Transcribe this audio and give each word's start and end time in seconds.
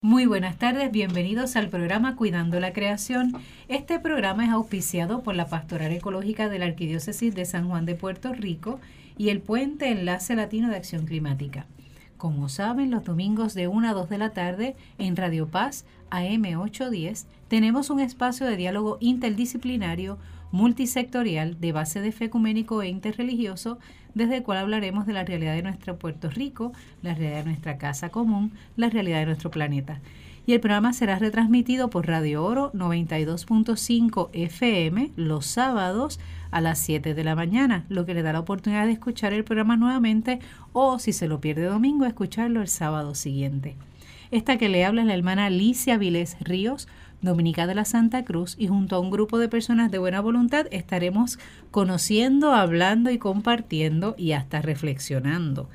Muy 0.00 0.26
buenas 0.26 0.56
tardes, 0.56 0.92
bienvenidos 0.92 1.56
al 1.56 1.70
programa 1.70 2.14
Cuidando 2.14 2.60
la 2.60 2.72
Creación. 2.72 3.32
Este 3.66 3.98
programa 3.98 4.44
es 4.44 4.52
auspiciado 4.52 5.24
por 5.24 5.34
la 5.34 5.48
Pastoral 5.48 5.90
Ecológica 5.90 6.48
de 6.48 6.60
la 6.60 6.66
Arquidiócesis 6.66 7.34
de 7.34 7.44
San 7.44 7.68
Juan 7.68 7.84
de 7.84 7.96
Puerto 7.96 8.32
Rico 8.32 8.78
y 9.16 9.30
el 9.30 9.40
Puente 9.40 9.90
Enlace 9.90 10.36
Latino 10.36 10.68
de 10.68 10.76
Acción 10.76 11.04
Climática. 11.04 11.66
Como 12.16 12.48
saben, 12.48 12.92
los 12.92 13.02
domingos 13.02 13.54
de 13.54 13.66
1 13.66 13.88
a 13.88 13.92
2 13.92 14.08
de 14.08 14.18
la 14.18 14.30
tarde 14.30 14.76
en 14.98 15.16
Radio 15.16 15.48
Paz 15.48 15.84
AM 16.10 16.44
810 16.44 17.26
tenemos 17.48 17.90
un 17.90 17.98
espacio 17.98 18.46
de 18.46 18.56
diálogo 18.56 18.98
interdisciplinario 19.00 20.16
multisectorial 20.50 21.60
de 21.60 21.72
base 21.72 22.00
de 22.00 22.12
fe 22.12 22.26
ecuménico 22.26 22.82
e 22.82 22.88
interreligioso 22.88 23.78
desde 24.14 24.38
el 24.38 24.42
cual 24.42 24.58
hablaremos 24.58 25.06
de 25.06 25.12
la 25.12 25.24
realidad 25.24 25.54
de 25.54 25.62
nuestro 25.62 25.98
Puerto 25.98 26.30
Rico, 26.30 26.72
la 27.02 27.14
realidad 27.14 27.38
de 27.38 27.50
nuestra 27.50 27.78
casa 27.78 28.08
común, 28.08 28.52
la 28.76 28.88
realidad 28.90 29.20
de 29.20 29.26
nuestro 29.26 29.50
planeta. 29.50 30.00
Y 30.46 30.54
el 30.54 30.60
programa 30.60 30.94
será 30.94 31.18
retransmitido 31.18 31.90
por 31.90 32.06
Radio 32.06 32.42
Oro 32.42 32.72
92.5 32.72 34.30
FM 34.32 35.10
los 35.16 35.44
sábados 35.44 36.18
a 36.50 36.62
las 36.62 36.78
7 36.78 37.12
de 37.12 37.22
la 37.22 37.34
mañana, 37.34 37.84
lo 37.90 38.06
que 38.06 38.14
le 38.14 38.22
da 38.22 38.32
la 38.32 38.40
oportunidad 38.40 38.86
de 38.86 38.92
escuchar 38.92 39.34
el 39.34 39.44
programa 39.44 39.76
nuevamente 39.76 40.38
o 40.72 40.98
si 40.98 41.12
se 41.12 41.28
lo 41.28 41.40
pierde 41.40 41.64
domingo, 41.64 42.06
escucharlo 42.06 42.62
el 42.62 42.68
sábado 42.68 43.14
siguiente. 43.14 43.76
Esta 44.30 44.58
que 44.58 44.68
le 44.68 44.84
habla 44.84 45.02
es 45.02 45.06
la 45.06 45.14
hermana 45.14 45.46
Alicia 45.46 45.96
Vilés 45.98 46.36
Ríos, 46.40 46.88
Dominica 47.22 47.66
de 47.66 47.74
la 47.74 47.84
Santa 47.84 48.24
Cruz 48.24 48.54
y 48.58 48.68
junto 48.68 48.96
a 48.96 49.00
un 49.00 49.10
grupo 49.10 49.38
de 49.38 49.48
personas 49.48 49.90
de 49.90 49.98
buena 49.98 50.20
voluntad 50.20 50.66
estaremos 50.70 51.38
conociendo, 51.70 52.52
hablando 52.52 53.10
y 53.10 53.18
compartiendo 53.18 54.14
y 54.16 54.32
hasta 54.32 54.62
reflexionando 54.62 55.68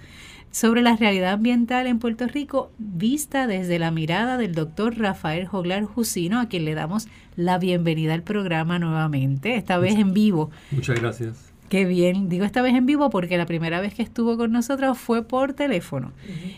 sobre 0.53 0.83
la 0.83 0.95
realidad 0.95 1.33
ambiental 1.33 1.87
en 1.87 1.97
Puerto 1.97 2.27
Rico 2.27 2.71
vista 2.77 3.47
desde 3.47 3.79
la 3.79 3.89
mirada 3.89 4.37
del 4.37 4.53
doctor 4.53 4.97
Rafael 4.99 5.47
Joglar 5.47 5.83
Jusino, 5.83 6.39
a 6.39 6.47
quien 6.47 6.63
le 6.63 6.75
damos 6.75 7.07
la 7.35 7.57
bienvenida 7.57 8.13
al 8.13 8.21
programa 8.21 8.77
nuevamente, 8.77 9.55
esta 9.55 9.79
vez 9.79 9.95
en 9.95 10.13
vivo. 10.13 10.51
Muchas 10.69 10.99
gracias. 10.99 11.51
Qué 11.69 11.85
bien, 11.85 12.29
digo 12.29 12.45
esta 12.45 12.61
vez 12.61 12.75
en 12.75 12.85
vivo 12.85 13.09
porque 13.09 13.35
la 13.35 13.47
primera 13.47 13.81
vez 13.81 13.95
que 13.95 14.03
estuvo 14.03 14.37
con 14.37 14.51
nosotros 14.51 14.95
fue 14.95 15.23
por 15.23 15.53
teléfono 15.53 16.11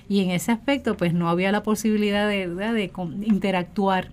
y 0.10 0.20
en 0.20 0.32
ese 0.32 0.52
aspecto 0.52 0.98
pues 0.98 1.14
no 1.14 1.30
había 1.30 1.54
la 1.54 1.64
posibilidad 1.64 2.28
de, 2.28 2.50
de 2.50 2.92
interactuar 3.22 4.10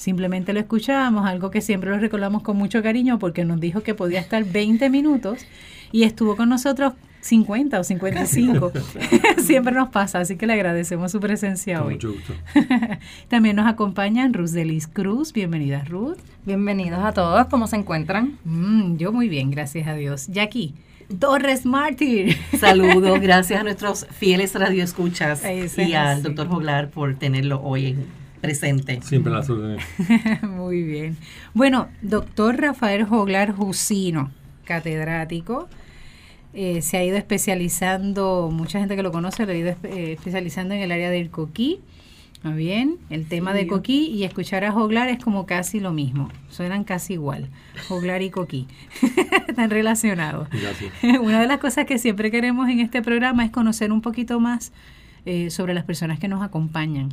Simplemente 0.00 0.54
lo 0.54 0.60
escuchábamos, 0.60 1.26
algo 1.26 1.50
que 1.50 1.60
siempre 1.60 1.90
lo 1.90 1.98
recordamos 1.98 2.42
con 2.42 2.56
mucho 2.56 2.82
cariño 2.82 3.18
porque 3.18 3.44
nos 3.44 3.60
dijo 3.60 3.82
que 3.82 3.94
podía 3.94 4.18
estar 4.18 4.42
20 4.42 4.88
minutos 4.88 5.44
y 5.92 6.04
estuvo 6.04 6.36
con 6.36 6.48
nosotros 6.48 6.94
50 7.20 7.78
o 7.78 7.84
55. 7.84 8.72
siempre 9.42 9.74
nos 9.74 9.90
pasa, 9.90 10.20
así 10.20 10.36
que 10.36 10.46
le 10.46 10.54
agradecemos 10.54 11.12
su 11.12 11.20
presencia 11.20 11.84
hoy. 11.84 11.96
Mucho 11.96 12.14
gusto. 12.14 12.32
También 13.28 13.56
nos 13.56 13.66
acompañan 13.66 14.32
Ruth 14.32 14.52
Delis 14.52 14.86
Cruz. 14.86 15.34
Bienvenida, 15.34 15.84
Ruth. 15.84 16.16
Bienvenidos 16.46 17.04
a 17.04 17.12
todos. 17.12 17.48
¿Cómo 17.48 17.66
se 17.66 17.76
encuentran? 17.76 18.38
Mm, 18.44 18.96
yo 18.96 19.12
muy 19.12 19.28
bien, 19.28 19.50
gracias 19.50 19.86
a 19.86 19.92
Dios. 19.92 20.28
Jackie. 20.28 20.76
Torres 21.18 21.66
Martín. 21.66 22.34
Saludos, 22.58 23.20
gracias 23.20 23.60
a 23.60 23.64
nuestros 23.64 24.06
fieles 24.12 24.54
radioescuchas 24.54 25.42
y 25.76 25.92
al 25.92 26.22
doctor 26.22 26.48
Joglar 26.48 26.88
por 26.88 27.16
tenerlo 27.16 27.60
hoy 27.60 27.88
en 27.88 28.19
presente. 28.40 29.00
Siempre 29.02 29.32
la 29.32 29.40
órdenes. 29.40 29.84
Muy 30.42 30.82
bien. 30.82 31.16
Bueno, 31.54 31.88
doctor 32.02 32.60
Rafael 32.60 33.04
Joglar 33.04 33.52
Jusino, 33.52 34.30
catedrático, 34.64 35.68
eh, 36.52 36.82
se 36.82 36.96
ha 36.96 37.04
ido 37.04 37.16
especializando, 37.16 38.50
mucha 38.52 38.80
gente 38.80 38.96
que 38.96 39.02
lo 39.02 39.12
conoce 39.12 39.46
lo 39.46 39.52
ha 39.52 39.56
ido 39.56 39.70
eh, 39.84 40.12
especializando 40.12 40.74
en 40.74 40.80
el 40.80 40.92
área 40.92 41.10
del 41.10 41.30
coquí. 41.30 41.80
Muy 42.42 42.54
bien, 42.54 42.96
el 43.10 43.26
tema 43.26 43.52
de 43.52 43.66
coquí 43.66 44.06
y 44.06 44.24
escuchar 44.24 44.64
a 44.64 44.72
Joglar 44.72 45.10
es 45.10 45.22
como 45.22 45.44
casi 45.44 45.78
lo 45.78 45.92
mismo, 45.92 46.30
suenan 46.48 46.84
casi 46.84 47.12
igual, 47.12 47.50
Joglar 47.86 48.22
y 48.22 48.30
coquí, 48.30 48.66
están 49.46 49.68
relacionados. 49.68 50.48
Gracias. 50.48 50.90
Una 51.20 51.38
de 51.38 51.46
las 51.46 51.58
cosas 51.58 51.84
que 51.84 51.98
siempre 51.98 52.30
queremos 52.30 52.70
en 52.70 52.80
este 52.80 53.02
programa 53.02 53.44
es 53.44 53.50
conocer 53.50 53.92
un 53.92 54.00
poquito 54.00 54.40
más 54.40 54.72
eh, 55.26 55.50
sobre 55.50 55.74
las 55.74 55.84
personas 55.84 56.18
que 56.18 56.28
nos 56.28 56.42
acompañan. 56.42 57.10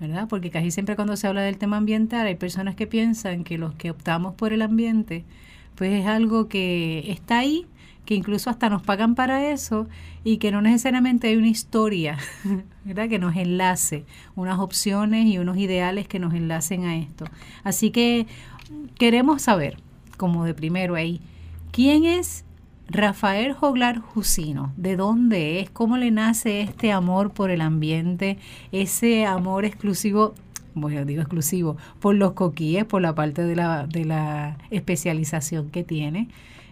¿Verdad? 0.00 0.28
Porque 0.28 0.50
casi 0.50 0.70
siempre 0.70 0.96
cuando 0.96 1.16
se 1.16 1.26
habla 1.26 1.42
del 1.42 1.58
tema 1.58 1.76
ambiental 1.76 2.26
hay 2.26 2.36
personas 2.36 2.74
que 2.74 2.86
piensan 2.86 3.44
que 3.44 3.58
los 3.58 3.74
que 3.74 3.90
optamos 3.90 4.34
por 4.34 4.52
el 4.52 4.62
ambiente, 4.62 5.24
pues 5.74 5.92
es 5.92 6.06
algo 6.06 6.48
que 6.48 7.10
está 7.10 7.38
ahí, 7.38 7.66
que 8.04 8.14
incluso 8.14 8.48
hasta 8.48 8.70
nos 8.70 8.82
pagan 8.82 9.14
para 9.14 9.50
eso 9.50 9.86
y 10.24 10.38
que 10.38 10.50
no 10.50 10.62
necesariamente 10.62 11.28
hay 11.28 11.36
una 11.36 11.48
historia, 11.48 12.18
¿verdad? 12.84 13.08
Que 13.08 13.18
nos 13.18 13.36
enlace, 13.36 14.04
unas 14.34 14.58
opciones 14.60 15.26
y 15.26 15.38
unos 15.38 15.58
ideales 15.58 16.08
que 16.08 16.18
nos 16.18 16.32
enlacen 16.34 16.84
a 16.84 16.96
esto. 16.96 17.26
Así 17.64 17.90
que 17.90 18.26
queremos 18.98 19.42
saber, 19.42 19.76
como 20.16 20.44
de 20.44 20.54
primero 20.54 20.94
ahí, 20.94 21.20
¿quién 21.70 22.04
es 22.04 22.44
Rafael 22.90 23.52
Joglar 23.52 23.98
Jusino, 24.00 24.72
¿de 24.78 24.96
dónde 24.96 25.60
es? 25.60 25.70
¿Cómo 25.70 25.98
le 25.98 26.10
nace 26.10 26.62
este 26.62 26.90
amor 26.90 27.32
por 27.32 27.50
el 27.50 27.60
ambiente? 27.60 28.38
Ese 28.72 29.26
amor 29.26 29.66
exclusivo, 29.66 30.34
bueno, 30.74 31.04
digo 31.04 31.20
exclusivo, 31.20 31.76
por 32.00 32.14
los 32.14 32.32
coquíes, 32.32 32.86
por 32.86 33.02
la 33.02 33.14
parte 33.14 33.44
de 33.44 33.56
la, 33.56 33.86
de 33.86 34.06
la 34.06 34.56
especialización 34.70 35.68
que 35.68 35.84
tiene. 35.84 36.28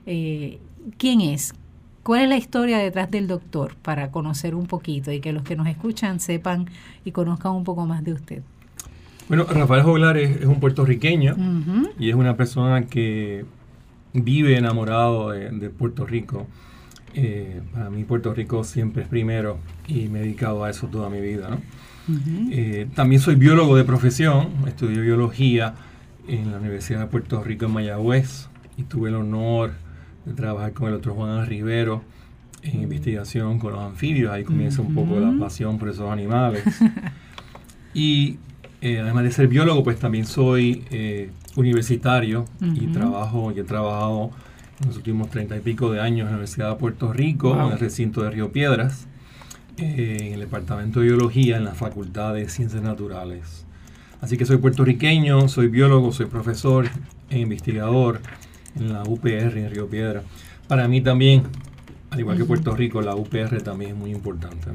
Eh, 0.06 0.58
¿Quién 0.96 1.20
es? 1.20 1.52
¿Cuál 2.02 2.22
es 2.22 2.28
la 2.30 2.36
historia 2.38 2.78
detrás 2.78 3.10
del 3.10 3.26
doctor 3.26 3.74
para 3.82 4.10
conocer 4.10 4.54
un 4.54 4.66
poquito 4.66 5.12
y 5.12 5.20
que 5.20 5.32
los 5.32 5.42
que 5.42 5.54
nos 5.54 5.66
escuchan 5.66 6.20
sepan 6.20 6.66
y 7.04 7.10
conozcan 7.10 7.52
un 7.52 7.64
poco 7.64 7.84
más 7.84 8.02
de 8.04 8.12
usted? 8.12 8.42
Bueno, 9.28 9.44
Rafael 9.44 9.82
Joglar 9.82 10.16
es, 10.16 10.46
un 10.46 10.60
puertorriqueño 10.60 11.36
y 11.98 12.08
es 12.08 12.14
una 12.14 12.36
persona 12.36 12.86
que 12.86 13.44
vive 14.24 14.56
enamorado 14.56 15.30
de, 15.30 15.70
Puerto 15.70 16.06
Rico. 16.06 16.46
Eh, 17.14 17.62
para 17.72 17.88
mí 17.88 18.04
Puerto 18.04 18.34
Rico 18.34 18.62
siempre 18.64 19.02
es 19.02 19.08
primero 19.08 19.58
y 19.88 20.08
me 20.08 20.18
he 20.18 20.22
dedicado 20.22 20.64
a 20.64 20.70
eso 20.70 20.86
toda 20.88 21.08
mi 21.08 21.20
vida. 21.20 21.48
¿no? 21.48 21.60
Eh, 22.52 22.88
también 22.94 23.20
soy 23.20 23.34
biólogo 23.34 23.76
de 23.76 23.84
profesión, 23.84 24.48
estudié 24.66 25.00
biología 25.00 25.74
en 26.28 26.52
la 26.52 26.58
Universidad 26.58 27.00
de 27.00 27.06
Puerto 27.06 27.42
Rico 27.42 27.66
en 27.66 27.72
Mayagüez 27.72 28.48
y 28.76 28.84
tuve 28.84 29.08
el 29.08 29.16
honor 29.16 29.72
de 30.24 30.34
trabajar 30.34 30.72
con 30.72 30.88
el 30.88 30.94
otro 30.94 31.14
Juan 31.14 31.46
Rivero 31.46 32.02
en 32.62 32.82
investigación 32.82 33.58
con 33.58 33.72
los 33.72 33.82
anfibios. 33.82 34.32
Ahí 34.32 34.44
comienza 34.44 34.82
un 34.82 34.94
poco 34.94 35.18
la 35.18 35.32
pasión 35.38 35.78
por 35.78 35.88
esos 35.88 36.10
animales. 36.10 36.64
y 37.94 38.38
eh, 38.80 39.00
además 39.00 39.24
de 39.24 39.32
ser 39.32 39.48
biólogo, 39.48 39.82
pues 39.82 39.98
también 39.98 40.26
soy 40.26 40.84
universitario 41.56 42.44
y 42.60 42.86
trabajo 42.88 43.52
y 43.54 43.60
he 43.60 43.64
trabajado 43.64 44.30
en 44.80 44.88
los 44.88 44.96
últimos 44.96 45.30
treinta 45.30 45.56
y 45.56 45.60
pico 45.60 45.90
de 45.90 46.00
años 46.00 46.20
en 46.20 46.26
la 46.26 46.30
Universidad 46.32 46.70
de 46.70 46.76
Puerto 46.76 47.12
Rico, 47.12 47.54
en 47.54 47.72
el 47.72 47.78
recinto 47.78 48.22
de 48.22 48.30
Río 48.30 48.52
Piedras, 48.52 49.06
eh, 49.78 50.18
en 50.20 50.34
el 50.34 50.40
Departamento 50.40 51.00
de 51.00 51.06
Biología, 51.06 51.56
en 51.56 51.64
la 51.64 51.74
Facultad 51.74 52.34
de 52.34 52.48
Ciencias 52.48 52.82
Naturales. 52.82 53.64
Así 54.20 54.36
que 54.36 54.44
soy 54.44 54.58
puertorriqueño, 54.58 55.48
soy 55.48 55.68
biólogo, 55.68 56.12
soy 56.12 56.26
profesor 56.26 56.88
e 57.30 57.38
investigador 57.38 58.20
en 58.74 58.92
la 58.92 59.02
UPR 59.02 59.58
en 59.58 59.70
Río 59.70 59.88
Piedras. 59.88 60.24
Para 60.68 60.88
mí 60.88 61.00
también, 61.00 61.44
al 62.10 62.20
igual 62.20 62.36
que 62.36 62.44
Puerto 62.44 62.74
Rico, 62.74 63.00
la 63.00 63.14
UPR 63.14 63.62
también 63.62 63.92
es 63.92 63.96
muy 63.96 64.10
importante 64.10 64.70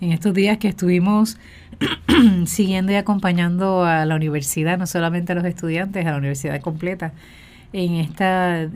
en 0.00 0.12
estos 0.12 0.34
días 0.34 0.58
que 0.58 0.68
estuvimos 0.68 1.38
siguiendo 2.46 2.92
y 2.92 2.96
acompañando 2.96 3.84
a 3.84 4.04
la 4.06 4.14
universidad, 4.16 4.78
no 4.78 4.86
solamente 4.86 5.32
a 5.32 5.34
los 5.34 5.44
estudiantes, 5.44 6.06
a 6.06 6.12
la 6.12 6.18
universidad 6.18 6.60
completa, 6.60 7.12
en 7.72 7.94
esta, 7.94 8.68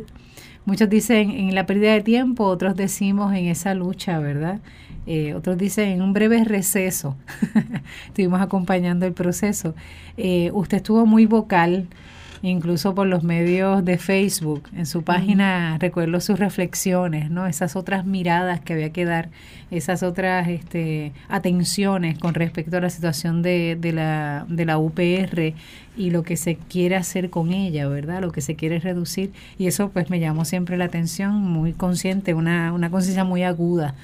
muchos 0.64 0.88
dicen 0.88 1.30
en 1.30 1.54
la 1.54 1.66
pérdida 1.66 1.92
de 1.92 2.02
tiempo, 2.02 2.44
otros 2.44 2.76
decimos 2.76 3.34
en 3.34 3.46
esa 3.46 3.74
lucha, 3.74 4.18
¿verdad? 4.18 4.60
Eh, 5.06 5.34
otros 5.34 5.58
dicen 5.58 5.88
en 5.90 6.02
un 6.02 6.12
breve 6.12 6.44
receso. 6.44 7.16
Estuvimos 8.06 8.41
acompañando 8.41 9.04
el 9.04 9.12
proceso. 9.12 9.74
Eh, 10.16 10.50
usted 10.53 10.78
estuvo 10.78 11.04
muy 11.04 11.27
vocal 11.27 11.88
incluso 12.50 12.94
por 12.94 13.06
los 13.06 13.22
medios 13.22 13.84
de 13.84 13.96
Facebook. 13.96 14.68
En 14.76 14.84
su 14.84 15.02
página 15.02 15.78
recuerdo 15.78 16.20
sus 16.20 16.38
reflexiones, 16.38 17.30
¿no? 17.30 17.46
Esas 17.46 17.74
otras 17.74 18.04
miradas 18.04 18.60
que 18.60 18.74
había 18.74 18.91
que 18.91 19.06
dar, 19.06 19.30
esas 19.70 20.02
otras 20.02 20.46
este, 20.48 21.12
atenciones 21.28 22.18
con 22.18 22.34
respecto 22.34 22.76
a 22.76 22.80
la 22.80 22.91
situación 22.91 23.41
de, 23.41 23.78
de, 23.80 23.92
la, 23.92 24.44
de 24.48 24.66
la 24.66 24.76
UPR 24.76 25.54
y 25.96 26.10
lo 26.10 26.22
que 26.22 26.36
se 26.36 26.56
quiere 26.56 26.96
hacer 26.96 27.30
con 27.30 27.52
ella, 27.52 27.88
¿verdad? 27.88 28.20
Lo 28.20 28.30
que 28.30 28.42
se 28.42 28.56
quiere 28.56 28.78
reducir. 28.78 29.32
Y 29.56 29.66
eso 29.66 29.88
pues 29.88 30.10
me 30.10 30.20
llamó 30.20 30.44
siempre 30.44 30.76
la 30.76 30.84
atención, 30.84 31.41
muy 31.41 31.72
consciente, 31.72 32.34
una, 32.34 32.74
una 32.74 32.91
conciencia 32.91 33.24
muy 33.24 33.42
aguda 33.42 33.94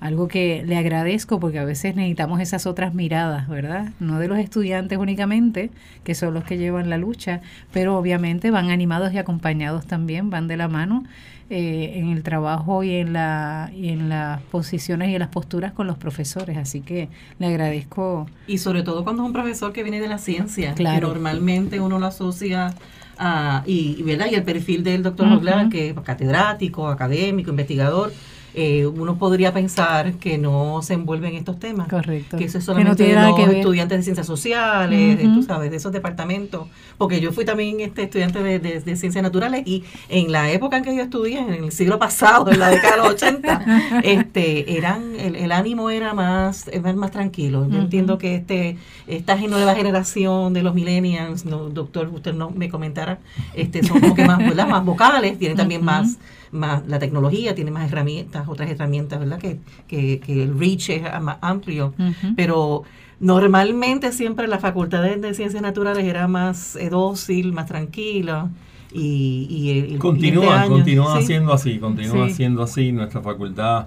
algo 0.00 0.28
que 0.28 0.64
le 0.66 0.76
agradezco 0.76 1.38
porque 1.38 1.58
a 1.58 1.64
veces 1.64 1.94
necesitamos 1.94 2.40
esas 2.40 2.66
otras 2.66 2.94
miradas, 2.94 3.48
¿verdad? 3.48 3.90
No 4.00 4.18
de 4.18 4.28
los 4.28 4.38
estudiantes 4.38 4.98
únicamente, 4.98 5.70
que 6.04 6.14
son 6.14 6.32
los 6.32 6.44
que 6.44 6.56
llevan 6.56 6.88
la 6.88 6.96
lucha, 6.96 7.42
pero 7.70 7.96
obviamente 7.98 8.50
van 8.50 8.70
animados 8.70 9.12
y 9.12 9.18
acompañados 9.18 9.86
también, 9.86 10.30
van 10.30 10.48
de 10.48 10.56
la 10.56 10.68
mano 10.68 11.04
eh, 11.50 11.92
en 11.96 12.08
el 12.08 12.22
trabajo 12.22 12.82
y 12.82 12.94
en, 12.94 13.12
la, 13.12 13.70
y 13.76 13.90
en 13.90 14.08
las 14.08 14.40
posiciones 14.42 15.10
y 15.10 15.14
en 15.14 15.18
las 15.18 15.28
posturas 15.28 15.72
con 15.72 15.86
los 15.86 15.98
profesores. 15.98 16.56
Así 16.56 16.80
que 16.80 17.10
le 17.38 17.48
agradezco. 17.48 18.26
Y 18.46 18.56
sobre 18.56 18.82
todo 18.82 19.04
cuando 19.04 19.22
es 19.22 19.26
un 19.26 19.32
profesor 19.34 19.72
que 19.74 19.82
viene 19.82 20.00
de 20.00 20.08
la 20.08 20.18
ciencia, 20.18 20.72
claro. 20.74 21.08
que 21.08 21.14
normalmente 21.14 21.78
uno 21.78 21.98
lo 21.98 22.06
asocia 22.06 22.74
a, 23.18 23.64
y, 23.66 24.02
¿verdad? 24.02 24.28
y 24.30 24.34
el 24.34 24.44
perfil 24.44 24.82
del 24.82 25.02
doctor 25.02 25.26
uh 25.30 25.68
que 25.68 25.90
es 25.90 25.94
catedrático, 26.00 26.88
académico, 26.88 27.50
investigador 27.50 28.12
eh, 28.54 28.86
uno 28.86 29.16
podría 29.16 29.52
pensar 29.52 30.14
que 30.14 30.38
no 30.38 30.80
se 30.82 30.94
envuelve 30.94 31.28
en 31.28 31.34
estos 31.36 31.58
temas. 31.58 31.88
Correcto. 31.88 32.36
Que 32.36 32.44
eso 32.44 32.58
es 32.58 32.64
solamente 32.64 33.04
de 33.04 33.14
los 33.14 33.38
estudiantes 33.38 33.98
de 33.98 34.04
ciencias 34.04 34.26
sociales, 34.26 35.20
tú 35.34 35.42
sabes, 35.42 35.70
de 35.70 35.76
esos 35.76 35.92
departamentos. 35.92 36.68
Porque 36.98 37.20
yo 37.20 37.32
fui 37.32 37.44
también 37.44 37.80
este 37.80 38.04
estudiante 38.04 38.42
de, 38.42 38.96
ciencias 38.96 39.22
naturales 39.22 39.62
y 39.66 39.84
en 40.08 40.32
la 40.32 40.50
época 40.50 40.78
en 40.78 40.84
que 40.84 40.94
yo 40.94 41.02
estudié, 41.02 41.38
en 41.38 41.64
el 41.64 41.72
siglo 41.72 41.98
pasado, 41.98 42.50
en 42.50 42.58
la 42.58 42.70
década 42.70 42.96
de 42.96 43.02
los 43.02 43.08
80, 43.12 44.00
este, 44.04 44.76
eran, 44.76 45.14
el, 45.18 45.52
ánimo 45.52 45.90
era 45.90 46.14
más, 46.14 46.70
más 46.94 47.10
tranquilo. 47.10 47.68
Yo 47.68 47.78
entiendo 47.78 48.18
que 48.18 48.36
este, 48.36 48.76
esta 49.06 49.36
nueva 49.36 49.74
generación 49.74 50.52
de 50.52 50.62
los 50.62 50.74
millennials, 50.74 51.44
no, 51.44 51.68
doctor, 51.70 52.08
usted 52.08 52.34
no 52.34 52.50
me 52.50 52.68
comentara, 52.68 53.18
este, 53.54 53.82
son 53.82 54.00
como 54.00 54.14
que 54.14 54.24
más, 54.24 54.40
más 54.68 54.84
vocales, 54.84 55.38
tienen 55.38 55.56
también 55.56 55.84
más 55.84 56.18
más 56.52 56.86
la 56.86 56.98
tecnología 56.98 57.54
tiene 57.54 57.70
más 57.70 57.90
herramientas, 57.90 58.48
otras 58.48 58.70
herramientas, 58.70 59.20
¿verdad? 59.20 59.38
Que, 59.38 59.58
que, 59.86 60.42
el 60.42 60.58
reach 60.58 60.90
es 60.90 61.02
más 61.20 61.38
amplio, 61.40 61.94
pero 62.36 62.84
normalmente 63.20 64.12
siempre 64.12 64.48
la 64.48 64.58
facultad 64.58 65.02
de, 65.02 65.34
ciencias 65.34 65.62
naturales 65.62 66.04
era 66.04 66.26
más 66.28 66.76
eh, 66.76 66.90
dócil, 66.90 67.52
más 67.52 67.66
tranquila. 67.66 68.48
Y, 68.92 69.46
y, 69.94 69.98
continúa, 69.98 70.62
este 70.62 70.68
continúa 70.68 71.22
siendo 71.22 71.52
así, 71.52 71.78
continúa 71.78 72.28
siendo 72.30 72.62
así. 72.64 72.90
Nuestra 72.90 73.20
facultad 73.20 73.86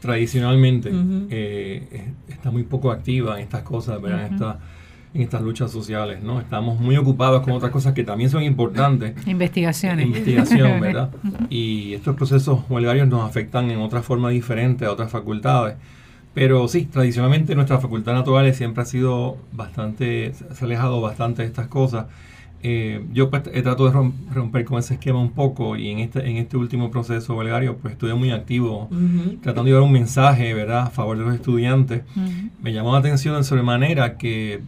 tradicionalmente 0.00 0.90
eh, 1.30 2.12
está 2.28 2.52
muy 2.52 2.62
poco 2.62 2.92
activa 2.92 3.36
en 3.36 3.42
estas 3.42 3.62
cosas, 3.62 4.00
¿verdad? 4.00 4.58
En 5.14 5.22
estas 5.22 5.42
luchas 5.42 5.70
sociales, 5.70 6.22
¿no? 6.22 6.40
Estamos 6.40 6.78
muy 6.80 6.96
ocupados 6.96 7.42
con 7.42 7.54
otras 7.54 7.72
cosas 7.72 7.94
que 7.94 8.04
también 8.04 8.30
son 8.30 8.42
importantes. 8.42 9.14
Investigaciones. 9.26 10.06
Investigación, 10.06 10.80
¿verdad? 10.80 11.10
Y 11.48 11.94
estos 11.94 12.14
procesos 12.16 12.60
huelgarios 12.68 13.08
nos 13.08 13.28
afectan 13.28 13.70
en 13.70 13.78
otra 13.80 14.02
forma 14.02 14.30
diferente 14.30 14.84
a 14.84 14.92
otras 14.92 15.10
facultades. 15.10 15.76
Pero 16.34 16.68
sí, 16.68 16.84
tradicionalmente 16.84 17.54
nuestra 17.54 17.78
facultad 17.78 18.12
natural 18.12 18.52
siempre 18.54 18.82
ha 18.82 18.86
sido 18.86 19.38
bastante, 19.52 20.34
se 20.34 20.64
ha 20.64 20.66
alejado 20.66 21.00
bastante 21.00 21.42
de 21.42 21.48
estas 21.48 21.68
cosas. 21.68 22.06
Eh, 22.62 23.04
yo 23.12 23.30
pues, 23.30 23.42
he 23.52 23.62
tratado 23.62 23.88
de 23.90 24.12
romper 24.32 24.64
con 24.64 24.78
ese 24.78 24.94
esquema 24.94 25.20
un 25.20 25.30
poco 25.30 25.76
y 25.76 25.90
en 25.90 26.00
este, 26.00 26.28
en 26.28 26.38
este 26.38 26.56
último 26.56 26.90
proceso 26.90 27.36
huelgario 27.36 27.76
pues 27.76 27.92
estuve 27.92 28.14
muy 28.14 28.32
activo 28.32 28.88
tratando 29.42 29.64
de 29.64 29.70
llevar 29.70 29.82
un 29.84 29.92
mensaje, 29.92 30.54
¿verdad?, 30.54 30.82
a 30.82 30.90
favor 30.90 31.16
de 31.16 31.24
los 31.24 31.34
estudiantes. 31.34 32.02
Me 32.60 32.72
llamó 32.72 32.92
la 32.92 32.98
atención 32.98 33.36
en 33.36 33.44
sobremanera 33.44 34.16
que 34.16 34.60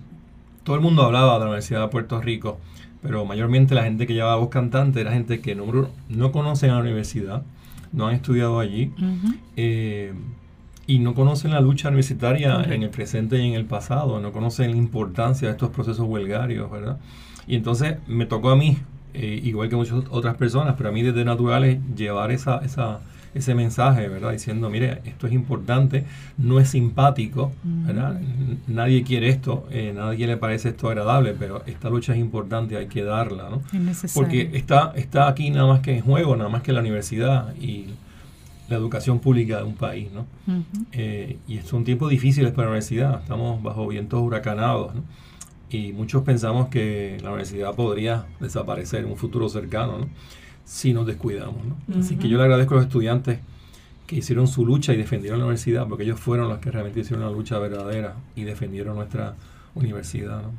todo 0.70 0.76
el 0.76 0.84
mundo 0.84 1.02
hablaba 1.02 1.32
de 1.32 1.40
la 1.40 1.46
Universidad 1.46 1.80
de 1.80 1.88
Puerto 1.88 2.20
Rico, 2.20 2.60
pero 3.02 3.24
mayormente 3.24 3.74
la 3.74 3.82
gente 3.82 4.06
que 4.06 4.14
llevaba 4.14 4.36
voz 4.36 4.50
cantante 4.50 5.00
era 5.00 5.10
gente 5.10 5.40
que 5.40 5.56
no, 5.56 5.64
no 6.08 6.30
conocen 6.30 6.70
a 6.70 6.74
la 6.74 6.80
universidad, 6.82 7.42
no 7.90 8.06
han 8.06 8.14
estudiado 8.14 8.60
allí 8.60 8.92
eh, 9.56 10.12
y 10.86 11.00
no 11.00 11.14
conocen 11.14 11.50
la 11.50 11.60
lucha 11.60 11.88
universitaria 11.88 12.62
en 12.62 12.84
el 12.84 12.90
presente 12.90 13.42
y 13.42 13.48
en 13.48 13.54
el 13.54 13.64
pasado, 13.64 14.20
no 14.20 14.30
conocen 14.30 14.70
la 14.70 14.76
importancia 14.76 15.48
de 15.48 15.54
estos 15.54 15.70
procesos 15.70 16.06
huelgarios, 16.06 16.70
¿verdad? 16.70 17.00
Y 17.48 17.56
entonces 17.56 17.96
me 18.06 18.26
tocó 18.26 18.50
a 18.50 18.56
mí, 18.56 18.78
eh, 19.12 19.40
igual 19.42 19.70
que 19.70 19.74
muchas 19.74 20.04
otras 20.08 20.36
personas, 20.36 20.76
pero 20.76 20.90
a 20.90 20.92
mí 20.92 21.02
desde 21.02 21.24
naturales 21.24 21.80
llevar 21.96 22.30
esa, 22.30 22.58
esa 22.58 23.00
ese 23.34 23.54
mensaje, 23.54 24.08
¿verdad? 24.08 24.32
Diciendo, 24.32 24.68
mire, 24.70 25.00
esto 25.04 25.26
es 25.26 25.32
importante, 25.32 26.04
no 26.36 26.58
es 26.58 26.70
simpático, 26.70 27.52
¿verdad? 27.62 28.20
Nadie 28.66 29.02
quiere 29.02 29.28
esto, 29.28 29.66
eh, 29.70 29.92
nadie 29.94 30.26
le 30.26 30.36
parece 30.36 30.70
esto 30.70 30.88
agradable, 30.88 31.34
pero 31.38 31.62
esta 31.66 31.90
lucha 31.90 32.12
es 32.12 32.18
importante, 32.18 32.76
hay 32.76 32.86
que 32.86 33.04
darla, 33.04 33.48
¿no? 33.50 33.62
Porque 34.14 34.50
está, 34.54 34.92
está 34.96 35.28
aquí 35.28 35.50
nada 35.50 35.66
más 35.66 35.80
que 35.80 35.96
en 35.96 36.02
juego, 36.02 36.36
nada 36.36 36.50
más 36.50 36.62
que 36.62 36.72
la 36.72 36.80
universidad 36.80 37.54
y 37.56 37.86
la 38.68 38.76
educación 38.76 39.18
pública 39.18 39.58
de 39.58 39.64
un 39.64 39.74
país, 39.74 40.08
¿no? 40.12 40.26
Eh, 40.92 41.38
y 41.46 41.58
son 41.58 41.84
tiempos 41.84 42.10
difíciles 42.10 42.50
para 42.52 42.64
la 42.64 42.70
universidad, 42.72 43.20
estamos 43.20 43.62
bajo 43.62 43.86
vientos 43.86 44.20
huracanados, 44.20 44.94
¿no? 44.94 45.02
Y 45.70 45.92
muchos 45.92 46.24
pensamos 46.24 46.68
que 46.68 47.18
la 47.22 47.28
universidad 47.28 47.74
podría 47.76 48.26
desaparecer 48.40 49.04
en 49.04 49.10
un 49.10 49.16
futuro 49.16 49.48
cercano, 49.48 49.98
¿no? 49.98 50.08
Si 50.70 50.92
nos 50.92 51.04
descuidamos. 51.04 51.56
¿no? 51.64 51.98
Así 51.98 52.14
que 52.14 52.28
yo 52.28 52.38
le 52.38 52.44
agradezco 52.44 52.74
a 52.74 52.76
los 52.76 52.86
estudiantes 52.86 53.40
que 54.06 54.16
hicieron 54.16 54.46
su 54.46 54.64
lucha 54.64 54.94
y 54.94 54.96
defendieron 54.96 55.40
la 55.40 55.46
universidad, 55.46 55.88
porque 55.88 56.04
ellos 56.04 56.20
fueron 56.20 56.48
los 56.48 56.58
que 56.58 56.70
realmente 56.70 57.00
hicieron 57.00 57.24
una 57.24 57.32
lucha 57.32 57.58
verdadera 57.58 58.14
y 58.36 58.44
defendieron 58.44 58.94
nuestra 58.94 59.34
universidad. 59.74 60.42
¿no? 60.42 60.52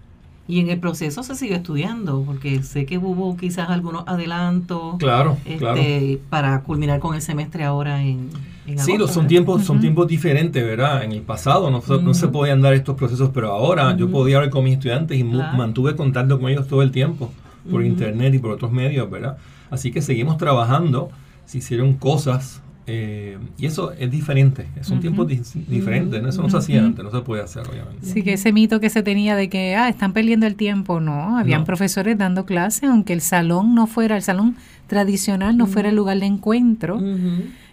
Y 0.50 0.60
en 0.60 0.69
el 0.69 0.80
proceso 0.80 1.24
se 1.24 1.34
sigue 1.36 1.56
estudiando, 1.56 2.24
porque 2.25 2.62
sé 2.62 2.86
que 2.86 2.98
hubo 2.98 3.38
quizás 3.38 3.69
algunos 3.69 4.04
adelantos 4.06 4.98
claro, 4.98 5.38
este, 5.46 6.19
para 6.30 6.62
culminar 6.64 7.00
con 7.00 7.16
el 7.16 7.22
semestre 7.22 7.64
ahora 7.64 8.04
en, 8.04 8.30
en 8.68 8.80
Sí, 8.80 8.98
son 9.07 9.28
tiempos, 9.28 9.64
son 9.64 9.80
tiempos 9.80 10.07
diferentes, 10.07 10.62
¿verdad? 10.62 11.06
En 11.06 11.14
el 11.14 11.22
pasado 11.22 11.72
no, 11.72 11.81
no 12.02 12.14
se 12.14 12.28
podían 12.28 12.62
dar 12.62 12.74
estos 12.74 12.98
procesos, 12.98 13.30
pero 13.34 13.54
ahora 13.54 13.96
yo 13.96 14.12
podía 14.12 14.38
hablar 14.38 14.52
con 14.52 14.66
mis 14.66 14.74
estudiantes 14.74 15.18
y 15.18 15.24
mantuve 15.24 15.96
contacto 15.96 16.38
con 16.38 16.52
ellos 16.52 16.68
todo 16.68 16.81
el 16.81 16.92
tiempo, 16.92 17.31
por 17.69 17.86
internet 17.86 18.34
y 18.34 18.40
por 18.40 18.52
otros 18.52 18.74
medios, 18.74 19.10
¿verdad? 19.10 19.38
Así 19.71 19.91
que 19.91 20.03
seguimos 20.03 20.38
trabajando, 20.38 21.09
se 21.45 21.57
hicieron 21.57 21.94
cosas 21.94 22.62
eh, 22.88 23.38
y 23.57 23.68
eso 23.68 23.91
es 23.94 24.09
diferente, 24.09 24.68
es 24.75 24.89
un 24.89 25.00
tiempo 25.00 25.23
diferente, 25.23 26.18
eso 26.27 26.41
no 26.41 26.50
se 26.50 26.57
hacía 26.57 26.83
antes, 26.83 27.06
no 27.06 27.12
se 27.12 27.21
puede 27.21 27.41
hacer 27.41 27.63
obviamente. 27.68 28.06
Sí, 28.06 28.21
que 28.23 28.33
ese 28.33 28.51
mito 28.51 28.79
que 28.79 28.89
se 28.89 29.01
tenía 29.03 29.35
de 29.35 29.50
que, 29.50 29.75
ah, 29.75 29.88
están 29.88 30.13
perdiendo 30.13 30.47
el 30.47 30.56
tiempo, 30.56 31.00
no, 31.00 31.38
habían 31.38 31.63
profesores 31.63 32.18
dando 32.18 32.45
clases, 32.45 32.89
aunque 32.89 33.13
el 33.13 33.21
salón 33.21 33.75
no 33.75 33.88
fuera, 33.88 34.18
el 34.18 34.23
salón 34.23 34.57
tradicional 34.88 35.57
no 35.57 35.68
fuera 35.68 35.89
el 35.89 35.95
lugar 35.95 36.19
de 36.19 36.25
encuentro 36.25 37.00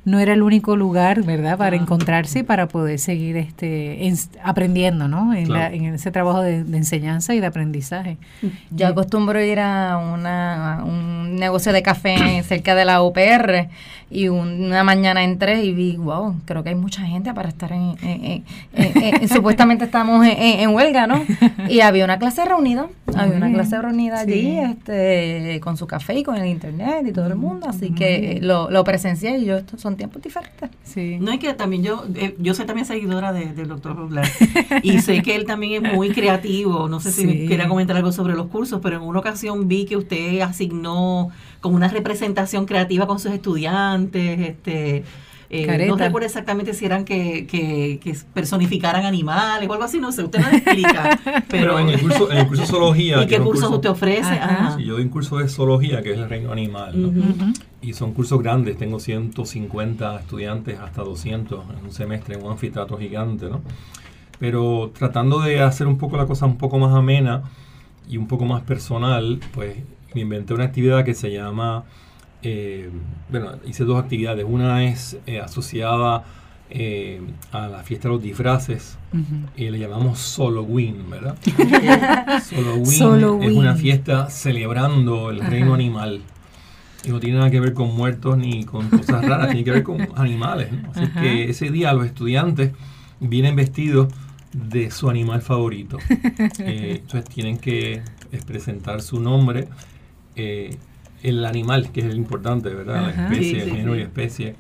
no 0.04 0.18
era 0.18 0.32
el 0.32 0.42
único 0.42 0.76
lugar, 0.76 1.22
¿verdad?, 1.22 1.58
para 1.58 1.76
encontrarse 1.76 2.40
y 2.40 2.42
para 2.42 2.68
poder 2.68 2.98
seguir 2.98 3.36
este 3.36 4.12
aprendiendo, 4.42 5.08
¿no? 5.08 5.34
En, 5.34 5.48
ese 5.94 6.10
trabajo 6.10 6.42
de, 6.42 6.58
enseñanza 6.58 7.34
y 7.34 7.40
de 7.40 7.46
aprendizaje. 7.46 8.16
Yo 8.70 8.86
acostumbro 8.86 9.42
ir 9.42 9.60
a, 9.60 9.98
una, 9.98 10.82
un 10.84 11.36
negocio 11.36 11.72
de 11.72 11.82
café 11.82 12.42
cerca 12.42 12.74
de 12.74 12.84
la 12.84 13.02
UPR 13.02 13.68
y 14.10 14.28
una 14.28 14.82
mañana 14.84 15.22
entré 15.22 15.62
y 15.64 15.74
vi, 15.74 15.96
wow, 15.96 16.36
creo 16.46 16.62
que 16.62 16.70
hay 16.70 16.74
mucha 16.74 17.02
gente 17.02 17.34
para 17.34 17.50
estar 17.50 17.70
en, 17.72 18.44
supuestamente 19.28 19.84
estamos 19.84 20.26
en, 20.26 20.70
huelga, 20.70 21.06
¿no? 21.06 21.22
Y 21.68 21.80
había 21.80 22.04
una 22.04 22.18
clase 22.18 22.44
reunida, 22.44 22.88
había 23.14 23.36
una 23.36 23.52
clase 23.52 23.80
reunida 23.80 24.20
allí, 24.20 24.58
este, 24.58 25.60
con 25.60 25.76
su 25.76 25.86
café 25.86 26.14
y 26.14 26.22
con 26.22 26.36
el 26.36 26.46
internet 26.46 27.06
y 27.06 27.12
todo 27.12 27.26
el 27.26 27.36
mundo, 27.36 27.66
así 27.68 27.90
que 27.90 28.38
lo, 28.40 28.70
lo 28.70 28.82
presencié 28.84 29.38
y 29.38 29.44
yo, 29.44 29.58
estos 29.58 29.80
son 29.80 29.96
tiempos 29.98 30.22
diferentes. 30.22 30.70
Sí. 30.82 31.18
No 31.20 31.30
es 31.30 31.38
que 31.38 31.52
también 31.52 31.82
yo, 31.82 32.06
eh, 32.14 32.34
yo 32.38 32.54
soy 32.54 32.64
también 32.64 32.86
seguidora 32.86 33.32
del 33.34 33.68
doctor 33.68 33.94
Rublar 33.94 34.26
y 34.82 35.00
sé 35.00 35.20
que 35.22 35.36
él 35.36 35.44
también 35.44 35.84
es 35.84 35.92
muy 35.92 36.10
creativo, 36.10 36.88
no 36.88 37.00
sé 37.00 37.12
si 37.12 37.46
quiera 37.46 37.68
comentar 37.68 37.96
algo 37.96 38.12
sobre 38.12 38.34
los 38.34 38.46
cursos, 38.46 38.80
pero 38.82 38.96
en 38.96 39.02
una 39.02 39.18
ocasión 39.18 39.68
vi 39.68 39.84
que 39.84 39.98
usted 39.98 40.40
asignó 40.40 41.30
como 41.60 41.76
una 41.76 41.88
representación 41.88 42.64
creativa 42.64 43.06
con 43.06 43.18
sus 43.18 43.32
estudiantes, 43.32 44.40
este 44.40 45.04
eh, 45.50 45.86
no 45.86 45.96
recuerdo 45.96 46.26
exactamente 46.26 46.74
si 46.74 46.84
eran 46.84 47.06
que, 47.06 47.46
que, 47.46 48.16
personificaran 48.34 49.06
animales 49.06 49.66
o 49.68 49.72
algo 49.72 49.84
así, 49.84 49.98
no 49.98 50.12
sé, 50.12 50.22
usted 50.22 50.40
no 50.40 50.48
explica. 50.48 51.18
pero, 51.48 51.78
en, 51.78 51.88
el 51.88 52.00
curso, 52.00 52.30
en 52.30 52.38
el 52.38 52.46
curso 52.46 52.62
de 52.62 52.68
zoología. 52.68 53.22
¿Y 53.22 53.26
qué 53.26 53.40
cursos 53.40 53.70
usted 53.70 53.88
ofrece? 53.88 54.38
yo 54.78 54.94
doy 54.94 55.04
un 55.04 55.08
curso 55.08 55.38
de 55.38 55.48
zoología, 55.48 56.02
que 56.02 56.12
es 56.12 56.18
el 56.18 56.28
reino 56.28 56.52
animal. 56.52 57.54
Y 57.80 57.94
son 57.94 58.12
cursos 58.12 58.42
grandes, 58.42 58.76
tengo 58.76 59.00
150 59.00 60.20
estudiantes, 60.20 60.78
hasta 60.80 61.02
200 61.02 61.64
en 61.78 61.84
un 61.84 61.92
semestre, 61.92 62.34
en 62.34 62.44
un 62.44 62.52
anfiteatro 62.52 62.98
gigante, 62.98 63.48
¿no? 63.48 63.62
Pero 64.38 64.92
tratando 64.96 65.40
de 65.40 65.60
hacer 65.60 65.86
un 65.86 65.96
poco 65.96 66.16
la 66.16 66.26
cosa 66.26 66.46
un 66.46 66.58
poco 66.58 66.78
más 66.78 66.94
amena 66.94 67.42
y 68.08 68.18
un 68.18 68.28
poco 68.28 68.44
más 68.44 68.62
personal, 68.62 69.40
pues 69.52 69.76
me 70.14 70.20
inventé 70.22 70.54
una 70.54 70.64
actividad 70.64 71.04
que 71.04 71.14
se 71.14 71.32
llama 71.32 71.84
eh, 72.42 72.90
bueno, 73.28 73.52
hice 73.66 73.84
dos 73.84 74.02
actividades. 74.02 74.44
Una 74.48 74.84
es 74.84 75.18
eh, 75.26 75.40
asociada 75.40 76.24
eh, 76.70 77.20
a 77.52 77.68
la 77.68 77.82
fiesta 77.82 78.08
de 78.08 78.14
los 78.14 78.22
disfraces 78.22 78.98
y 79.56 79.70
le 79.70 79.78
llamamos 79.78 80.18
Solo 80.18 80.62
Win, 80.62 81.08
¿verdad? 81.08 81.36
Solo 82.42 83.36
Win 83.36 83.42
es 83.50 83.56
una 83.56 83.74
fiesta 83.74 84.28
celebrando 84.28 85.30
el 85.30 85.40
reino 85.40 85.74
animal. 85.74 86.20
y 87.04 87.08
no 87.08 87.20
tiene 87.20 87.38
nada 87.38 87.50
que 87.50 87.60
ver 87.60 87.72
con 87.72 87.96
muertos 87.96 88.36
ni 88.36 88.64
con 88.64 88.88
cosas 88.90 89.24
raras, 89.24 89.48
tiene 89.48 89.64
que 89.64 89.70
ver 89.70 89.82
con 89.82 90.08
animales. 90.16 90.68
Así 90.94 91.08
que 91.20 91.50
ese 91.50 91.70
día 91.70 91.92
los 91.94 92.04
estudiantes 92.04 92.72
vienen 93.20 93.56
vestidos 93.56 94.12
de 94.52 94.90
su 94.90 95.08
animal 95.08 95.42
favorito. 95.42 95.98
Eh, 96.60 97.00
entonces 97.00 97.24
tienen 97.30 97.58
que 97.58 98.02
presentar 98.46 99.00
su 99.00 99.20
nombre, 99.20 99.68
eh, 100.36 100.76
el 101.22 101.44
animal, 101.44 101.90
que 101.90 102.00
es 102.00 102.06
el 102.06 102.16
importante, 102.16 102.70
¿verdad? 102.70 103.12
la 103.14 103.24
especie, 103.24 103.62
el 103.62 103.70
género 103.70 103.96
y 103.96 104.02
especie 104.02 104.56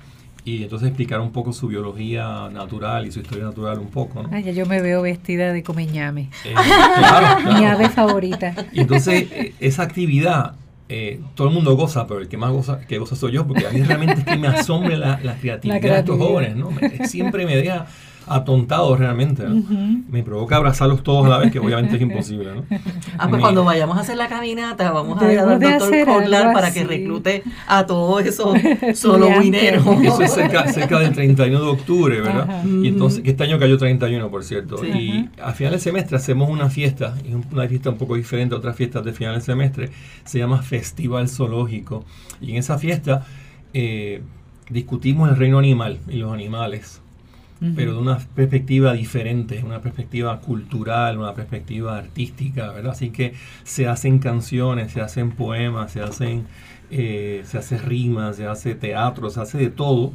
y 0.48 0.62
entonces 0.62 0.88
explicar 0.88 1.20
un 1.20 1.30
poco 1.30 1.52
su 1.52 1.68
biología 1.68 2.48
natural 2.50 3.06
y 3.06 3.12
su 3.12 3.20
historia 3.20 3.44
natural 3.44 3.78
un 3.78 3.88
poco. 3.88 4.22
¿no? 4.22 4.30
Ay, 4.32 4.54
yo 4.54 4.64
me 4.64 4.80
veo 4.80 5.02
vestida 5.02 5.52
de 5.52 5.62
comeñame. 5.62 6.30
Eh, 6.44 6.54
claro, 6.96 7.52
Mi 7.52 7.66
ave 7.66 7.90
favorita. 7.90 8.54
Y 8.72 8.80
entonces 8.80 9.26
esa 9.60 9.82
actividad 9.82 10.54
eh, 10.88 11.20
todo 11.34 11.48
el 11.48 11.54
mundo 11.54 11.76
goza, 11.76 12.06
pero 12.06 12.20
el 12.20 12.28
que 12.28 12.38
más 12.38 12.50
goza, 12.50 12.80
que 12.80 12.96
goza 12.98 13.14
soy 13.14 13.32
yo, 13.32 13.46
porque 13.46 13.66
a 13.66 13.70
mí 13.70 13.82
realmente 13.82 14.20
es 14.20 14.24
que 14.24 14.38
me 14.38 14.48
asombra 14.48 14.96
la, 14.96 15.20
la, 15.22 15.34
creatividad, 15.34 15.80
de 15.82 15.98
estos 15.98 16.18
jóvenes, 16.18 16.56
¿no? 16.56 16.70
siempre 17.04 17.44
me 17.44 17.54
deja 17.54 17.86
atontado 18.28 18.96
realmente. 18.96 19.44
Me 19.46 20.22
provoca 20.22 20.56
abrazarlos 20.56 21.02
todos 21.02 21.26
a 21.26 21.28
la 21.28 21.38
vez, 21.38 21.52
que 21.52 21.58
obviamente 21.58 21.96
es 21.96 22.02
imposible. 22.02 22.54
¿no? 22.54 22.64
Ah, 23.18 23.28
pues 23.28 23.40
cuando 23.40 23.64
vayamos 23.64 23.96
a 23.96 24.00
hacer 24.00 24.16
la 24.16 24.28
caminata, 24.28 24.90
vamos 24.90 25.20
a 25.20 25.32
ir 25.32 25.38
al 25.38 25.60
doctor 25.60 26.04
Corlar 26.04 26.52
para 26.52 26.72
que 26.72 26.84
reclute 26.84 27.42
a 27.66 27.86
todos 27.86 28.24
esos 28.24 28.58
solo 28.94 29.30
mineros. 29.40 29.86
Eso 30.02 30.22
es 30.22 30.32
cerca, 30.32 30.98
del 30.98 31.12
31 31.12 31.60
de 31.60 31.70
octubre, 31.70 32.20
¿verdad? 32.20 32.64
Y 32.64 32.88
entonces, 32.88 33.22
que 33.22 33.30
este 33.30 33.44
año 33.44 33.58
cayó 33.58 33.78
31, 33.78 34.30
por 34.30 34.44
cierto. 34.44 34.84
Y 34.84 35.28
a 35.42 35.52
final 35.52 35.72
del 35.72 35.80
semestre 35.80 36.16
hacemos 36.16 36.48
una 36.50 36.70
fiesta, 36.70 37.14
y 37.28 37.34
una 37.34 37.68
fiesta 37.68 37.90
un 37.90 37.98
poco 37.98 38.16
diferente 38.16 38.54
a 38.54 38.58
otras 38.58 38.76
fiestas 38.76 39.04
de 39.04 39.12
final 39.12 39.34
del 39.34 39.42
semestre, 39.42 39.90
se 40.24 40.38
llama 40.38 40.62
Festival 40.62 41.28
Zoológico. 41.28 42.04
Y 42.40 42.52
en 42.52 42.56
esa 42.56 42.78
fiesta 42.78 43.26
eh, 43.72 44.22
discutimos 44.70 45.28
el 45.28 45.36
reino 45.36 45.58
animal 45.58 45.98
y 46.08 46.16
los 46.16 46.32
animales 46.32 47.00
pero 47.74 47.94
de 47.94 47.98
una 47.98 48.18
perspectiva 48.18 48.92
diferente, 48.92 49.62
una 49.64 49.80
perspectiva 49.80 50.40
cultural, 50.40 51.18
una 51.18 51.34
perspectiva 51.34 51.98
artística, 51.98 52.70
¿verdad? 52.72 52.92
Así 52.92 53.10
que 53.10 53.34
se 53.64 53.88
hacen 53.88 54.20
canciones, 54.20 54.92
se 54.92 55.00
hacen 55.00 55.32
poemas, 55.32 55.92
se 55.92 56.00
hacen, 56.00 56.46
eh, 56.90 57.42
se 57.44 57.58
hace 57.58 57.78
rimas, 57.78 58.36
se 58.36 58.46
hace 58.46 58.74
teatro, 58.74 59.28
se 59.30 59.40
hace 59.40 59.58
de 59.58 59.70
todo, 59.70 60.12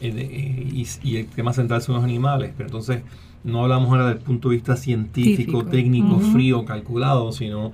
eh, 0.00 0.12
eh, 0.14 0.86
y, 1.02 1.16
el 1.16 1.26
tema 1.28 1.52
central 1.52 1.80
son 1.80 1.94
los 1.94 2.04
animales, 2.04 2.52
pero 2.56 2.68
entonces 2.68 3.02
no 3.44 3.62
hablamos 3.62 3.90
ahora 3.90 4.08
del 4.08 4.18
punto 4.18 4.50
de 4.50 4.56
vista 4.56 4.76
científico, 4.76 5.64
técnico, 5.64 6.18
frío, 6.18 6.64
calculado, 6.64 7.32
sino 7.32 7.72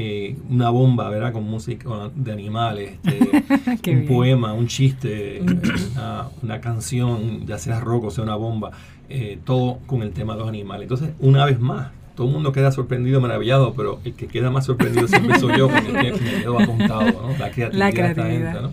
eh, 0.00 0.36
una 0.48 0.70
bomba, 0.70 1.08
¿verdad? 1.08 1.32
Con 1.32 1.42
música 1.42 1.88
de 2.14 2.32
animales, 2.32 2.98
este, 3.04 3.90
un 3.90 4.06
poema, 4.06 4.52
un 4.52 4.68
chiste, 4.68 5.42
una, 6.42 6.60
canción, 6.60 7.44
ya 7.46 7.58
sea 7.58 7.80
rock 7.80 8.04
o 8.04 8.10
sea 8.12 8.22
una 8.22 8.36
bomba, 8.36 8.70
eh, 9.08 9.40
todo 9.44 9.80
con 9.86 10.02
el 10.02 10.12
tema 10.12 10.34
de 10.34 10.38
los 10.38 10.48
animales. 10.48 10.82
Entonces, 10.84 11.10
una 11.18 11.44
vez 11.44 11.58
más, 11.58 11.88
todo 12.14 12.28
el 12.28 12.32
mundo 12.32 12.52
queda 12.52 12.70
sorprendido, 12.70 13.20
maravillado, 13.20 13.74
pero 13.74 13.98
el 14.04 14.14
que 14.14 14.28
queda 14.28 14.52
más 14.52 14.66
sorprendido 14.66 15.08
siempre 15.08 15.36
soy 15.40 15.58
yo, 15.58 15.68
porque 15.68 15.92
me 15.92 16.12
quedo 16.12 16.60
apuntado, 16.60 17.04
¿no? 17.06 17.36
La 17.36 17.50
creatividad, 17.50 17.92
de 17.92 18.36
esta 18.36 18.60
¿no? 18.60 18.72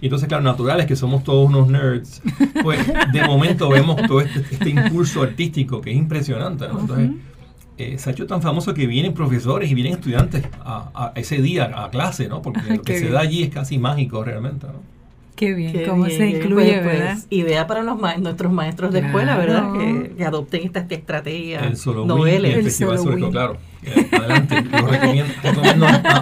Y 0.00 0.06
entonces, 0.06 0.28
claro, 0.28 0.42
naturales 0.42 0.86
que 0.86 0.96
somos 0.96 1.22
todos 1.22 1.48
unos 1.48 1.68
nerds, 1.68 2.20
pues 2.64 2.80
de 3.12 3.22
momento 3.22 3.68
vemos 3.68 4.02
todo 4.08 4.20
este, 4.20 4.40
este 4.50 4.70
impulso 4.70 5.22
artístico 5.22 5.80
que 5.80 5.92
es 5.92 5.96
impresionante, 5.96 6.66
¿no? 6.66 6.80
Entonces, 6.80 7.10
eh, 7.76 7.98
se 7.98 8.10
ha 8.10 8.12
hecho 8.12 8.26
tan 8.26 8.40
famoso 8.40 8.72
que 8.72 8.86
vienen 8.86 9.14
profesores 9.14 9.70
y 9.70 9.74
vienen 9.74 9.94
estudiantes 9.94 10.44
a, 10.60 11.12
ese 11.16 11.42
día 11.42 11.72
a 11.74 11.90
clase, 11.90 12.28
¿no? 12.28 12.40
Porque 12.40 12.60
lo 12.76 12.82
que 12.82 12.98
se 12.98 13.08
da 13.08 13.20
allí 13.20 13.42
es 13.42 13.50
casi 13.50 13.78
mágico 13.78 14.22
realmente, 14.22 14.66
¿no? 14.66 14.94
Qué 15.34 15.52
bien, 15.52 15.84
cómo 15.88 16.06
se 16.06 16.28
incluye, 16.28 16.74
pues, 16.74 16.84
¿verdad? 16.84 17.14
Pues, 17.14 17.26
idea 17.30 17.66
para 17.66 17.82
los 17.82 17.98
nuestros 18.20 18.52
maestros 18.52 18.92
de 18.92 19.00
escuela, 19.00 19.36
¿verdad? 19.36 19.72
Que, 20.16 20.24
adopten 20.24 20.62
esta, 20.64 20.86
estrategia. 20.88 21.66
El 21.66 21.76
solo 21.76 22.06
noveles. 22.06 22.56
el, 22.56 22.64
Festival 22.64 23.30
claro. 23.30 23.58
Eh, 23.86 24.08
adelante, 24.12 24.62
lo 24.62 24.86
recomiendo, 24.86 25.32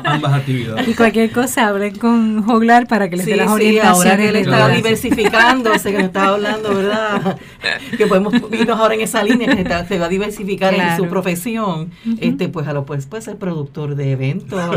ambas 0.04 0.32
actividades. 0.32 0.88
Y 0.88 0.94
cualquier 0.94 1.30
cosa, 1.30 1.68
hablen 1.68 1.96
con 1.96 2.42
Joglar 2.42 2.86
para 2.86 3.08
que 3.08 3.16
les 3.16 3.26
dé 3.26 3.36
las 3.36 3.50
orientaciones. 3.50 4.04
ahora 4.04 4.16
que 4.16 4.28
él 4.28 4.36
está 4.36 4.68
diversificándose, 4.68 5.92
que 5.92 5.98
nos 5.98 6.06
estaba 6.06 6.34
hablando, 6.34 6.74
¿verdad? 6.74 7.38
que 7.96 8.06
podemos 8.06 8.34
irnos 8.50 8.78
ahora 8.78 8.94
en 8.94 9.02
esa 9.02 9.22
línea, 9.22 9.54
que 9.54 9.64
se 9.86 9.98
va 9.98 10.06
a 10.06 10.08
diversificar 10.08 10.74
en 10.74 10.96
su 10.96 11.06
profesión. 11.08 11.90
este 12.20 12.48
Pues 12.48 12.66
a 12.66 12.72
lo 12.72 12.84
pues 12.84 13.06
puede 13.06 13.22
ser 13.22 13.36
productor 13.36 13.94
de 13.94 14.12
eventos. 14.12 14.60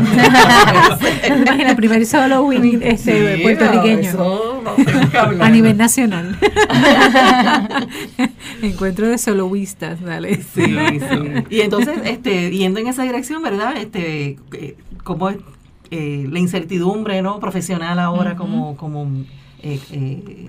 Imagina, 1.26 1.70
el 1.70 1.76
primer 1.76 2.06
solo 2.06 2.50
este, 2.52 3.38
puertorriqueño. 3.42 4.55
a 5.40 5.50
nivel 5.50 5.76
nacional. 5.76 6.36
Encuentro 8.62 9.08
de 9.08 9.18
soloistas, 9.18 10.02
dale. 10.02 10.36
Sí, 10.36 10.64
sí. 10.64 11.44
Y 11.50 11.60
entonces, 11.60 11.98
este, 12.04 12.50
yendo 12.50 12.80
en 12.80 12.88
esa 12.88 13.02
dirección, 13.02 13.42
¿verdad? 13.42 13.76
Este, 13.76 14.38
eh, 14.52 14.76
como 15.04 15.30
eh, 15.90 16.26
la 16.28 16.38
incertidumbre 16.38 17.22
no 17.22 17.38
profesional 17.38 17.98
ahora 17.98 18.36
como, 18.36 18.76
como, 18.76 19.08
eh, 19.62 20.48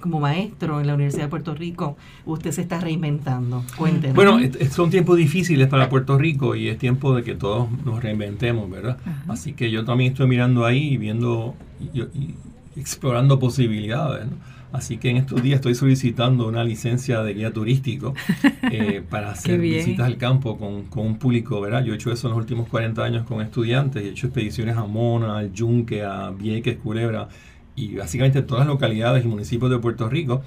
como 0.00 0.20
maestro 0.20 0.80
en 0.80 0.86
la 0.86 0.94
Universidad 0.94 1.24
de 1.24 1.30
Puerto 1.30 1.54
Rico, 1.54 1.96
usted 2.26 2.52
se 2.52 2.62
está 2.62 2.80
reinventando. 2.80 3.64
Cuéntenos. 3.76 4.14
Bueno, 4.14 4.38
son 4.70 4.90
tiempos 4.90 5.16
difíciles 5.16 5.68
para 5.68 5.88
Puerto 5.88 6.18
Rico 6.18 6.54
y 6.54 6.68
es 6.68 6.78
tiempo 6.78 7.14
de 7.14 7.22
que 7.22 7.34
todos 7.34 7.68
nos 7.84 8.02
reinventemos, 8.02 8.70
¿verdad? 8.70 8.98
Así 9.28 9.54
que 9.54 9.70
yo 9.70 9.84
también 9.84 10.12
estoy 10.12 10.26
mirando 10.26 10.64
ahí 10.64 10.94
y 10.94 10.96
viendo 10.96 11.54
y 11.94 12.34
explorando 12.76 13.38
posibilidades, 13.38 14.26
¿no? 14.26 14.36
Así 14.72 14.96
que 14.96 15.10
en 15.10 15.18
estos 15.18 15.42
días 15.42 15.56
estoy 15.56 15.74
solicitando 15.74 16.48
una 16.48 16.64
licencia 16.64 17.22
de 17.22 17.34
guía 17.34 17.52
turístico 17.52 18.14
eh, 18.72 19.02
para 19.08 19.32
hacer 19.32 19.60
visitas 19.60 20.06
al 20.06 20.16
campo 20.16 20.58
con, 20.58 21.06
un 21.06 21.18
público, 21.18 21.60
¿verdad? 21.60 21.84
Yo 21.84 21.92
he 21.92 21.96
hecho 21.96 22.10
eso 22.10 22.28
en 22.28 22.32
los 22.32 22.40
últimos 22.40 22.68
40 22.68 23.04
años 23.04 23.26
con 23.26 23.42
estudiantes, 23.42 24.02
he 24.02 24.08
hecho 24.08 24.28
expediciones 24.28 24.76
a 24.78 24.84
Mona, 24.86 25.38
al 25.38 25.52
Yunque, 25.52 26.02
a 26.02 26.30
Vieques, 26.30 26.78
Culebra 26.78 27.28
y 27.76 27.96
básicamente 27.96 28.40
todas 28.42 28.66
las 28.66 28.68
localidades 28.68 29.24
y 29.24 29.28
municipios 29.28 29.70
de 29.70 29.78
Puerto 29.78 30.08
Rico, 30.08 30.42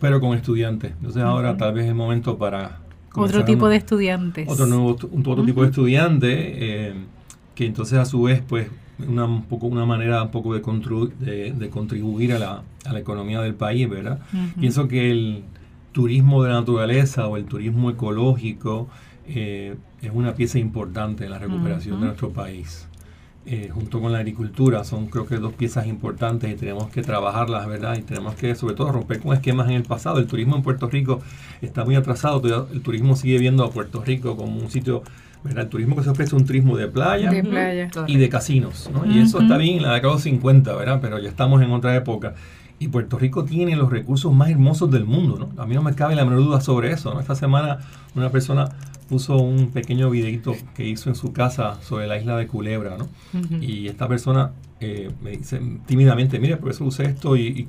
pero 0.00 0.20
con 0.20 0.36
estudiantes. 0.36 0.92
Entonces 0.92 1.22
ahora 1.22 1.56
tal 1.56 1.74
vez 1.74 1.86
es 1.86 1.94
momento 1.94 2.38
para... 2.38 2.82
Otro 3.16 3.44
tipo 3.44 3.68
de 3.68 3.76
estudiantes. 3.76 4.48
Otro, 4.48 4.66
nuevo, 4.66 4.90
otro 4.90 5.44
tipo 5.44 5.62
de 5.62 5.68
estudiantes 5.68 6.30
eh, 6.32 6.94
que 7.54 7.66
entonces 7.66 7.98
a 7.98 8.04
su 8.04 8.22
vez 8.22 8.42
pues 8.46 8.68
una, 8.98 9.24
un 9.24 9.42
poco, 9.44 9.66
una 9.66 9.84
manera 9.84 10.22
un 10.22 10.30
poco 10.30 10.54
de, 10.54 11.52
de, 11.52 11.70
contribuir 11.70 12.32
a 12.32 12.38
la, 12.38 12.62
a 12.84 12.92
la, 12.92 12.98
economía 12.98 13.40
del 13.40 13.54
país, 13.54 13.88
¿verdad? 13.88 14.20
Pienso 14.58 14.88
que 14.88 15.10
el 15.10 15.44
turismo 15.92 16.42
de 16.42 16.50
la 16.50 16.60
naturaleza 16.60 17.26
o 17.26 17.36
el 17.36 17.44
turismo 17.44 17.90
ecológico 17.90 18.88
eh, 19.28 19.76
es 20.02 20.10
una 20.12 20.34
pieza 20.34 20.58
importante 20.58 21.24
en 21.24 21.30
la 21.30 21.38
recuperación 21.38 22.00
de 22.00 22.06
nuestro 22.06 22.30
país. 22.30 22.86
Eh, 23.48 23.70
junto 23.72 24.00
con 24.00 24.10
la 24.10 24.18
agricultura 24.18 24.82
son 24.82 25.06
creo 25.06 25.24
que 25.24 25.36
dos 25.36 25.52
piezas 25.52 25.86
importantes 25.86 26.50
y 26.52 26.56
tenemos 26.56 26.88
que 26.88 27.02
trabajarlas, 27.02 27.68
¿verdad? 27.68 27.96
Y 27.96 28.02
tenemos 28.02 28.34
que 28.34 28.56
sobre 28.56 28.74
todo 28.74 28.90
romper 28.90 29.20
con 29.20 29.34
esquemas 29.34 29.68
en 29.68 29.74
el 29.74 29.84
pasado. 29.84 30.18
El 30.18 30.26
turismo 30.26 30.56
en 30.56 30.62
Puerto 30.62 30.88
Rico 30.88 31.20
está 31.62 31.84
muy 31.84 31.94
atrasado, 31.94 32.68
el 32.72 32.82
turismo 32.82 33.14
sigue 33.14 33.38
viendo 33.38 33.64
a 33.64 33.70
Puerto 33.70 34.02
Rico 34.02 34.36
como 34.36 34.58
un 34.58 34.68
sitio 34.68 35.02
el 35.48 35.68
turismo 35.68 35.96
que 35.96 36.02
se 36.02 36.10
ofrece 36.10 36.34
es 36.34 36.40
un 36.40 36.46
turismo 36.46 36.76
de 36.76 36.88
playa, 36.88 37.30
y 38.06 38.16
de 38.16 38.28
casinos, 38.28 38.90
¿no? 38.92 39.10
Y 39.10 39.20
eso 39.20 39.40
está 39.40 39.56
bien 39.56 39.78
en 39.78 39.82
la 39.82 39.94
década 39.94 40.12
de 40.12 40.16
los 40.16 40.22
50, 40.22 40.74
¿verdad? 40.74 40.98
Pero 41.00 41.18
ya 41.18 41.28
estamos 41.28 41.62
en 41.62 41.70
otra 41.72 41.94
época. 41.94 42.34
Y 42.78 42.88
Puerto 42.88 43.18
Rico 43.18 43.44
tiene 43.44 43.74
los 43.74 43.90
recursos 43.90 44.34
más 44.34 44.50
hermosos 44.50 44.90
del 44.90 45.06
mundo, 45.06 45.38
¿no? 45.38 45.62
A 45.62 45.66
mí 45.66 45.74
no 45.74 45.82
me 45.82 45.94
cabe 45.94 46.14
la 46.14 46.24
menor 46.24 46.40
duda 46.40 46.60
sobre 46.60 46.92
eso, 46.92 47.14
¿no? 47.14 47.20
Esta 47.20 47.34
semana 47.34 47.78
una 48.14 48.30
persona 48.30 48.68
puso 49.08 49.36
un 49.36 49.70
pequeño 49.70 50.10
videito 50.10 50.54
que 50.74 50.86
hizo 50.86 51.08
en 51.08 51.14
su 51.14 51.32
casa 51.32 51.80
sobre 51.82 52.06
la 52.06 52.18
isla 52.18 52.36
de 52.36 52.46
Culebra, 52.46 52.96
¿no? 52.98 53.08
Y 53.60 53.86
esta 53.86 54.08
persona 54.08 54.52
eh, 54.80 55.10
me 55.22 55.30
dice 55.30 55.60
tímidamente, 55.86 56.38
mire, 56.38 56.58
por 56.58 56.70
eso 56.70 56.84
usé 56.84 57.04
esto 57.04 57.36
y, 57.36 57.66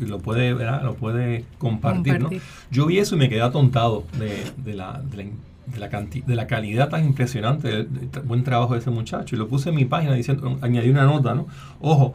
lo 0.00 0.18
puede, 0.18 0.52
¿verdad? 0.52 0.82
Lo 0.82 0.94
puede 0.94 1.44
compartir, 1.58 2.20
¿no? 2.20 2.30
Yo 2.70 2.86
vi 2.86 2.98
eso 2.98 3.14
y 3.14 3.18
me 3.18 3.28
quedé 3.28 3.42
atontado 3.42 4.04
de, 4.18 4.44
de 4.62 4.74
la, 4.74 5.00
de 5.10 5.16
la 5.16 5.22
de 5.66 5.78
la, 5.78 5.88
de 5.88 6.34
la 6.34 6.46
calidad 6.46 6.88
tan 6.88 7.04
impresionante 7.04 7.68
del, 7.68 7.88
buen 8.24 8.44
trabajo 8.44 8.74
de 8.74 8.80
ese 8.80 8.90
muchacho. 8.90 9.34
Y 9.34 9.38
lo 9.38 9.48
puse 9.48 9.70
en 9.70 9.76
mi 9.76 9.84
página 9.84 10.14
diciendo, 10.14 10.58
añadí 10.60 10.90
una 10.90 11.04
nota, 11.04 11.34
¿no? 11.34 11.46
Ojo, 11.80 12.14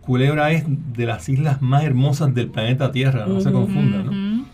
Culebra 0.00 0.52
es 0.52 0.64
de 0.66 1.04
las 1.04 1.28
islas 1.28 1.60
más 1.62 1.82
hermosas 1.82 2.32
del 2.32 2.48
planeta 2.48 2.92
Tierra, 2.92 3.26
no 3.26 3.40
se 3.40 3.50
confundan, 3.50 4.06
¿no? 4.06 4.46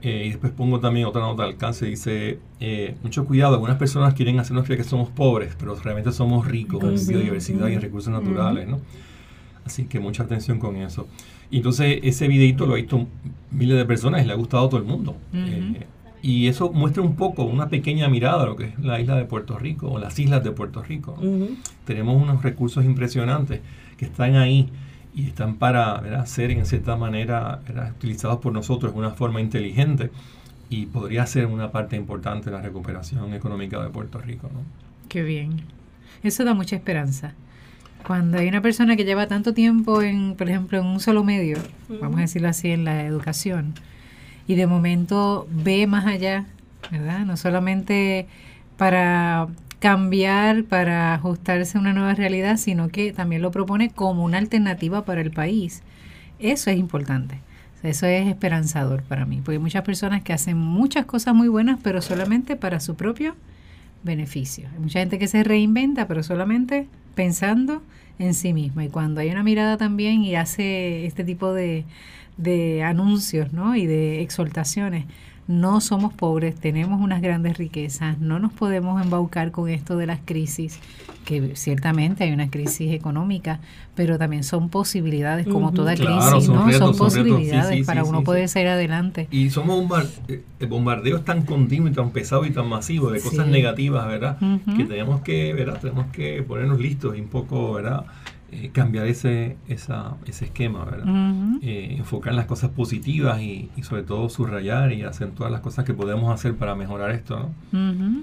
Eh, 0.00 0.24
y 0.26 0.28
después 0.30 0.52
pongo 0.52 0.80
también 0.80 1.06
otra 1.06 1.22
nota 1.22 1.44
de 1.44 1.48
alcance, 1.50 1.86
dice, 1.86 2.38
eh, 2.60 2.94
mucho 3.02 3.24
cuidado, 3.24 3.54
algunas 3.54 3.76
personas 3.76 4.12
quieren 4.12 4.38
hacernos 4.38 4.66
creer 4.66 4.82
que 4.82 4.88
somos 4.88 5.08
pobres, 5.08 5.56
pero 5.58 5.74
realmente 5.76 6.12
somos 6.12 6.46
ricos 6.46 6.82
en 6.84 7.08
biodiversidad 7.08 7.68
y 7.68 7.74
en 7.74 7.80
recursos 7.80 8.12
naturales, 8.12 8.68
¿no? 8.68 8.80
Así 9.64 9.84
que 9.84 10.00
mucha 10.00 10.24
atención 10.24 10.58
con 10.58 10.76
eso. 10.76 11.06
Y 11.50 11.58
entonces 11.58 12.00
ese 12.02 12.28
videito 12.28 12.66
lo 12.66 12.74
ha 12.74 12.76
visto 12.76 13.06
miles 13.50 13.78
de 13.78 13.84
personas 13.86 14.22
y 14.22 14.26
le 14.26 14.32
ha 14.32 14.36
gustado 14.36 14.66
a 14.66 14.68
todo 14.68 14.78
el 14.78 14.86
mundo. 14.86 15.16
Y 16.26 16.48
eso 16.48 16.72
muestra 16.72 17.02
un 17.02 17.16
poco, 17.16 17.44
una 17.44 17.68
pequeña 17.68 18.08
mirada 18.08 18.44
a 18.44 18.46
lo 18.46 18.56
que 18.56 18.64
es 18.64 18.78
la 18.78 18.98
isla 18.98 19.14
de 19.14 19.26
Puerto 19.26 19.58
Rico 19.58 19.88
o 19.90 19.98
las 19.98 20.18
islas 20.18 20.42
de 20.42 20.52
Puerto 20.52 20.82
Rico. 20.82 21.18
Tenemos 21.84 22.20
unos 22.20 22.42
recursos 22.42 22.82
impresionantes 22.82 23.60
que 23.98 24.06
están 24.06 24.34
ahí 24.36 24.70
y 25.14 25.26
están 25.26 25.56
para 25.56 26.24
ser 26.24 26.50
en 26.50 26.64
cierta 26.64 26.96
manera 26.96 27.60
utilizados 27.94 28.38
por 28.38 28.54
nosotros 28.54 28.94
de 28.94 28.98
una 28.98 29.10
forma 29.10 29.42
inteligente 29.42 30.10
y 30.70 30.86
podría 30.86 31.26
ser 31.26 31.44
una 31.44 31.70
parte 31.70 31.94
importante 31.96 32.46
de 32.46 32.56
la 32.56 32.62
recuperación 32.62 33.34
económica 33.34 33.82
de 33.82 33.90
Puerto 33.90 34.18
Rico. 34.18 34.48
¿no? 34.50 34.60
Qué 35.10 35.22
bien. 35.22 35.60
Eso 36.22 36.42
da 36.42 36.54
mucha 36.54 36.74
esperanza. 36.74 37.34
Cuando 38.06 38.38
hay 38.38 38.48
una 38.48 38.62
persona 38.62 38.96
que 38.96 39.04
lleva 39.04 39.26
tanto 39.26 39.52
tiempo, 39.52 40.00
en, 40.00 40.36
por 40.36 40.48
ejemplo, 40.48 40.78
en 40.78 40.86
un 40.86 41.00
solo 41.00 41.22
medio, 41.22 41.58
vamos 42.00 42.16
a 42.16 42.22
decirlo 42.22 42.48
así, 42.48 42.70
en 42.70 42.86
la 42.86 43.04
educación, 43.04 43.74
y 44.46 44.54
de 44.54 44.66
momento 44.66 45.46
ve 45.50 45.86
más 45.86 46.06
allá, 46.06 46.46
¿verdad? 46.90 47.20
No 47.20 47.36
solamente 47.36 48.26
para 48.76 49.48
cambiar, 49.78 50.64
para 50.64 51.14
ajustarse 51.14 51.76
a 51.76 51.80
una 51.80 51.92
nueva 51.92 52.14
realidad, 52.14 52.56
sino 52.56 52.88
que 52.88 53.12
también 53.12 53.42
lo 53.42 53.50
propone 53.50 53.90
como 53.90 54.24
una 54.24 54.38
alternativa 54.38 55.04
para 55.04 55.20
el 55.20 55.30
país. 55.30 55.82
Eso 56.38 56.70
es 56.70 56.78
importante. 56.78 57.38
Eso 57.82 58.06
es 58.06 58.26
esperanzador 58.28 59.02
para 59.02 59.26
mí, 59.26 59.42
porque 59.44 59.56
hay 59.56 59.58
muchas 59.58 59.82
personas 59.82 60.22
que 60.22 60.32
hacen 60.32 60.56
muchas 60.56 61.04
cosas 61.04 61.34
muy 61.34 61.48
buenas, 61.48 61.78
pero 61.82 62.00
solamente 62.00 62.56
para 62.56 62.80
su 62.80 62.94
propio 62.94 63.36
beneficio. 64.02 64.68
Hay 64.72 64.80
mucha 64.80 65.00
gente 65.00 65.18
que 65.18 65.28
se 65.28 65.44
reinventa, 65.44 66.08
pero 66.08 66.22
solamente 66.22 66.86
pensando 67.14 67.82
en 68.18 68.32
sí 68.32 68.54
misma. 68.54 68.86
Y 68.86 68.88
cuando 68.88 69.20
hay 69.20 69.30
una 69.30 69.42
mirada 69.42 69.76
también 69.76 70.22
y 70.22 70.34
hace 70.34 71.04
este 71.04 71.24
tipo 71.24 71.52
de, 71.52 71.84
de 72.36 72.82
anuncios 72.82 73.52
¿no? 73.52 73.76
y 73.76 73.86
de 73.86 74.22
exhortaciones. 74.22 75.06
No 75.46 75.82
somos 75.82 76.14
pobres, 76.14 76.54
tenemos 76.54 77.02
unas 77.02 77.20
grandes 77.20 77.58
riquezas, 77.58 78.18
no 78.18 78.38
nos 78.38 78.50
podemos 78.50 79.02
embaucar 79.02 79.50
con 79.50 79.68
esto 79.68 79.98
de 79.98 80.06
las 80.06 80.20
crisis, 80.24 80.80
que 81.26 81.54
ciertamente 81.54 82.24
hay 82.24 82.32
una 82.32 82.48
crisis 82.48 82.94
económica, 82.94 83.60
pero 83.94 84.16
también 84.16 84.42
son 84.42 84.70
posibilidades, 84.70 85.46
como 85.46 85.72
toda 85.74 85.96
crisis, 85.96 86.46
son 86.46 86.66
¿no? 86.66 86.72
son, 86.72 86.96
posibilidades 86.96 87.86
para 87.86 88.04
uno 88.04 88.24
poder 88.24 88.48
salir 88.48 88.68
adelante. 88.68 89.28
Y 89.30 89.50
somos 89.50 89.84
eh, 90.28 90.42
bombardeos 90.66 91.26
tan 91.26 91.42
continuos 91.42 91.92
y 91.92 91.94
tan 91.94 92.10
pesados 92.10 92.46
y 92.46 92.50
tan 92.50 92.66
masivos 92.66 93.12
de 93.12 93.20
cosas 93.20 93.46
negativas, 93.46 94.06
¿verdad? 94.06 94.38
Que 94.78 94.84
tenemos 94.84 95.20
que, 95.20 95.52
¿verdad? 95.52 95.78
Tenemos 95.78 96.06
que 96.06 96.42
ponernos 96.42 96.80
listos 96.80 97.18
y 97.18 97.20
un 97.20 97.28
poco, 97.28 97.74
¿verdad? 97.74 98.06
Eh, 98.56 98.70
cambiar 98.72 99.06
ese, 99.08 99.56
esa, 99.66 100.14
ese 100.26 100.44
esquema, 100.44 100.84
¿verdad? 100.84 101.06
Eh, 101.60 101.96
enfocar 101.98 102.32
en 102.32 102.36
las 102.36 102.46
cosas 102.46 102.70
positivas 102.70 103.40
y, 103.40 103.68
sobre 103.82 104.04
todo 104.04 104.28
subrayar 104.28 104.92
y 104.92 105.02
acentuar 105.02 105.50
las 105.50 105.60
cosas 105.60 105.84
que 105.84 105.92
podemos 105.92 106.32
hacer 106.32 106.54
para 106.54 106.76
mejorar 106.76 107.10
esto, 107.10 107.50
¿no? 107.72 108.22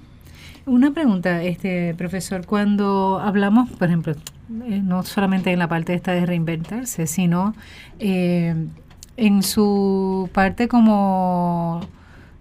Una 0.66 0.92
pregunta, 0.92 1.44
este 1.44 1.94
profesor, 1.96 2.46
cuando 2.46 3.20
hablamos, 3.20 3.70
por 3.72 3.90
ejemplo, 3.90 4.14
eh, 4.14 4.82
no 4.82 5.04
solamente 5.04 5.52
en 5.52 5.60
la 5.60 5.68
parte 5.68 5.96
esta 5.96 6.14
de 6.14 6.26
reinventarse, 6.26 7.08
sino 7.08 7.54
en 8.00 9.44
su 9.44 10.30
parte 10.34 10.70
como 10.70 11.82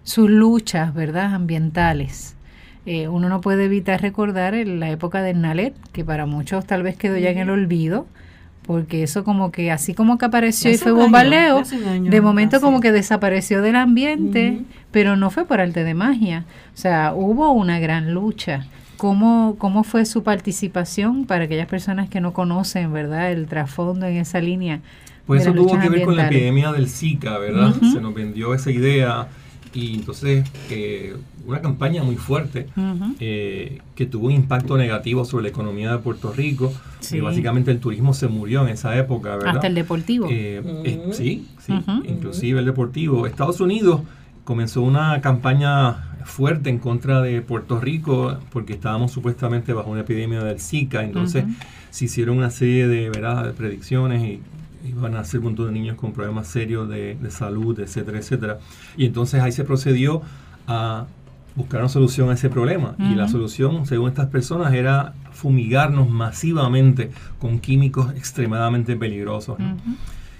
sus 0.03 0.29
luchas, 0.29 0.93
¿verdad? 0.93 1.33
Ambientales. 1.33 2.35
Eh, 2.85 3.07
uno 3.07 3.29
no 3.29 3.41
puede 3.41 3.65
evitar 3.65 4.01
recordar 4.01 4.55
la 4.55 4.89
época 4.89 5.21
del 5.21 5.41
Nalet, 5.41 5.75
que 5.91 6.03
para 6.03 6.25
muchos 6.25 6.65
tal 6.65 6.81
vez 6.81 6.97
quedó 6.97 7.17
ya 7.17 7.29
en 7.29 7.37
el 7.37 7.49
olvido, 7.49 8.07
porque 8.65 9.03
eso 9.03 9.23
como 9.23 9.51
que 9.51 9.71
así 9.71 9.93
como 9.93 10.17
que 10.17 10.25
apareció 10.25 10.71
y 10.71 10.77
fue 10.77 10.91
bombardeo, 10.91 11.63
de 12.01 12.21
momento 12.21 12.59
como 12.59 12.79
que 12.79 12.91
desapareció 12.91 13.61
del 13.61 13.75
ambiente, 13.75 14.61
pero 14.91 15.15
no 15.15 15.29
fue 15.29 15.45
por 15.45 15.61
arte 15.61 15.83
de 15.83 15.93
magia, 15.93 16.45
o 16.73 16.77
sea, 16.77 17.13
hubo 17.15 17.51
una 17.51 17.79
gran 17.79 18.13
lucha. 18.13 18.65
¿Cómo, 18.97 19.55
¿Cómo 19.57 19.83
fue 19.83 20.05
su 20.05 20.21
participación 20.21 21.25
para 21.25 21.45
aquellas 21.45 21.65
personas 21.67 22.07
que 22.07 22.21
no 22.21 22.33
conocen, 22.33 22.93
verdad, 22.93 23.31
el 23.31 23.47
trasfondo 23.47 24.05
en 24.05 24.17
esa 24.17 24.39
línea? 24.41 24.81
Pues 25.25 25.41
eso 25.41 25.53
tuvo 25.53 25.79
que 25.79 25.89
ver 25.89 26.03
con 26.03 26.15
la 26.15 26.27
epidemia 26.27 26.71
del 26.71 26.87
Zika, 26.87 27.37
¿verdad? 27.39 27.73
Se 27.93 27.99
nos 27.99 28.13
vendió 28.13 28.53
esa 28.53 28.69
idea 28.69 29.27
y 29.73 29.95
entonces 29.95 30.45
eh, 30.69 31.15
una 31.45 31.61
campaña 31.61 32.03
muy 32.03 32.15
fuerte 32.15 32.67
eh, 33.19 33.81
que 33.95 34.05
tuvo 34.05 34.27
un 34.27 34.33
impacto 34.33 34.77
negativo 34.77 35.25
sobre 35.25 35.43
la 35.43 35.49
economía 35.49 35.91
de 35.91 35.97
Puerto 35.99 36.31
Rico. 36.31 36.73
Sí. 36.99 37.19
básicamente 37.19 37.71
el 37.71 37.79
turismo 37.79 38.13
se 38.13 38.27
murió 38.27 38.61
en 38.61 38.69
esa 38.69 38.97
época, 38.97 39.35
¿verdad? 39.35 39.55
Hasta 39.55 39.67
el 39.67 39.75
deportivo. 39.75 40.27
Eh, 40.29 41.09
sí, 41.11 41.47
sí, 41.59 41.73
inclusive 42.07 42.59
el 42.59 42.65
deportivo. 42.65 43.25
Estados 43.25 43.59
Unidos 43.59 44.01
comenzó 44.43 44.81
una 44.81 45.21
campaña 45.21 46.11
fuerte 46.25 46.69
en 46.69 46.77
contra 46.77 47.21
de 47.21 47.41
Puerto 47.41 47.79
Rico 47.79 48.37
porque 48.51 48.73
estábamos 48.73 49.11
supuestamente 49.11 49.73
bajo 49.73 49.89
una 49.89 50.01
epidemia 50.01 50.43
del 50.43 50.59
Zika, 50.59 51.03
entonces 51.03 51.45
se 51.89 52.05
hicieron 52.05 52.37
una 52.37 52.49
serie 52.49 52.87
de, 52.87 53.09
¿verdad? 53.09 53.45
de 53.45 53.53
predicciones 53.53 54.23
y 54.23 54.39
iban 54.87 55.15
a 55.15 55.23
ser 55.23 55.39
un 55.39 55.45
montón 55.47 55.67
de 55.67 55.73
niños 55.73 55.95
con 55.95 56.13
problemas 56.13 56.47
serios 56.47 56.89
de, 56.89 57.15
de, 57.15 57.31
salud, 57.31 57.79
etcétera, 57.79 58.17
etcétera. 58.17 58.59
Y 58.97 59.05
entonces 59.05 59.41
ahí 59.41 59.51
se 59.51 59.63
procedió 59.63 60.21
a 60.67 61.05
buscar 61.55 61.81
una 61.81 61.89
solución 61.89 62.29
a 62.29 62.33
ese 62.33 62.49
problema. 62.49 62.95
Y 62.99 63.15
la 63.15 63.27
solución, 63.27 63.85
según 63.85 64.09
estas 64.09 64.27
personas, 64.27 64.73
era 64.73 65.13
fumigarnos 65.31 66.09
masivamente 66.09 67.11
con 67.39 67.59
químicos 67.59 68.11
extremadamente 68.15 68.95
peligrosos. 68.95 69.57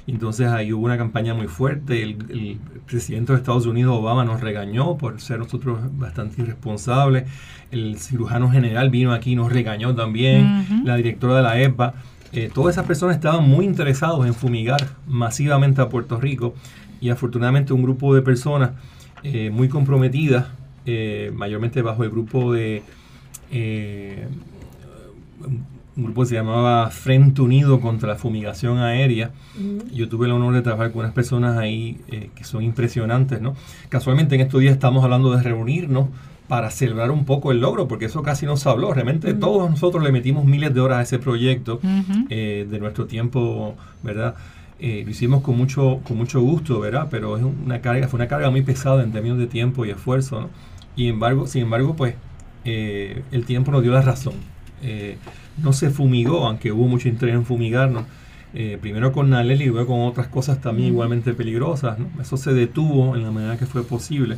Entonces 0.08 0.48
ahí 0.48 0.74
hubo 0.74 0.86
una 0.86 0.98
campaña 0.98 1.34
muy 1.34 1.48
fuerte. 1.48 2.04
El, 2.04 2.58
presidente 2.86 3.32
de 3.32 3.38
Estados 3.40 3.66
Unidos, 3.66 3.96
Obama, 3.98 4.26
nos 4.26 4.42
regañó 4.42 4.98
por 4.98 5.22
ser 5.22 5.40
nosotros 5.40 5.80
bastante 5.94 6.42
irresponsables. 6.42 7.24
El 7.72 7.98
cirujano 8.00 8.52
general 8.52 8.90
vino 8.90 9.14
aquí 9.14 9.32
y 9.32 9.36
nos 9.36 9.52
regañó 9.52 9.96
también. 9.96 10.84
La 10.86 10.96
directora 10.96 11.38
de 11.38 11.42
la 11.44 11.62
EPA. 11.62 11.94
Eh, 12.34 12.50
todas 12.54 12.76
esas 12.76 12.86
personas 12.86 13.16
estaban 13.16 13.48
muy 13.48 13.66
interesados 13.66 14.26
en 14.26 14.34
fumigar 14.34 14.80
masivamente 15.06 15.82
a 15.82 15.90
Puerto 15.90 16.18
Rico 16.18 16.56
y 17.02 17.10
afortunadamente 17.10 17.74
un 17.74 17.84
grupo 17.84 18.16
de 18.16 18.22
personas 18.22 18.72
eh, 19.24 19.50
muy 19.52 19.68
comprometidas, 19.68 20.46
eh, 20.86 21.32
mayormente 21.34 21.82
bajo 21.82 22.04
el 22.04 22.10
grupo 22.10 22.54
de 22.54 22.84
un 25.98 26.06
grupo 26.06 26.22
que 26.22 26.28
se 26.30 26.36
llamaba 26.36 26.90
Frente 26.90 27.42
Unido 27.42 27.82
contra 27.82 28.08
la 28.10 28.16
Fumigación 28.16 28.78
Aérea. 28.78 29.32
Yo 29.94 30.08
tuve 30.08 30.28
el 30.28 30.32
honor 30.32 30.54
de 30.54 30.62
trabajar 30.62 30.92
con 30.92 31.02
unas 31.02 31.14
personas 31.14 31.58
ahí 31.58 31.98
que 32.34 32.44
son 32.46 32.64
impresionantes, 32.64 33.42
¿no? 33.42 33.56
Casualmente 33.90 34.36
en 34.36 34.42
estos 34.42 34.62
días 34.62 34.74
estamos 34.74 35.04
hablando 35.04 35.36
de 35.36 35.44
reunirnos 35.44 36.08
para 36.52 36.70
celebrar 36.70 37.12
un 37.12 37.24
poco 37.24 37.54
el 37.54 37.62
logro, 37.62 37.88
porque 37.88 38.08
eso 38.08 38.24
casi 38.24 38.46
no 38.46 38.58
se 38.58 38.68
habló. 38.68 38.94
Realmente 38.94 39.34
todos 39.34 39.70
nosotros 39.70 40.04
le 40.04 40.12
metimos 40.12 40.44
miles 40.44 40.74
de 40.74 40.82
horas 40.82 40.98
a 40.98 41.02
ese 41.04 41.18
proyecto 41.18 41.80
eh, 42.30 42.68
de 42.70 42.78
nuestro 42.78 43.06
tiempo, 43.06 43.76
¿verdad? 44.04 44.36
Eh, 44.78 45.04
lo 45.06 45.12
hicimos 45.12 45.44
con 45.44 45.58
mucho, 45.58 46.02
con 46.06 46.18
mucho 46.18 46.42
gusto, 46.42 46.82
¿verdad? 46.82 47.08
Pero 47.10 47.38
es 47.38 47.44
una 47.44 47.80
carga, 47.80 48.10
fue 48.10 48.18
una 48.18 48.28
carga 48.28 48.50
muy 48.50 48.64
pesada 48.64 49.02
en 49.02 49.14
términos 49.14 49.38
de 49.38 49.48
tiempo 49.48 49.86
y 49.86 49.92
esfuerzo, 49.92 50.42
¿no? 50.42 50.50
Y 50.96 51.08
embargo, 51.08 51.48
sin 51.48 51.64
embargo, 51.64 51.96
pues 51.96 52.16
eh, 52.66 53.24
el 53.32 53.46
tiempo 53.46 53.72
nos 53.72 53.82
dio 53.84 53.92
la 53.92 54.02
razón. 54.02 54.34
no 55.58 55.74
se 55.74 55.90
fumigó, 55.90 56.46
aunque 56.48 56.72
hubo 56.72 56.88
mucho 56.88 57.08
interés 57.08 57.36
en 57.36 57.46
fumigarnos. 57.46 58.06
primero 58.82 59.12
con 59.12 59.30
Nalel 59.30 59.62
y 59.62 59.66
luego 59.66 59.94
con 59.94 60.08
otras 60.08 60.28
cosas 60.28 60.60
también 60.62 60.90
igualmente 60.90 61.34
peligrosas. 61.34 62.00
¿no? 62.00 62.10
Eso 62.22 62.38
se 62.38 62.54
detuvo 62.54 63.16
en 63.16 63.24
la 63.24 63.32
medida 63.32 63.58
que 63.58 63.66
fue 63.66 63.84
posible. 63.84 64.38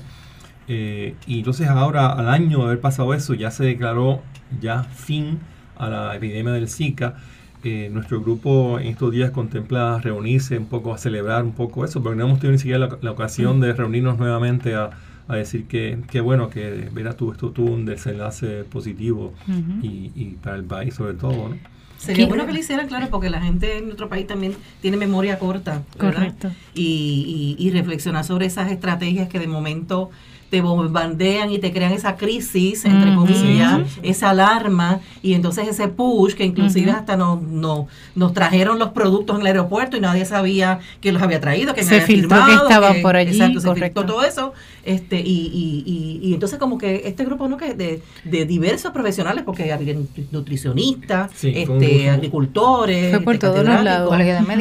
Eh, 0.67 1.15
y 1.27 1.39
entonces 1.39 1.67
ahora, 1.67 2.11
al 2.13 2.29
año 2.29 2.59
de 2.59 2.65
haber 2.65 2.81
pasado 2.81 3.13
eso, 3.13 3.33
ya 3.33 3.51
se 3.51 3.65
declaró 3.65 4.21
ya 4.61 4.83
fin 4.83 5.39
a 5.75 5.89
la 5.89 6.15
epidemia 6.15 6.53
del 6.53 6.69
Zika. 6.69 7.15
Eh, 7.63 7.89
nuestro 7.91 8.21
grupo 8.21 8.77
en 8.79 8.87
estos 8.87 9.11
días 9.11 9.31
contempla 9.31 9.99
reunirse 9.99 10.57
un 10.57 10.65
poco, 10.65 10.93
a 10.93 10.97
celebrar 10.97 11.43
un 11.43 11.53
poco 11.53 11.85
eso, 11.85 12.03
porque 12.03 12.17
no 12.17 12.25
hemos 12.25 12.39
tenido 12.39 12.53
ni 12.53 12.59
siquiera 12.59 12.97
la, 13.01 13.11
ocasión 13.11 13.61
de 13.61 13.73
reunirnos 13.73 14.17
nuevamente 14.17 14.75
a, 14.75 14.91
decir 15.27 15.65
que, 15.65 15.99
que, 16.09 16.21
bueno, 16.21 16.49
que 16.49 16.89
verás 16.91 17.17
tú, 17.17 17.31
esto 17.31 17.51
tuvo 17.51 17.71
un 17.71 17.85
desenlace 17.85 18.63
positivo 18.65 19.33
y, 19.81 20.11
y, 20.15 20.37
para 20.41 20.57
el 20.57 20.63
país 20.63 20.93
sobre 20.95 21.13
todo, 21.13 21.49
¿no? 21.49 21.73
Sería 21.97 22.27
bueno 22.27 22.45
que 22.45 22.51
lo 22.51 22.59
hicieran, 22.59 22.87
claro, 22.89 23.07
porque 23.09 23.29
la 23.29 23.39
gente 23.39 23.77
en 23.77 23.85
nuestro 23.85 24.09
país 24.09 24.27
también 24.27 24.53
tiene 24.81 24.97
memoria 24.97 25.39
corta. 25.39 25.83
Correcto. 25.97 26.51
Y, 26.73 27.55
y, 27.57 27.65
y 27.65 27.71
reflexionar 27.71 28.25
sobre 28.25 28.45
esas 28.45 28.69
estrategias 28.69 29.29
que 29.29 29.39
de 29.39 29.47
momento 29.47 30.11
te 30.53 30.61
bombardean 30.61 31.49
y 31.49 31.57
te 31.57 31.73
crean 31.73 31.93
esa 31.93 32.15
crisis, 32.15 32.85
entre 32.85 33.15
comillas, 33.15 33.81
esa 34.03 34.29
alarma, 34.29 34.99
y 35.23 35.33
entonces 35.33 35.67
ese 35.67 35.87
push, 35.87 36.35
que 36.35 36.45
inclusive 36.45 36.91
hasta 36.91 37.17
nos, 37.17 37.41
no, 37.41 37.87
nos 38.13 38.33
trajeron 38.33 38.77
los 38.77 38.89
productos 38.89 39.37
en 39.37 39.41
el 39.41 39.47
aeropuerto 39.47 39.97
y 39.97 39.99
nadie 39.99 40.25
sabía 40.25 40.77
que 41.01 41.11
los 41.11 41.23
había 41.23 41.41
traído, 41.41 41.73
que 41.73 41.83
se 41.83 42.01
filtró 42.01 42.45
que 42.45 42.53
estaban 42.53 43.01
por 43.01 43.15
allí, 43.15 43.31
exacto, 43.31 43.61
se 43.61 43.73
filtró 43.73 44.05
todo 44.05 44.23
eso, 44.23 44.53
este, 44.83 45.19
y, 45.19 45.83
y, 45.87 46.19
y, 46.21 46.33
entonces 46.35 46.59
como 46.59 46.77
que 46.77 47.01
este 47.05 47.25
grupo 47.25 47.47
¿no? 47.47 47.57
que 47.57 47.73
de, 47.73 48.03
de 48.23 48.45
diversos 48.45 48.91
profesionales, 48.91 49.43
porque 49.43 49.73
hay 49.73 50.07
nutricionistas, 50.29 51.31
este, 51.43 52.11
agricultores, 52.11 53.09
fue 53.09 53.21
por 53.21 53.39
todos 53.39 53.65
los 53.65 53.83
lados, 53.83 54.15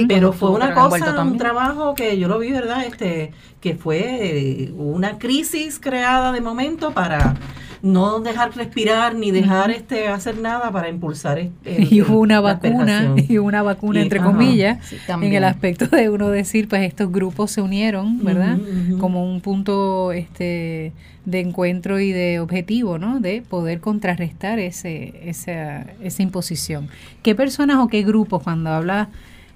pero 0.08 0.32
fue 0.32 0.52
una 0.52 0.72
cosa, 0.72 1.22
un 1.22 1.36
trabajo 1.36 1.94
que 1.94 2.18
yo 2.18 2.28
lo 2.28 2.38
vi, 2.38 2.50
¿verdad? 2.50 2.86
Este, 2.86 3.32
que 3.62 3.76
fue 3.76 4.72
una 4.76 5.18
crisis 5.18 5.78
creada 5.82 6.32
de 6.32 6.40
momento 6.40 6.92
para 6.92 7.34
no 7.82 8.20
dejar 8.20 8.54
respirar 8.56 9.16
ni 9.16 9.32
dejar 9.32 9.72
este 9.72 10.06
hacer 10.06 10.38
nada 10.38 10.70
para 10.70 10.88
impulsar 10.88 11.40
este, 11.40 11.82
y 11.90 12.00
hubo 12.00 12.20
una 12.20 12.40
vacuna 12.40 13.14
y 13.16 13.38
una 13.38 13.62
vacuna 13.62 14.00
entre 14.00 14.20
comillas 14.20 14.78
en 15.08 15.34
el 15.34 15.44
aspecto 15.44 15.86
de 15.88 16.08
uno 16.08 16.28
decir 16.28 16.68
pues 16.68 16.82
estos 16.82 17.10
grupos 17.10 17.50
se 17.50 17.60
unieron 17.60 18.24
verdad 18.24 18.56
como 19.00 19.28
un 19.28 19.40
punto 19.40 20.12
este 20.12 20.92
de 21.24 21.40
encuentro 21.40 21.98
y 21.98 22.12
de 22.12 22.38
objetivo 22.38 22.98
no 22.98 23.18
de 23.18 23.42
poder 23.42 23.80
contrarrestar 23.80 24.58
ese 24.58 25.12
esa, 25.24 25.86
esa 26.02 26.22
imposición. 26.22 26.88
Qué 27.22 27.34
personas 27.34 27.78
o 27.78 27.88
qué 27.88 28.02
grupos 28.02 28.42
cuando 28.42 28.70
habla 28.70 29.08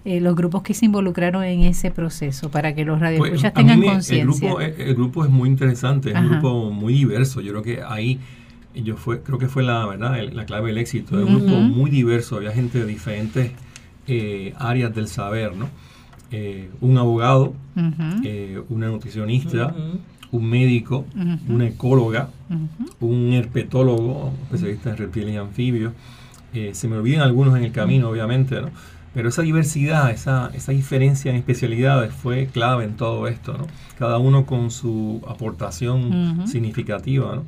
eh, 0.08 0.20
los 0.20 0.36
grupos 0.36 0.62
que 0.62 0.72
se 0.72 0.86
involucraron 0.86 1.42
en 1.42 1.62
ese 1.62 1.90
proceso 1.90 2.48
para 2.48 2.76
que 2.76 2.84
los 2.84 3.00
radioescuchas 3.00 3.50
pues, 3.50 3.66
tengan 3.66 3.82
conciencia. 3.82 4.52
El, 4.60 4.80
el, 4.80 4.94
grupo 4.94 5.24
es 5.24 5.30
muy 5.32 5.48
interesante, 5.48 6.10
es 6.10 6.16
un 6.16 6.28
grupo 6.28 6.70
muy 6.70 6.94
diverso. 6.94 7.40
Yo 7.40 7.50
creo 7.50 7.64
que 7.64 7.82
ahí 7.82 8.20
yo 8.72 8.96
fue, 8.96 9.20
creo 9.22 9.36
que 9.38 9.48
fue 9.48 9.64
la 9.64 9.84
verdad 9.84 10.16
la 10.32 10.46
clave 10.46 10.68
del 10.68 10.78
éxito. 10.78 11.18
Es 11.18 11.28
un 11.28 11.40
grupo 11.40 11.56
muy 11.56 11.90
diverso, 11.90 12.36
había 12.36 12.52
gente 12.52 12.78
de 12.78 12.86
diferentes 12.86 13.50
eh, 14.06 14.54
áreas 14.60 14.94
del 14.94 15.08
saber, 15.08 15.56
¿no? 15.56 15.68
Eh, 16.30 16.70
un 16.80 16.98
abogado, 16.98 17.54
una 17.74 18.86
nutricionista, 18.86 19.74
un 20.30 20.48
médico, 20.48 21.04
una 21.48 21.66
ecóloga, 21.66 22.30
un 23.00 23.32
herpetólogo, 23.32 24.32
especialista 24.44 24.90
en 24.90 24.98
reptiles 24.98 25.34
y 25.34 25.36
anfibios. 25.36 25.92
se 26.52 26.86
me 26.86 26.96
olvidan 26.96 27.22
algunos 27.22 27.56
en 27.56 27.64
el 27.64 27.72
camino, 27.72 28.08
obviamente, 28.08 28.60
¿no? 28.60 28.70
Pero 29.16 29.30
esa 29.30 29.40
diversidad, 29.40 30.10
esa, 30.10 30.50
esa 30.52 30.72
diferencia 30.72 31.30
en 31.30 31.38
especialidades 31.38 32.12
fue 32.12 32.48
clave 32.48 32.84
en 32.84 32.96
todo 32.96 33.28
esto, 33.28 33.56
¿no? 33.56 33.66
Cada 33.98 34.18
uno 34.18 34.44
con 34.44 34.70
su 34.70 35.22
aportación 35.26 36.46
significativa, 36.46 37.36
¿no? 37.36 37.44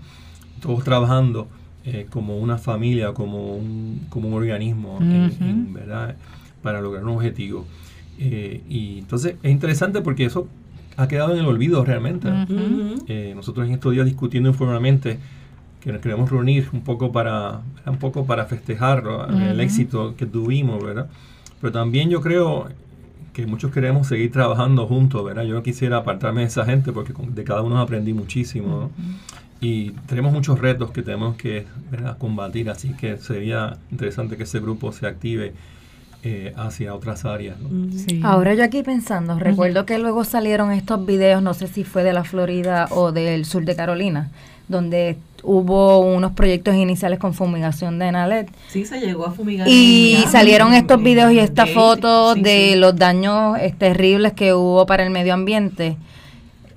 Todos 0.63 0.83
trabajando 0.83 1.47
eh, 1.85 2.07
como 2.09 2.39
una 2.39 2.57
familia, 2.57 3.13
como 3.13 3.55
un, 3.55 4.07
como 4.09 4.29
un 4.29 4.35
organismo, 4.35 4.97
en, 5.03 5.75
¿verdad? 5.75 6.17
Para 6.63 6.81
lograr 6.81 7.05
un 7.05 7.11
objetivo. 7.11 7.67
Eh, 8.19 8.63
y 8.67 9.01
entonces 9.01 9.37
es 9.43 9.51
interesante 9.51 10.01
porque 10.01 10.25
eso 10.25 10.49
ha 10.97 11.07
quedado 11.07 11.35
en 11.35 11.41
el 11.41 11.45
olvido 11.45 11.85
realmente. 11.85 12.31
Eh, 13.09 13.35
nosotros 13.37 13.67
en 13.67 13.75
estos 13.75 13.93
días 13.93 14.07
discutiendo 14.07 14.49
informalmente 14.49 15.19
que 15.83 15.93
nos 15.93 16.01
queremos 16.01 16.31
reunir 16.31 16.71
un 16.73 16.81
poco 16.81 17.13
para 17.13 17.61
un 17.85 17.99
poco 17.99 18.25
para 18.25 18.47
festejar 18.47 19.05
el 19.31 19.61
éxito 19.61 20.15
que 20.17 20.25
tuvimos, 20.25 20.83
¿verdad? 20.83 21.09
Pero 21.61 21.73
también 21.73 22.11
yo 22.11 22.21
creo 22.21 22.69
que 23.33 23.47
muchos 23.47 23.73
queremos 23.73 24.09
seguir 24.09 24.33
trabajando 24.33 24.87
juntos, 24.87 25.25
¿verdad? 25.25 25.45
Yo 25.45 25.55
no 25.55 25.63
quisiera 25.63 25.99
apartarme 25.99 26.41
de 26.41 26.49
esa 26.49 26.65
gente 26.65 26.93
porque 26.93 27.13
de 27.17 27.45
cada 27.45 27.63
uno 27.63 27.81
aprendí 27.81 28.13
muchísimo, 28.13 28.91
Y 29.61 29.91
tenemos 30.07 30.33
muchos 30.33 30.59
retos 30.61 30.93
que 30.93 31.03
tenemos 31.03 31.37
que 31.37 31.67
combatir, 32.19 32.71
así 32.71 32.95
que 32.95 33.17
sería 33.17 33.77
interesante 33.91 34.37
que 34.37 34.45
ese 34.45 34.61
grupo 34.61 34.93
se 34.93 35.07
active 35.07 35.53
eh, 36.25 36.53
hacia 36.57 36.95
otras 36.97 37.25
áreas. 37.25 37.57
Ahora 38.25 38.55
yo 38.55 38.65
aquí 38.65 38.83
pensando, 38.83 39.39
recuerdo 39.39 39.87
que 39.87 39.99
luego 39.99 40.25
salieron 40.25 40.73
estos 40.73 41.07
videos, 41.07 41.41
no 41.41 41.55
sé 41.55 41.69
si 41.69 41.85
fue 41.85 42.03
de 42.03 42.13
la 42.13 42.25
Florida 42.25 42.89
o 42.91 43.13
del 43.13 43.45
sur 43.45 43.65
de 43.65 43.77
Carolina, 43.77 44.31
donde 44.69 45.17
hubo 45.43 46.01
unos 46.01 46.33
proyectos 46.33 46.75
iniciales 46.75 47.19
con 47.19 47.35
fumigación 47.35 47.99
de 47.99 48.13
Nalet. 48.13 48.51
Sí, 48.69 48.85
se 48.85 49.01
llegó 49.01 49.27
a 49.27 49.33
fumigar. 49.33 49.67
Y 49.69 50.25
salieron 50.29 50.75
estos 50.75 51.03
videos 51.03 51.33
y 51.33 51.39
estas 51.39 51.71
fotos 51.71 52.41
de 52.41 52.77
los 52.77 52.97
daños 52.97 53.59
terribles 53.79 54.33
que 54.33 54.53
hubo 54.55 54.87
para 54.87 55.05
el 55.05 55.11
medio 55.11 55.35
ambiente. 55.35 55.97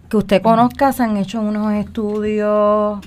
Que 0.10 0.17
usted 0.17 0.41
conozca, 0.41 0.91
se 0.93 1.04
han 1.04 1.17
hecho 1.17 1.41
unos 1.41 1.73
estudios 1.73 2.99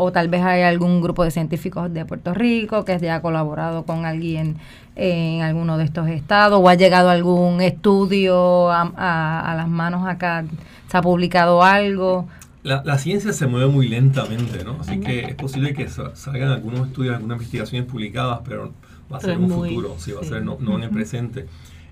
o 0.00 0.12
tal 0.12 0.28
vez 0.28 0.42
hay 0.42 0.62
algún 0.62 1.00
grupo 1.00 1.24
de 1.24 1.30
científicos 1.30 1.92
de 1.92 2.04
Puerto 2.04 2.32
Rico 2.32 2.84
que 2.84 2.92
haya 2.92 3.20
colaborado 3.20 3.84
con 3.84 4.06
alguien 4.06 4.56
en 4.94 5.42
alguno 5.42 5.76
de 5.78 5.84
estos 5.84 6.08
estados 6.08 6.60
o 6.62 6.68
ha 6.68 6.74
llegado 6.74 7.10
algún 7.10 7.60
estudio 7.60 8.70
a, 8.70 9.50
a 9.50 9.54
las 9.56 9.68
manos 9.68 10.06
acá, 10.06 10.44
se 10.88 10.96
ha 10.96 11.02
publicado 11.02 11.62
algo 11.62 12.26
la, 12.62 12.98
ciencia 12.98 13.32
se 13.32 13.46
mueve 13.46 13.68
muy 13.68 13.88
lentamente, 13.88 14.64
¿no? 14.64 14.78
Así 14.80 15.00
que 15.00 15.20
es 15.20 15.34
posible 15.34 15.74
que 15.74 15.88
salgan 15.88 16.50
algunos 16.50 16.88
estudios, 16.88 17.14
algunas 17.14 17.36
investigaciones 17.36 17.88
publicadas, 17.88 18.40
pero 18.44 18.72
va 19.12 19.18
a 19.18 19.20
ser 19.20 19.30
en 19.30 19.44
un 19.44 19.50
futuro, 19.50 19.96
sí, 19.98 20.12
va 20.12 20.20
a 20.20 20.24
ser 20.24 20.44
no, 20.44 20.58
en 20.60 20.82
el 20.82 20.90
presente. 20.90 21.46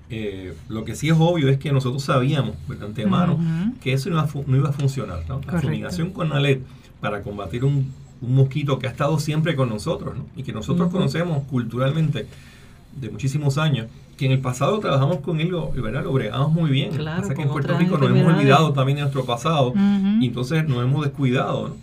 Eh, 0.08 0.54
lo 0.68 0.84
que 0.84 0.94
sí 0.94 1.08
es 1.08 1.16
obvio 1.18 1.48
es 1.48 1.58
que 1.58 1.72
nosotros 1.72 2.04
sabíamos 2.04 2.54
de 2.68 2.84
antemano 2.84 3.38
que 3.80 3.92
eso 3.92 4.08
no 4.10 4.16
iba, 4.56 4.68
a 4.68 4.72
funcionar. 4.72 5.24
¿no? 5.28 5.40
La 5.50 5.60
fumigación 5.60 6.10
con 6.10 6.32
ALET 6.32 6.62
para 7.00 7.22
combatir 7.22 7.64
un, 7.64 7.92
mosquito 8.18 8.78
que 8.78 8.86
ha 8.86 8.90
estado 8.90 9.18
siempre 9.18 9.54
con 9.54 9.68
nosotros 9.68 10.16
¿no? 10.16 10.24
y 10.34 10.42
que 10.42 10.50
nosotros 10.50 10.90
conocemos 10.90 11.44
culturalmente 11.50 12.26
de 12.98 13.10
muchísimos 13.10 13.58
años, 13.58 13.88
que 14.16 14.26
en 14.26 14.32
el 14.32 14.40
pasado 14.40 14.78
trabajamos 14.78 15.20
con 15.20 15.40
él, 15.40 15.54
¿verdad? 15.74 16.02
Lo 16.04 16.12
bregamos 16.12 16.52
muy 16.52 16.70
bien. 16.70 16.90
Claro, 16.90 17.22
Pasa 17.22 17.34
que 17.34 17.42
en 17.42 17.48
Puerto 17.48 17.76
Rico 17.76 17.98
nos 17.98 18.10
hemos 18.10 18.34
olvidado 18.34 18.72
también 18.72 18.96
de 18.96 19.02
nuestro 19.02 19.24
pasado 19.24 19.74
y 20.20 20.26
entonces 20.26 20.66
nos 20.66 20.82
hemos 20.82 21.04
descuidado. 21.04 21.68
¿no? 21.68 21.74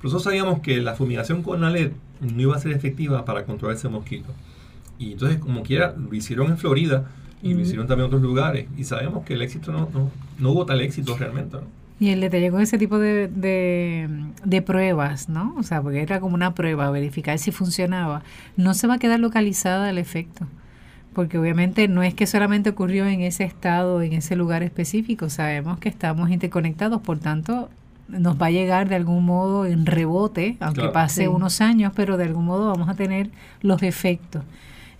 Por 0.00 0.08
eso 0.08 0.20
sabíamos 0.20 0.60
que 0.60 0.80
la 0.80 0.94
fumigación 0.94 1.42
con 1.42 1.64
ALED 1.64 1.92
no 2.20 2.42
iba 2.42 2.56
a 2.56 2.58
ser 2.58 2.72
efectiva 2.72 3.24
para 3.24 3.44
controlar 3.44 3.76
ese 3.76 3.88
mosquito. 3.88 4.28
Y 4.98 5.12
entonces, 5.12 5.38
como 5.38 5.62
quiera, 5.62 5.94
lo 5.96 6.14
hicieron 6.14 6.48
en 6.48 6.58
Florida 6.58 7.06
y 7.42 7.54
lo 7.54 7.60
hicieron 7.60 7.86
también 7.86 8.06
en 8.06 8.14
otros 8.14 8.22
lugares. 8.22 8.66
Y 8.76 8.84
sabemos 8.84 9.24
que 9.24 9.34
el 9.34 9.42
éxito 9.42 9.72
no, 9.72 9.88
no, 10.38 10.50
hubo 10.50 10.66
tal 10.66 10.80
éxito 10.80 11.16
realmente. 11.16 11.56
¿no? 11.56 11.62
Y 12.00 12.10
el 12.10 12.20
detalle 12.20 12.50
con 12.50 12.60
ese 12.60 12.78
tipo 12.78 12.98
de, 12.98 13.28
de, 13.28 14.08
de, 14.44 14.62
pruebas, 14.62 15.28
¿no? 15.28 15.54
O 15.58 15.62
sea, 15.62 15.82
porque 15.82 16.00
era 16.00 16.20
como 16.20 16.34
una 16.34 16.54
prueba, 16.54 16.90
verificar 16.90 17.38
si 17.38 17.50
funcionaba, 17.50 18.22
no 18.56 18.74
se 18.74 18.86
va 18.86 18.94
a 18.94 18.98
quedar 18.98 19.20
localizada 19.20 19.88
el 19.90 19.98
efecto 19.98 20.46
porque 21.12 21.38
obviamente 21.38 21.88
no 21.88 22.02
es 22.02 22.14
que 22.14 22.26
solamente 22.26 22.70
ocurrió 22.70 23.06
en 23.06 23.20
ese 23.20 23.44
estado, 23.44 24.02
en 24.02 24.12
ese 24.12 24.36
lugar 24.36 24.62
específico, 24.62 25.30
sabemos 25.30 25.78
que 25.78 25.88
estamos 25.88 26.30
interconectados, 26.30 27.00
por 27.02 27.18
tanto 27.18 27.68
nos 28.08 28.40
va 28.40 28.46
a 28.46 28.50
llegar 28.50 28.88
de 28.88 28.96
algún 28.96 29.24
modo 29.24 29.66
en 29.66 29.84
rebote, 29.84 30.56
aunque 30.60 30.88
pase 30.88 31.28
unos 31.28 31.60
años, 31.60 31.92
pero 31.94 32.16
de 32.16 32.24
algún 32.24 32.46
modo 32.46 32.70
vamos 32.70 32.88
a 32.88 32.94
tener 32.94 33.30
los 33.60 33.82
efectos. 33.82 34.42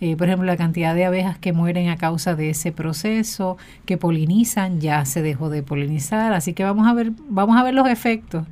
Eh, 0.01 0.15
por 0.17 0.29
ejemplo, 0.29 0.47
la 0.47 0.57
cantidad 0.57 0.95
de 0.95 1.05
abejas 1.05 1.39
que 1.39 1.53
mueren 1.53 1.89
a 1.89 1.97
causa 1.97 2.37
de 2.37 2.51
ese 2.51 2.71
proceso, 2.71 3.57
que 3.85 3.97
polinizan, 3.97 4.81
ya 4.81 5.05
se 5.05 5.23
dejó 5.23 5.49
de 5.51 5.63
polinizar, 5.63 6.33
así 6.35 6.53
que 6.53 6.63
vamos 6.63 6.87
a 6.87 6.93
ver, 6.93 7.13
vamos 7.29 7.57
a 7.57 7.65
ver 7.65 7.75
los 7.75 7.89
efectos. 7.89 8.45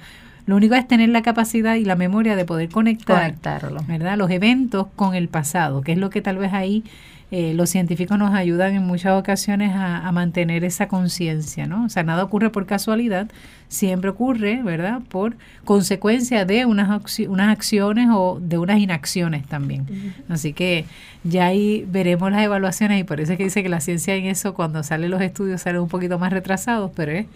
Lo 0.47 0.57
único 0.57 0.75
es 0.75 0.87
tener 0.89 1.09
la 1.09 1.23
capacidad 1.23 1.75
y 1.75 1.85
la 1.85 1.97
memoria 1.97 2.37
de 2.37 2.45
poder 2.45 2.69
conectar 2.69 3.19
Conectarlo. 3.19 3.83
¿verdad? 3.87 4.17
los 4.17 4.31
eventos 4.31 4.87
con 4.97 5.15
el 5.15 5.29
pasado, 5.29 5.83
que 5.83 5.93
es 5.93 5.99
lo 5.99 6.11
que 6.11 6.23
tal 6.23 6.39
vez 6.39 6.53
ahí 6.53 6.85
eh, 7.33 7.55
los 7.55 7.71
científicos 7.71 8.19
nos 8.19 8.35
ayudan 8.35 8.75
en 8.77 8.85
muchas 8.85 9.19
ocasiones 9.19 9.73
a, 9.75 10.11
mantener 10.13 10.63
esa 10.65 10.87
conciencia, 10.87 11.67
¿no? 11.67 11.87
O 11.87 11.89
sea, 11.89 12.05
nada 12.05 12.23
ocurre 12.23 12.51
por 12.51 12.67
casualidad, 12.67 13.29
siempre 13.69 14.11
ocurre, 14.11 14.63
¿verdad? 14.63 15.01
Por 15.09 15.37
consecuencia 15.65 16.45
de 16.45 16.67
unas, 16.67 17.19
unas 17.29 17.49
acciones 17.49 18.09
o 18.13 18.39
de 18.41 18.59
unas 18.59 18.79
inacciones 18.79 19.45
también. 19.47 19.87
Así 20.29 20.53
que 20.53 20.85
ya 21.25 21.47
ahí 21.47 21.85
veremos 21.89 22.31
las 22.31 22.43
evaluaciones 22.43 23.01
y 23.01 23.05
por 23.05 23.21
eso 23.21 23.33
es 23.33 23.39
que 23.39 23.45
dice 23.45 23.65
que 23.65 23.69
la 23.69 23.81
ciencia 23.81 24.15
en 24.15 24.27
eso, 24.27 24.55
cuando 24.55 24.85
salen 24.85 25.11
los 25.11 25.21
estudios, 25.21 25.63
salen 25.63 25.81
un 25.81 25.89
poquito 25.89 26.21
más 26.21 26.33
retrasados, 26.33 26.93
pero 26.95 27.27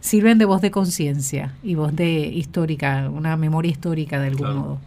sirven 0.00 0.38
de 0.38 0.46
voz 0.46 0.62
de 0.62 0.70
conciencia 0.70 1.52
y 1.62 1.74
voz 1.74 1.94
de 1.94 2.08
histórica, 2.08 3.10
una 3.10 3.36
memoria 3.36 3.70
histórica 3.70 4.18
de 4.18 4.28
algún 4.28 4.56
modo. 4.56 4.80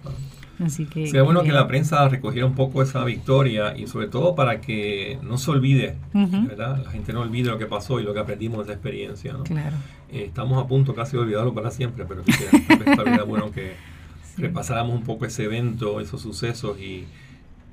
Así 0.64 0.86
que, 0.86 1.06
Sería 1.08 1.24
bueno 1.24 1.44
que 1.44 1.54
la 1.54 1.68
prensa 1.68 2.08
recogiera 2.10 2.46
un 2.46 2.56
poco 2.56 2.82
esa 2.82 3.04
victoria 3.06 3.78
y 3.78 3.88
sobre 3.88 4.08
todo 4.08 4.36
para 4.36 4.60
que 4.60 5.18
no 5.24 5.38
se 5.38 5.52
olvide, 5.52 5.96
¿verdad? 6.14 6.82
La 6.84 6.92
gente 6.92 7.14
no 7.14 7.22
olvide 7.22 7.50
lo 7.50 7.58
que 7.58 7.66
pasó 7.66 8.00
y 8.00 8.04
lo 8.04 8.14
que 8.14 8.20
aprendimos 8.20 8.60
de 8.60 8.64
esa 8.64 8.74
experiencia, 8.74 9.34
¿no? 9.34 9.44
Claro. 9.44 9.78
Eh, 10.12 10.26
estamos 10.26 10.62
a 10.62 10.68
punto 10.68 10.94
casi 10.94 11.14
de 11.14 11.20
olvidarlo 11.24 11.54
para 11.54 11.72
siempre, 11.72 12.06
pero 12.06 12.24
sería 12.26 13.24
bueno 13.24 13.52
que 13.52 13.74
repasáramos 14.38 14.96
un 14.96 15.04
poco 15.04 15.26
ese 15.26 15.46
evento, 15.46 16.00
esos 16.02 16.22
sucesos 16.22 16.80
y, 16.80 17.06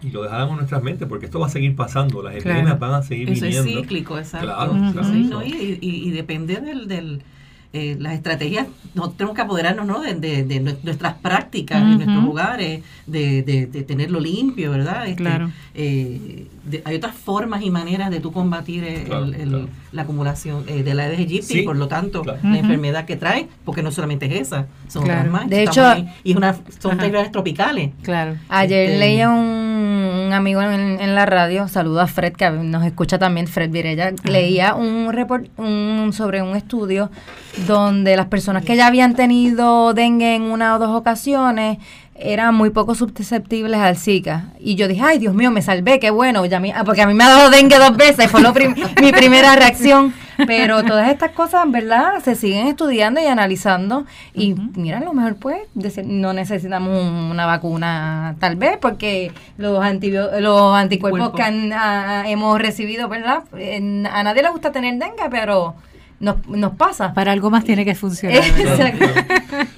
y 0.03 0.11
lo 0.11 0.23
dejáramos 0.23 0.53
en 0.53 0.57
nuestras 0.59 0.83
mentes, 0.83 1.09
porque 1.09 1.27
esto 1.27 1.41
va 1.41 1.47
a 1.47 1.51
seguir 1.51 1.75
pasando, 1.75 2.23
las 2.23 2.37
epidemias 2.37 2.79
van 2.79 2.95
a 2.95 3.03
seguir 3.03 3.31
Eso 3.31 3.47
viniendo. 3.47 3.71
es 3.71 3.77
cíclico, 3.77 4.19
exacto. 4.19 4.47
Claro, 4.47 4.73
claro. 4.93 5.43
y, 5.45 5.79
y, 5.81 6.11
depende 6.11 6.61
del, 6.61 6.87
del 6.87 7.23
eh, 7.79 7.97
las 8.01 8.15
estrategias, 8.15 8.69
nosotros 8.95 9.19
tenemos 9.19 9.37
que 9.37 9.43
apoderarnos 9.43 9.87
¿no? 9.87 10.01
de, 10.01 10.79
nuestras 10.83 11.13
prácticas 11.15 11.83
en 11.83 11.97
nuestros 11.97 12.25
lugares, 12.25 12.83
de, 13.07 13.85
tenerlo 13.87 14.19
limpio, 14.19 14.71
¿verdad? 14.71 15.07
Este, 15.07 15.23
claro. 15.23 15.51
Eh, 15.75 16.47
hay 16.85 16.97
otras 16.97 17.15
formas 17.15 17.63
y 17.63 17.69
maneras 17.71 18.11
de 18.11 18.21
tú 18.21 18.33
combatir 18.33 19.07
la 19.93 20.03
acumulación 20.03 20.65
eh, 20.69 20.83
de 20.83 20.95
la 20.95 21.03
Aedes 21.03 21.19
aegypti 21.19 21.59
y 21.59 21.63
por 21.65 21.77
lo 21.77 21.87
tanto 21.87 22.25
la 22.25 22.59
enfermedad 22.59 23.05
que 23.05 23.17
trae, 23.17 23.47
porque 23.67 23.83
no 23.83 23.93
solamente 23.93 24.25
es 24.25 24.49
esa, 24.49 24.69
son 24.89 25.03
otras 25.03 25.31
más. 25.31 25.47
De 25.51 25.63
hecho, 25.63 25.83
y 26.25 26.35
una, 26.35 26.57
son 26.79 26.99
tropicales. 27.31 27.91
Claro. 28.01 28.37
Ayer 28.49 28.87
este, 28.87 28.99
leía 28.99 29.29
un 29.29 29.66
amigo 30.37 30.63
en, 30.63 31.15
la 31.15 31.27
radio, 31.27 31.69
saludo 31.69 32.01
a 32.01 32.07
Fred, 32.07 32.35
que 32.35 32.51
nos 32.51 32.85
escucha 32.85 33.19
también, 33.19 33.47
Fred 33.47 33.71
Virella, 33.71 34.13
leía 34.25 34.75
un 34.75 35.13
report 35.13 35.47
un, 35.59 36.13
sobre 36.13 36.43
un 36.43 36.57
estudio 36.57 37.11
donde 37.67 38.17
las 38.17 38.27
personas 38.27 38.65
que 38.65 38.77
ya 38.77 38.87
habían 38.87 39.15
tenido 39.15 39.95
dengue 39.95 40.35
en 40.35 40.43
una 40.43 40.77
o 40.77 40.79
dos 40.79 40.91
ocasiones 40.91 41.79
eran 42.15 42.55
muy 42.55 42.71
poco 42.71 42.95
susceptibles 42.95 43.79
al 43.81 43.97
Zika. 43.97 44.47
Y 44.59 44.75
yo 44.75 44.89
dije, 44.89 45.03
ay, 45.05 45.19
Dios 45.19 45.35
mío, 45.35 45.51
me 45.51 45.63
salvé, 45.63 45.99
qué 45.99 46.11
bueno. 46.11 46.45
Ya 46.47 46.63
ah, 46.75 46.85
porque 46.85 47.03
a 47.03 47.07
mí 47.07 47.15
me 47.15 47.25
ha 47.25 47.29
dado 47.29 47.51
dengue 47.51 47.79
dos 47.79 47.97
veces, 47.97 48.31
fue 48.31 48.43
mi 49.01 49.13
primera 49.13 49.57
reacción. 49.57 50.15
Pero 50.47 50.83
todas 50.87 51.11
estas 51.11 51.33
cosas, 51.33 51.71
¿verdad? 51.71 52.23
Se 52.23 52.35
siguen 52.35 52.67
estudiando 52.67 53.21
y 53.21 53.27
analizando. 53.27 54.07
Y 54.35 54.55
mira, 54.55 54.99
a 54.99 55.05
lo 55.05 55.13
mejor 55.15 55.37
pues 55.37 55.61
no 56.05 56.33
necesitamos 56.33 57.03
una 57.31 57.47
vacuna 57.47 58.37
tal 58.39 58.57
vez 58.57 58.79
porque 58.79 59.33
los, 59.57 59.83
los 60.41 60.75
anticuerpos 60.75 61.33
que 61.33 61.73
hemos 62.27 62.59
recibido, 62.61 63.09
¿verdad? 63.09 63.45
a 63.53 64.23
nadie 64.23 64.43
le 64.43 64.51
gusta 64.51 64.73
tener 64.73 64.95
dengue, 64.95 65.29
pero 65.31 65.75
nos, 66.19 66.47
nos 66.49 66.75
pasa. 66.77 67.13
Para 67.13 67.33
algo 67.33 67.51
más 67.51 67.65
tiene 67.65 67.85
que 67.85 67.95
funcionar. 67.95 68.43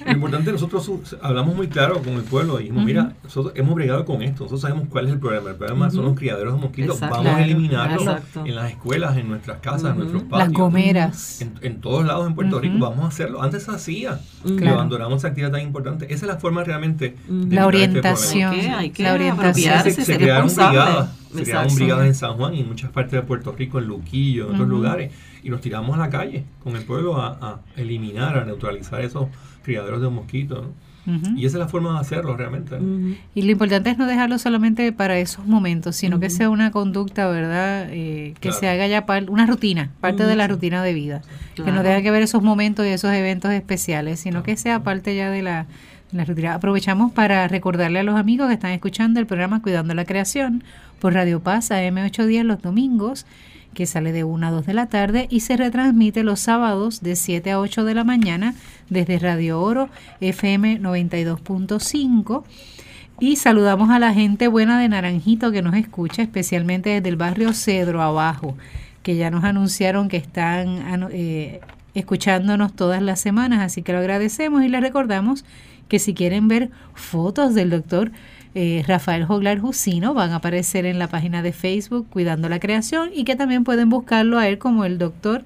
Lo 0.05 0.11
importante, 0.11 0.51
nosotros 0.51 1.17
hablamos 1.21 1.55
muy 1.55 1.67
claro 1.67 2.01
con 2.01 2.13
el 2.13 2.23
pueblo 2.23 2.59
y 2.59 2.63
dijimos, 2.63 2.85
mira, 2.85 3.13
nosotros 3.23 3.53
hemos 3.55 3.75
bregado 3.75 4.05
con 4.05 4.21
esto, 4.21 4.43
nosotros 4.43 4.61
sabemos 4.61 4.87
cuál 4.89 5.05
es 5.05 5.13
el 5.13 5.19
problema. 5.19 5.49
El 5.49 5.55
problema 5.55 5.89
son 5.91 6.05
los 6.05 6.15
criaderos 6.15 6.53
de 6.53 6.59
mosquitos. 6.59 6.99
Vamos 6.99 7.27
a 7.27 7.43
eliminarlos 7.43 8.07
en 8.45 8.55
las 8.55 8.71
escuelas, 8.71 9.17
en 9.17 9.29
nuestras 9.29 9.59
casas, 9.59 9.91
en 9.91 9.97
nuestros 9.97 10.23
patios. 10.23 10.49
Las 10.49 10.57
gomeras. 10.57 11.41
En, 11.61 11.81
todos 11.81 12.05
lados 12.05 12.27
en 12.27 12.35
Puerto 12.35 12.59
Rico 12.59 12.77
vamos 12.79 13.05
a 13.05 13.07
hacerlo. 13.07 13.41
Antes 13.41 13.63
se 13.63 13.71
hacía. 13.71 14.19
Abandonamos 14.67 15.19
esa 15.19 15.29
actividad 15.29 15.51
tan 15.51 15.61
importante. 15.61 16.05
Esa 16.05 16.25
es 16.25 16.31
la 16.31 16.37
forma 16.37 16.63
realmente 16.63 17.15
de 17.27 17.55
la 17.55 17.61
este 17.61 17.67
orientación. 17.67 18.53
hay 18.53 18.89
que 18.91 19.03
la 19.03 19.13
orientación. 19.13 19.83
Se, 19.83 20.05
se 20.05 20.17
crearon 20.17 20.47
brigadas. 20.47 21.09
Se 21.33 21.43
crearon 21.43 21.75
brigadas 21.75 22.07
en 22.07 22.15
San 22.15 22.33
Juan 22.33 22.55
y 22.55 22.61
en 22.61 22.67
muchas 22.67 22.91
partes 22.91 23.13
de 23.13 23.21
Puerto 23.21 23.51
Rico, 23.51 23.79
en 23.79 23.85
Luquillo, 23.85 24.47
en 24.47 24.55
otros 24.55 24.67
lugares 24.67 25.11
y 25.43 25.49
nos 25.49 25.61
tiramos 25.61 25.95
a 25.95 25.99
la 25.99 26.09
calle 26.09 26.43
con 26.63 26.75
el 26.75 26.83
pueblo 26.83 27.17
a, 27.17 27.61
eliminar, 27.75 28.37
a 28.37 28.45
neutralizar 28.45 29.01
esos 29.01 29.27
criaderos 29.63 30.01
de 30.01 30.09
mosquitos. 30.09 30.65
Y 31.35 31.45
esa 31.45 31.57
es 31.57 31.61
la 31.61 31.67
forma 31.67 31.93
de 31.93 31.99
hacerlo 31.99 32.37
realmente. 32.37 32.77
Y 33.33 33.41
lo 33.41 33.51
importante 33.51 33.89
es 33.89 33.97
no 33.97 34.05
dejarlo 34.05 34.37
solamente 34.37 34.91
para 34.91 35.17
esos 35.17 35.47
momentos, 35.47 35.95
sino 35.95 36.19
que 36.19 36.29
sea 36.29 36.51
una 36.51 36.69
conducta, 36.69 37.27
¿verdad? 37.27 37.87
Eh, 37.89 38.35
que 38.39 38.51
se 38.51 38.67
haga 38.67 38.85
ya 38.85 39.05
una 39.27 39.47
rutina, 39.47 39.89
parte 40.01 40.25
de 40.25 40.35
la 40.35 40.47
rutina 40.47 40.83
de 40.83 40.93
vida. 40.93 41.21
Que 41.55 41.71
no 41.71 41.81
tenga 41.81 42.03
que 42.03 42.11
ver 42.11 42.21
esos 42.21 42.43
momentos 42.43 42.85
y 42.85 42.89
esos 42.89 43.11
eventos 43.11 43.51
especiales, 43.51 44.19
sino 44.19 44.43
que 44.43 44.55
sea 44.55 44.83
parte 44.83 45.15
ya 45.15 45.31
de 45.31 45.41
la, 45.41 45.65
la 46.11 46.25
rutina. 46.25 46.53
Aprovechamos 46.53 47.11
para 47.11 47.47
recordarle 47.47 47.99
a 47.99 48.03
los 48.03 48.15
amigos 48.15 48.47
que 48.47 48.53
están 48.53 48.71
escuchando 48.71 49.19
el 49.19 49.25
programa 49.25 49.63
Cuidando 49.63 49.95
la 49.95 50.05
Creación 50.05 50.63
por 50.99 51.13
Radio 51.13 51.39
Paz 51.39 51.71
AM810 51.71 52.43
los 52.43 52.61
domingos 52.61 53.25
que 53.73 53.85
sale 53.85 54.11
de 54.11 54.23
1 54.23 54.47
a 54.47 54.51
2 54.51 54.65
de 54.65 54.73
la 54.73 54.87
tarde 54.87 55.27
y 55.29 55.41
se 55.41 55.57
retransmite 55.57 56.23
los 56.23 56.39
sábados 56.39 57.01
de 57.01 57.15
7 57.15 57.51
a 57.51 57.59
8 57.59 57.83
de 57.83 57.95
la 57.95 58.03
mañana 58.03 58.55
desde 58.89 59.19
Radio 59.19 59.61
Oro 59.61 59.89
FM 60.21 60.81
92.5. 60.81 62.43
Y 63.21 63.35
saludamos 63.35 63.89
a 63.89 63.99
la 63.99 64.13
gente 64.13 64.47
buena 64.47 64.79
de 64.79 64.87
Naranjito 64.87 65.51
que 65.51 65.61
nos 65.61 65.75
escucha, 65.75 66.21
especialmente 66.21 66.89
desde 66.89 67.09
el 67.09 67.17
barrio 67.17 67.53
Cedro 67.53 68.01
abajo, 68.01 68.55
que 69.03 69.17
ya 69.17 69.29
nos 69.29 69.43
anunciaron 69.43 70.07
que 70.07 70.17
están 70.17 71.09
eh, 71.11 71.59
escuchándonos 71.93 72.73
todas 72.73 73.01
las 73.01 73.19
semanas, 73.19 73.59
así 73.61 73.81
que 73.81 73.91
lo 73.91 73.99
agradecemos 73.99 74.63
y 74.63 74.69
le 74.69 74.79
recordamos 74.79 75.43
que 75.89 75.99
si 75.99 76.13
quieren 76.13 76.47
ver 76.47 76.69
fotos 76.93 77.55
del 77.55 77.71
doctor 77.71 78.11
eh, 78.55 78.83
Rafael 78.87 79.25
Joglar 79.25 79.59
Jusino 79.59 80.15
van 80.15 80.31
a 80.31 80.37
aparecer 80.37 80.87
en 80.87 80.97
la 80.97 81.07
página 81.07 81.43
de 81.43 81.53
Facebook 81.53 82.07
Cuidando 82.09 82.49
la 82.49 82.59
Creación 82.59 83.11
y 83.13 83.23
que 83.23 83.35
también 83.35 83.63
pueden 83.63 83.89
buscarlo 83.89 84.39
a 84.39 84.47
él 84.47 84.57
como 84.57 84.85
el 84.85 84.97
doctor 84.97 85.43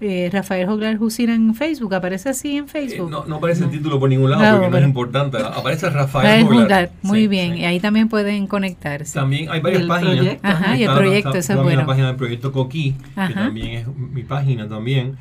eh, 0.00 0.30
Rafael 0.32 0.66
Joglar 0.68 0.96
Jusino 0.96 1.32
en 1.32 1.54
Facebook. 1.54 1.94
¿Aparece 1.94 2.28
así 2.28 2.56
en 2.56 2.68
Facebook? 2.68 3.08
Eh, 3.08 3.10
no, 3.10 3.24
no 3.24 3.36
aparece 3.36 3.64
el 3.64 3.70
título 3.70 3.98
por 3.98 4.08
ningún 4.08 4.30
lado 4.30 4.58
porque 4.58 4.70
no 4.70 4.78
es 4.78 4.84
importante. 4.84 5.38
Aparece 5.38 5.90
Rafael 5.90 6.44
Joglar. 6.44 6.90
Muy 7.02 7.26
bien, 7.26 7.56
y 7.56 7.64
ahí 7.64 7.80
también 7.80 8.08
pueden 8.08 8.46
conectarse. 8.46 9.14
También 9.14 9.50
hay 9.50 9.60
varias 9.60 9.84
páginas. 9.84 10.36
Ajá, 10.42 10.76
y 10.76 10.84
el 10.84 10.94
proyecto, 10.94 11.34
eso 11.34 11.54
es 11.54 11.62
bueno. 11.62 11.80
la 11.80 11.86
página 11.86 12.06
del 12.08 12.16
proyecto 12.16 12.52
Coquí, 12.52 12.94
que 13.26 13.34
también 13.34 13.70
es 13.78 13.86
mi 13.96 14.22
página 14.22 14.68
también. 14.68 15.16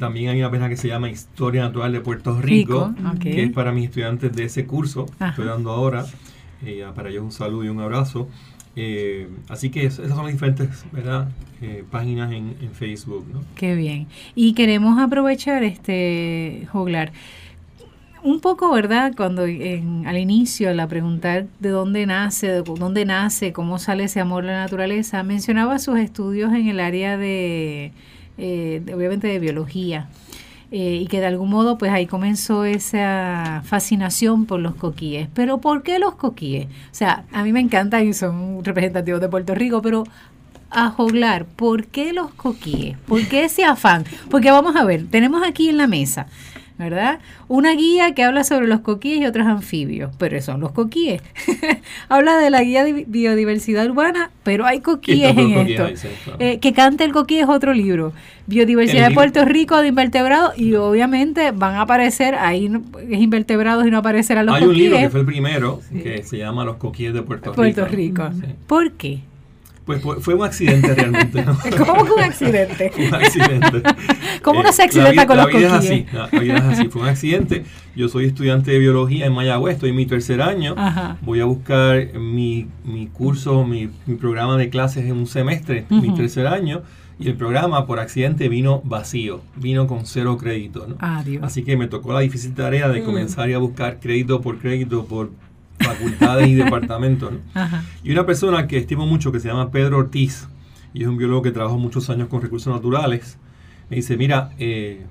también 0.00 0.30
hay 0.30 0.40
una 0.40 0.50
página 0.50 0.68
que 0.68 0.76
se 0.76 0.88
llama 0.88 1.08
Historia 1.08 1.62
Natural 1.62 1.92
de 1.92 2.00
Puerto 2.00 2.40
Rico, 2.40 2.94
que 3.20 3.44
es 3.44 3.52
para 3.52 3.70
mis 3.70 3.84
estudiantes 3.84 4.32
de 4.32 4.44
ese 4.44 4.66
curso 4.66 5.06
que 5.18 5.26
estoy 5.26 5.46
dando 5.46 5.70
ahora. 5.70 6.04
Eh, 6.64 6.84
para 6.94 7.10
ellos 7.10 7.22
un 7.22 7.32
saludo 7.32 7.64
y 7.64 7.68
un 7.68 7.80
abrazo. 7.80 8.28
Eh, 8.76 9.28
así 9.48 9.70
que 9.70 9.86
esas 9.86 10.08
son 10.08 10.24
las 10.24 10.32
diferentes 10.32 10.84
¿verdad? 10.92 11.28
Eh, 11.60 11.84
páginas 11.90 12.32
en, 12.32 12.56
Facebook. 12.72 13.26
¿no? 13.32 13.40
Qué 13.54 13.74
bien. 13.74 14.06
Y 14.34 14.54
queremos 14.54 14.98
aprovechar, 14.98 15.64
este 15.64 16.68
Joglar, 16.70 17.12
un 18.22 18.40
poco, 18.40 18.72
¿verdad? 18.72 19.12
Cuando 19.16 19.42
al 19.42 20.18
inicio, 20.18 20.72
la 20.74 20.86
preguntar 20.86 21.46
de 21.60 21.70
dónde 21.70 22.06
nace, 22.06 22.48
de 22.48 22.62
dónde 22.62 23.04
nace, 23.04 23.52
cómo 23.52 23.78
sale 23.78 24.04
ese 24.04 24.20
amor 24.20 24.44
a 24.44 24.46
la 24.48 24.60
naturaleza, 24.64 25.22
mencionaba 25.22 25.78
sus 25.78 25.98
estudios 25.98 26.52
en 26.52 26.68
el 26.68 26.80
área 26.80 27.16
de, 27.16 27.92
de 28.36 28.94
obviamente, 28.94 29.28
de 29.28 29.38
biología. 29.38 30.08
Eh, 30.70 31.00
y 31.02 31.06
que 31.06 31.20
de 31.20 31.26
algún 31.26 31.48
modo 31.48 31.78
pues 31.78 31.90
ahí 31.90 32.06
comenzó 32.06 32.66
esa 32.66 33.62
fascinación 33.64 34.44
por 34.44 34.60
los 34.60 34.74
coquíes. 34.74 35.28
Pero 35.32 35.58
¿por 35.58 35.82
qué 35.82 35.98
los 35.98 36.14
coquíes? 36.14 36.66
O 36.66 36.94
sea, 36.94 37.24
a 37.32 37.42
mí 37.42 37.52
me 37.52 37.60
encanta 37.60 38.02
y 38.02 38.12
son 38.12 38.62
representativos 38.64 39.20
de 39.20 39.28
Puerto 39.28 39.54
Rico, 39.54 39.80
pero 39.80 40.04
a 40.70 40.90
joglar, 40.90 41.46
¿por 41.46 41.86
qué 41.86 42.12
los 42.12 42.30
coquíes? 42.34 42.98
¿Por 43.06 43.26
qué 43.26 43.44
ese 43.44 43.64
afán? 43.64 44.04
Porque 44.30 44.50
vamos 44.50 44.76
a 44.76 44.84
ver, 44.84 45.06
tenemos 45.08 45.42
aquí 45.46 45.70
en 45.70 45.78
la 45.78 45.86
mesa 45.86 46.26
¿verdad? 46.78 47.18
Una 47.48 47.74
guía 47.74 48.14
que 48.14 48.22
habla 48.22 48.44
sobre 48.44 48.68
los 48.68 48.80
coquíes 48.80 49.20
y 49.20 49.26
otros 49.26 49.46
anfibios, 49.46 50.12
pero 50.16 50.40
son 50.40 50.60
los 50.60 50.70
coquíes. 50.72 51.22
habla 52.08 52.38
de 52.38 52.50
la 52.50 52.62
guía 52.62 52.84
de 52.84 53.04
biodiversidad 53.06 53.86
urbana, 53.86 54.30
pero 54.44 54.64
hay 54.64 54.80
coquíes 54.80 55.36
en 55.36 55.52
esto. 55.52 55.88
Eh, 56.38 56.58
que 56.60 56.72
cante 56.72 57.04
el 57.04 57.12
coquí 57.12 57.38
es 57.38 57.48
otro 57.48 57.74
libro. 57.74 58.12
Biodiversidad 58.46 59.08
de 59.08 59.14
Puerto 59.14 59.44
Rico 59.44 59.76
de 59.82 59.88
invertebrados 59.88 60.58
y 60.58 60.74
obviamente 60.74 61.50
van 61.50 61.74
a 61.74 61.82
aparecer 61.82 62.34
ahí 62.34 62.70
es 63.10 63.20
invertebrados 63.20 63.86
y 63.86 63.90
no 63.90 63.98
aparecerán 63.98 64.46
los 64.46 64.54
coquíes. 64.54 64.70
Hay 64.70 64.74
un 64.74 64.82
libro 64.82 64.98
que 64.98 65.10
fue 65.10 65.20
el 65.20 65.26
primero 65.26 65.80
que 65.92 66.22
se 66.22 66.38
llama 66.38 66.64
Los 66.64 66.76
coquíes 66.76 67.12
de 67.12 67.22
Puerto, 67.22 67.52
Puerto 67.52 67.84
Rico. 67.86 68.30
¿Por 68.66 68.92
qué? 68.92 69.20
Pues 69.88 70.02
fue 70.20 70.34
un 70.34 70.44
accidente 70.44 70.94
realmente, 70.94 71.42
¿no? 71.42 71.58
¿Cómo 71.86 72.04
que 72.04 72.12
un 72.12 72.20
accidente? 72.20 72.92
un 73.08 73.14
accidente. 73.14 73.82
¿Cómo 74.42 74.62
no 74.62 74.70
se 74.70 74.82
accidenta 74.82 75.26
con 75.26 75.38
la 75.38 75.44
los 75.44 75.54
vida 75.54 75.68
es 75.68 75.72
así, 75.72 76.06
la, 76.12 76.26
vida 76.26 76.56
es 76.58 76.62
así, 76.62 76.88
fue 76.88 77.00
un 77.00 77.08
accidente. 77.08 77.64
Yo 77.96 78.10
soy 78.10 78.26
estudiante 78.26 78.70
de 78.70 78.80
biología 78.80 79.24
en 79.24 79.32
Mayagüez, 79.32 79.76
estoy 79.76 79.88
en 79.88 79.96
mi 79.96 80.04
tercer 80.04 80.42
año. 80.42 80.76
Voy 81.22 81.40
a 81.40 81.46
buscar 81.46 82.12
mi, 82.18 82.66
mi 82.84 83.06
curso, 83.06 83.64
mi, 83.64 83.88
mi, 84.04 84.16
programa 84.16 84.58
de 84.58 84.68
clases 84.68 85.06
en 85.06 85.12
un 85.12 85.26
semestre, 85.26 85.86
mi 85.88 86.14
tercer 86.14 86.46
año. 86.46 86.82
Y 87.18 87.28
el 87.28 87.34
programa 87.34 87.86
por 87.86 87.98
accidente 87.98 88.50
vino 88.50 88.82
vacío, 88.84 89.40
vino 89.56 89.86
con 89.86 90.04
cero 90.04 90.36
crédito. 90.36 90.86
¿no? 90.86 90.96
Así 91.40 91.64
que 91.64 91.78
me 91.78 91.88
tocó 91.88 92.12
la 92.12 92.20
difícil 92.20 92.52
tarea 92.52 92.90
de 92.90 93.00
mm. 93.00 93.04
comenzar 93.04 93.50
a 93.50 93.58
buscar 93.58 94.00
crédito 94.00 94.42
por 94.42 94.58
crédito 94.58 95.06
por 95.06 95.30
facultades 95.78 96.48
y 96.48 96.54
departamentos. 96.54 97.32
Y 98.02 98.12
una 98.12 98.26
persona 98.26 98.66
que 98.66 98.78
estimo 98.78 99.06
mucho, 99.06 99.32
que 99.32 99.40
se 99.40 99.48
llama 99.48 99.70
Pedro 99.70 99.98
Ortiz, 99.98 100.48
y 100.94 101.02
es 101.02 101.08
un 101.08 101.16
biólogo 101.16 101.42
que 101.42 101.50
trabajó 101.50 101.78
muchos 101.78 102.10
años 102.10 102.28
con 102.28 102.42
recursos 102.42 102.72
naturales, 102.72 103.38
me 103.90 103.96
dice, 103.96 104.16
mira, 104.16 104.52
eh, 104.58 105.06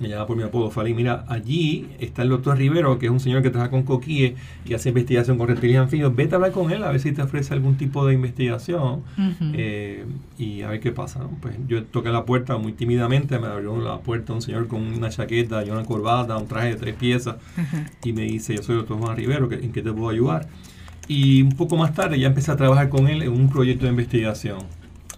me 0.00 0.08
llama 0.08 0.26
por 0.26 0.36
mi 0.36 0.42
apodo 0.42 0.70
Falín, 0.70 0.96
mira, 0.96 1.24
allí 1.28 1.88
está 1.98 2.22
el 2.22 2.30
doctor 2.30 2.56
Rivero, 2.56 2.98
que 2.98 3.06
es 3.06 3.12
un 3.12 3.20
señor 3.20 3.42
que 3.42 3.50
trabaja 3.50 3.70
con 3.70 3.82
coquíes 3.82 4.32
y 4.64 4.72
hace 4.72 4.88
investigación 4.88 5.36
con 5.36 5.46
reptiles 5.46 5.76
anfibios, 5.76 6.16
vete 6.16 6.34
a 6.34 6.36
hablar 6.36 6.52
con 6.52 6.70
él 6.72 6.82
a 6.82 6.90
ver 6.90 7.00
si 7.00 7.12
te 7.12 7.20
ofrece 7.20 7.52
algún 7.52 7.76
tipo 7.76 8.06
de 8.06 8.14
investigación 8.14 9.02
eh, 9.52 10.06
y 10.38 10.62
a 10.62 10.68
ver 10.70 10.80
qué 10.80 10.90
pasa. 10.90 11.20
Pues 11.42 11.54
yo 11.68 11.84
toqué 11.84 12.08
la 12.08 12.24
puerta 12.24 12.56
muy 12.56 12.72
tímidamente, 12.72 13.38
me 13.38 13.46
abrió 13.46 13.78
la 13.78 13.98
puerta 13.98 14.32
un 14.32 14.40
señor 14.40 14.68
con 14.68 14.80
una 14.82 15.10
chaqueta 15.10 15.62
y 15.64 15.70
una 15.70 15.84
corbata, 15.84 16.36
un 16.38 16.48
traje 16.48 16.70
de 16.70 16.76
tres 16.76 16.94
piezas 16.94 17.36
y 18.02 18.14
me 18.14 18.22
dice, 18.22 18.56
yo 18.56 18.62
soy 18.62 18.76
el 18.76 18.80
doctor 18.80 18.98
Juan 18.98 19.16
Rivero, 19.16 19.52
¿en 19.52 19.70
qué 19.70 19.82
te 19.82 19.92
puedo 19.92 20.08
ayudar? 20.08 20.48
Y 21.08 21.42
un 21.42 21.52
poco 21.52 21.76
más 21.76 21.92
tarde 21.92 22.18
ya 22.18 22.28
empecé 22.28 22.52
a 22.52 22.56
trabajar 22.56 22.88
con 22.88 23.06
él 23.06 23.22
en 23.22 23.32
un 23.32 23.50
proyecto 23.50 23.84
de 23.84 23.90
investigación. 23.90 24.60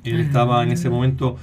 Él 0.03 0.19
estaba 0.19 0.65
en 0.65 0.73
ese 0.73 0.91
momento 0.91 1.37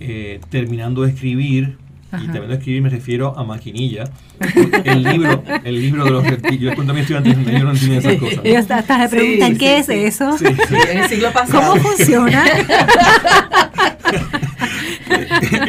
eh, 0.00 0.40
terminando 0.48 1.02
de 1.02 1.10
escribir 1.10 1.76
y 2.12 2.26
también 2.26 2.48
de 2.48 2.54
escribir 2.54 2.82
me 2.82 2.88
refiero 2.88 3.38
a 3.38 3.44
maquinilla. 3.44 4.04
El 4.84 5.02
libro, 5.02 5.42
el 5.64 5.80
libro 5.80 6.04
de 6.04 6.10
los 6.10 6.26
reptiles. 6.26 6.60
Yo 6.60 6.74
cuento 6.74 6.92
a 6.92 6.94
mis 6.94 7.02
estudiantes, 7.02 7.36
yo 7.36 7.64
no 7.64 7.70
entiendo 7.70 7.98
esas 7.98 8.16
cosas. 8.16 8.40
Ellos 8.44 8.70
hasta, 8.70 9.08
se 9.08 9.16
preguntan, 9.16 9.56
¿qué 9.56 9.78
es 9.78 9.88
eso? 9.88 10.36
Sí, 10.38 10.46
en 10.46 10.98
el 10.98 11.08
siglo 11.08 11.32
pasado. 11.32 11.72
¿Cómo 11.72 11.82
funciona? 11.82 12.44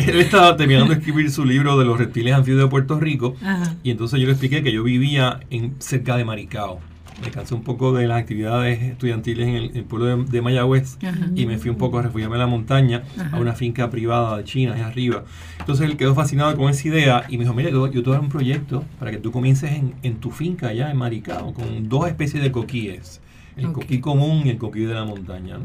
Él 0.07 0.19
estaba 0.19 0.55
terminando 0.57 0.93
de 0.93 0.99
escribir 0.99 1.31
su 1.31 1.45
libro 1.45 1.77
de 1.77 1.85
los 1.85 1.97
reptiles 1.97 2.33
anfibios 2.33 2.63
de 2.63 2.69
Puerto 2.69 2.99
Rico 2.99 3.35
y 3.83 3.91
entonces 3.91 4.19
yo 4.19 4.25
le 4.25 4.33
expliqué 4.33 4.63
que 4.63 4.71
yo 4.71 4.83
vivía 4.83 5.39
en 5.49 5.75
cerca 5.79 6.17
de 6.17 6.25
Maricao 6.25 6.79
me 7.21 7.31
cansé 7.31 7.53
un 7.53 7.63
poco 7.63 7.93
de 7.93 8.07
las 8.07 8.19
actividades 8.19 8.81
estudiantiles 8.81 9.47
en 9.47 9.55
el, 9.77 9.83
pueblo 9.83 10.23
de, 10.23 10.41
Mayagüez 10.41 10.97
y 11.35 11.45
me 11.45 11.57
fui 11.57 11.69
un 11.69 11.77
poco 11.77 11.99
a 11.99 12.01
refugiarme 12.01 12.35
en 12.35 12.39
la 12.39 12.47
montaña, 12.47 13.03
a 13.31 13.39
una 13.39 13.53
finca 13.53 13.89
privada 13.89 14.37
de 14.37 14.43
China, 14.43 14.73
allá 14.73 14.87
arriba. 14.87 15.23
Entonces 15.59 15.89
él 15.89 15.97
quedó 15.97 16.15
fascinado 16.15 16.55
con 16.57 16.69
esa 16.69 16.87
idea 16.87 17.25
y 17.29 17.37
me 17.37 17.43
dijo, 17.43 17.53
mira, 17.53 17.69
yo, 17.69 17.89
te 17.89 17.99
voy 17.99 18.09
a 18.09 18.13
dar 18.13 18.21
un 18.21 18.29
proyecto 18.29 18.83
para 18.99 19.11
que 19.11 19.17
tú 19.17 19.31
comiences 19.31 19.71
en, 19.71 19.93
en 20.03 20.15
tu 20.15 20.31
finca 20.31 20.69
allá 20.69 20.89
en 20.89 20.97
Maricao 20.97 21.53
con 21.53 21.87
dos 21.87 22.07
especies 22.07 22.41
de 22.41 22.51
coquíes 22.51 23.21
el 23.57 23.71
coquí 23.71 23.99
común 23.99 24.43
y 24.45 24.49
el 24.49 24.57
coquí 24.57 24.81
de 24.81 24.93
la 24.93 25.05
montaña. 25.05 25.57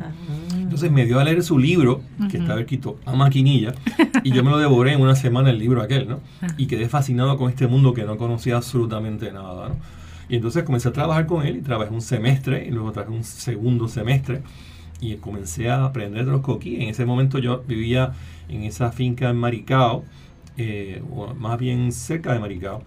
Entonces 0.54 0.90
me 0.90 1.06
dio 1.06 1.20
a 1.20 1.24
leer 1.24 1.42
su 1.42 1.58
libro, 1.58 2.02
que 2.30 2.38
estaba 2.38 2.60
escrito 2.60 2.98
a 3.04 3.14
maquinilla, 3.14 3.74
y 4.24 4.32
yo 4.32 4.42
me 4.42 4.50
lo 4.50 4.58
devoré 4.58 4.92
en 4.92 5.00
una 5.00 5.14
semana 5.14 5.50
el 5.50 5.58
libro 5.58 5.82
aquel, 5.82 6.08
¿no? 6.08 6.20
Y 6.56 6.66
quedé 6.66 6.88
fascinado 6.88 7.36
con 7.36 7.50
este 7.50 7.66
mundo 7.66 7.94
que 7.94 8.04
no 8.04 8.16
conocía 8.16 8.56
absolutamente 8.56 9.32
nada, 9.32 9.70
¿no? 9.70 9.76
Y 10.28 10.36
entonces 10.36 10.64
comencé 10.64 10.88
a 10.88 10.92
trabajar 10.92 11.26
con 11.26 11.46
él 11.46 11.58
y 11.58 11.60
trabajé 11.62 11.92
un 11.92 12.02
semestre 12.02 12.66
y 12.66 12.70
luego 12.70 12.92
trabajé 12.92 13.14
un 13.14 13.24
segundo 13.24 13.88
semestre 13.88 14.42
y 15.00 15.14
comencé 15.16 15.70
a 15.70 15.84
aprender 15.84 16.24
de 16.24 16.32
los 16.32 16.40
coquíes. 16.40 16.82
En 16.82 16.88
ese 16.88 17.06
momento 17.06 17.38
yo 17.38 17.62
vivía 17.66 18.12
en 18.48 18.64
esa 18.64 18.92
finca 18.92 19.30
en 19.30 19.36
Maricao, 19.36 20.04
eh, 20.56 21.02
o 21.14 21.34
más 21.34 21.58
bien 21.58 21.92
cerca 21.92 22.32
de 22.32 22.38
Maricao, 22.38 22.82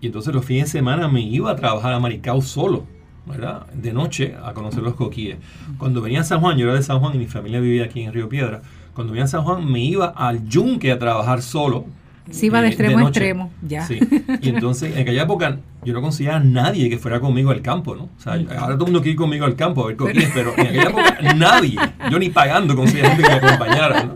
y 0.00 0.06
entonces 0.06 0.34
los 0.34 0.44
fines 0.44 0.66
de 0.66 0.78
semana 0.78 1.08
me 1.08 1.20
iba 1.20 1.50
a 1.50 1.56
trabajar 1.56 1.92
a 1.92 2.00
Maricao 2.00 2.40
solo 2.40 2.86
¿verdad? 3.26 3.66
de 3.72 3.92
noche 3.92 4.34
a 4.42 4.54
conocer 4.54 4.82
los 4.82 4.94
coquíes. 4.94 5.36
Cuando 5.78 6.00
venía 6.00 6.20
a 6.20 6.24
San 6.24 6.40
Juan, 6.40 6.56
yo 6.56 6.66
era 6.66 6.74
de 6.74 6.82
San 6.82 7.00
Juan 7.00 7.14
y 7.14 7.18
mi 7.18 7.26
familia 7.26 7.60
vivía 7.60 7.84
aquí 7.84 8.02
en 8.02 8.12
Río 8.12 8.28
Piedra, 8.28 8.62
cuando 8.94 9.12
venía 9.12 9.24
a 9.24 9.28
San 9.28 9.44
Juan 9.44 9.70
me 9.70 9.80
iba 9.80 10.06
al 10.06 10.48
yunque 10.48 10.92
a 10.92 10.98
trabajar 10.98 11.42
solo. 11.42 11.84
Sí, 12.30 12.46
iba 12.46 12.60
de 12.60 12.68
eh, 12.68 12.70
extremo 12.70 12.98
a 12.98 13.02
extremo, 13.02 13.52
ya. 13.62 13.86
Sí. 13.86 13.98
Y 14.40 14.48
entonces, 14.48 14.94
en 14.94 15.02
aquella 15.02 15.22
época, 15.22 15.58
yo 15.84 15.92
no 15.92 16.00
conseguía 16.00 16.36
a 16.36 16.40
nadie 16.40 16.88
que 16.88 16.98
fuera 16.98 17.20
conmigo 17.20 17.50
al 17.50 17.62
campo, 17.62 17.94
¿no? 17.94 18.04
O 18.04 18.20
sea, 18.20 18.34
ahora 18.34 18.74
todo 18.74 18.86
el 18.86 18.92
mundo 18.92 19.00
quiere 19.00 19.12
ir 19.12 19.16
conmigo 19.16 19.44
al 19.44 19.56
campo 19.56 19.84
a 19.84 19.88
ver 19.88 19.96
coquíes, 19.96 20.30
pero 20.34 20.52
en 20.56 20.66
aquella 20.66 20.90
época 20.90 21.34
nadie, 21.34 21.76
yo 22.10 22.18
ni 22.18 22.30
pagando 22.30 22.76
conseguía 22.76 23.08
gente 23.10 23.22
que 23.22 23.28
me 23.28 23.34
acompañara, 23.34 24.04
¿no? 24.04 24.14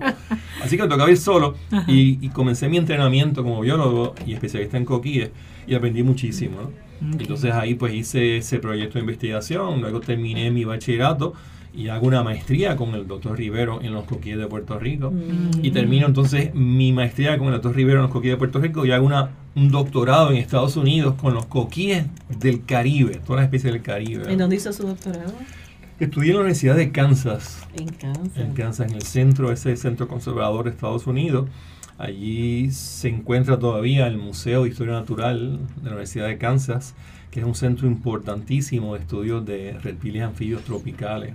Así 0.63 0.77
que 0.77 0.83
me 0.83 0.89
tocaba 0.89 1.11
ir 1.11 1.19
solo 1.19 1.57
y, 1.87 2.25
y, 2.25 2.29
comencé 2.31 2.69
mi 2.69 2.79
entrenamiento 2.79 3.43
como 3.43 3.61
biólogo 3.61 4.15
y 4.27 4.33
especialista 4.33 4.79
en 4.79 4.87
coquíes 4.87 5.31
y 5.67 5.75
aprendí 5.75 6.03
muchísimo, 6.03 6.57
¿no? 6.63 6.85
Entonces 7.19 7.53
ahí 7.53 7.75
pues 7.75 7.93
hice 7.93 8.39
ese 8.39 8.59
proyecto 8.59 8.95
de 8.95 9.01
investigación, 9.01 9.81
luego 9.81 10.01
terminé 10.01 10.51
mi 10.51 10.65
bachillerato 10.65 11.35
y 11.75 11.89
hago 11.89 12.07
una 12.07 12.23
maestría 12.23 12.77
con 12.77 12.95
el 12.95 13.07
doctor 13.07 13.37
Rivero 13.37 13.83
en 13.83 13.93
los 13.93 14.05
coquíes 14.05 14.39
de 14.39 14.47
Puerto 14.47 14.79
Rico. 14.79 15.13
Y 15.63 15.71
termino 15.73 16.07
entonces 16.07 16.55
mi 16.55 16.93
maestría 16.93 17.37
con 17.37 17.49
el 17.49 17.55
doctor 17.55 17.75
Rivero 17.75 17.99
en 17.99 18.03
los 18.05 18.13
coquíes 18.13 18.35
de 18.35 18.37
Puerto 18.37 18.61
Rico 18.61 18.87
y 18.87 18.93
hago 18.93 19.07
una, 19.07 19.31
un 19.57 19.71
doctorado 19.71 20.31
en 20.31 20.37
Estados 20.37 20.77
Unidos 20.77 21.15
con 21.21 21.35
los 21.35 21.47
coquíes 21.47 22.07
del 22.39 22.65
Caribe, 22.65 23.21
todas 23.25 23.43
las 23.43 23.45
especies 23.47 23.73
del 23.73 23.83
Caribe. 23.83 24.33
¿En 24.33 24.39
dónde 24.39 24.57
hizo 24.57 24.73
su 24.73 24.87
doctorado? 24.87 25.33
Estudié 25.99 26.31
en 26.31 26.37
la 26.37 26.41
Universidad 26.43 26.77
de 26.77 26.93
Kansas. 26.93 27.67
En 27.77 27.89
Kansas. 27.89 28.37
En 28.37 28.53
Kansas, 28.55 28.91
en 28.91 28.97
el 28.97 29.03
centro, 29.03 29.53
ese 29.53 29.77
centro 29.77 30.09
conservador 30.09 30.65
de 30.65 30.71
Estados 30.71 31.07
Unidos. 31.07 31.49
Allí 31.99 32.71
se 32.73 33.09
encuentra 33.09 33.59
todavía 33.59 34.07
el 34.09 34.17
Museo 34.17 34.65
de 34.65 34.71
Historia 34.71 34.95
Natural 34.95 35.61
de 35.77 35.83
la 35.83 35.91
Universidad 35.91 36.27
de 36.27 36.39
Kansas, 36.39 36.95
que 37.31 37.41
es 37.41 37.47
un 37.47 37.55
centro 37.55 37.87
importantísimo 37.87 38.95
de 38.95 39.01
estudios 39.01 39.45
de 39.47 39.79
reptiles 39.81 40.23
anfibios 40.23 40.63
tropicales. 40.63 41.35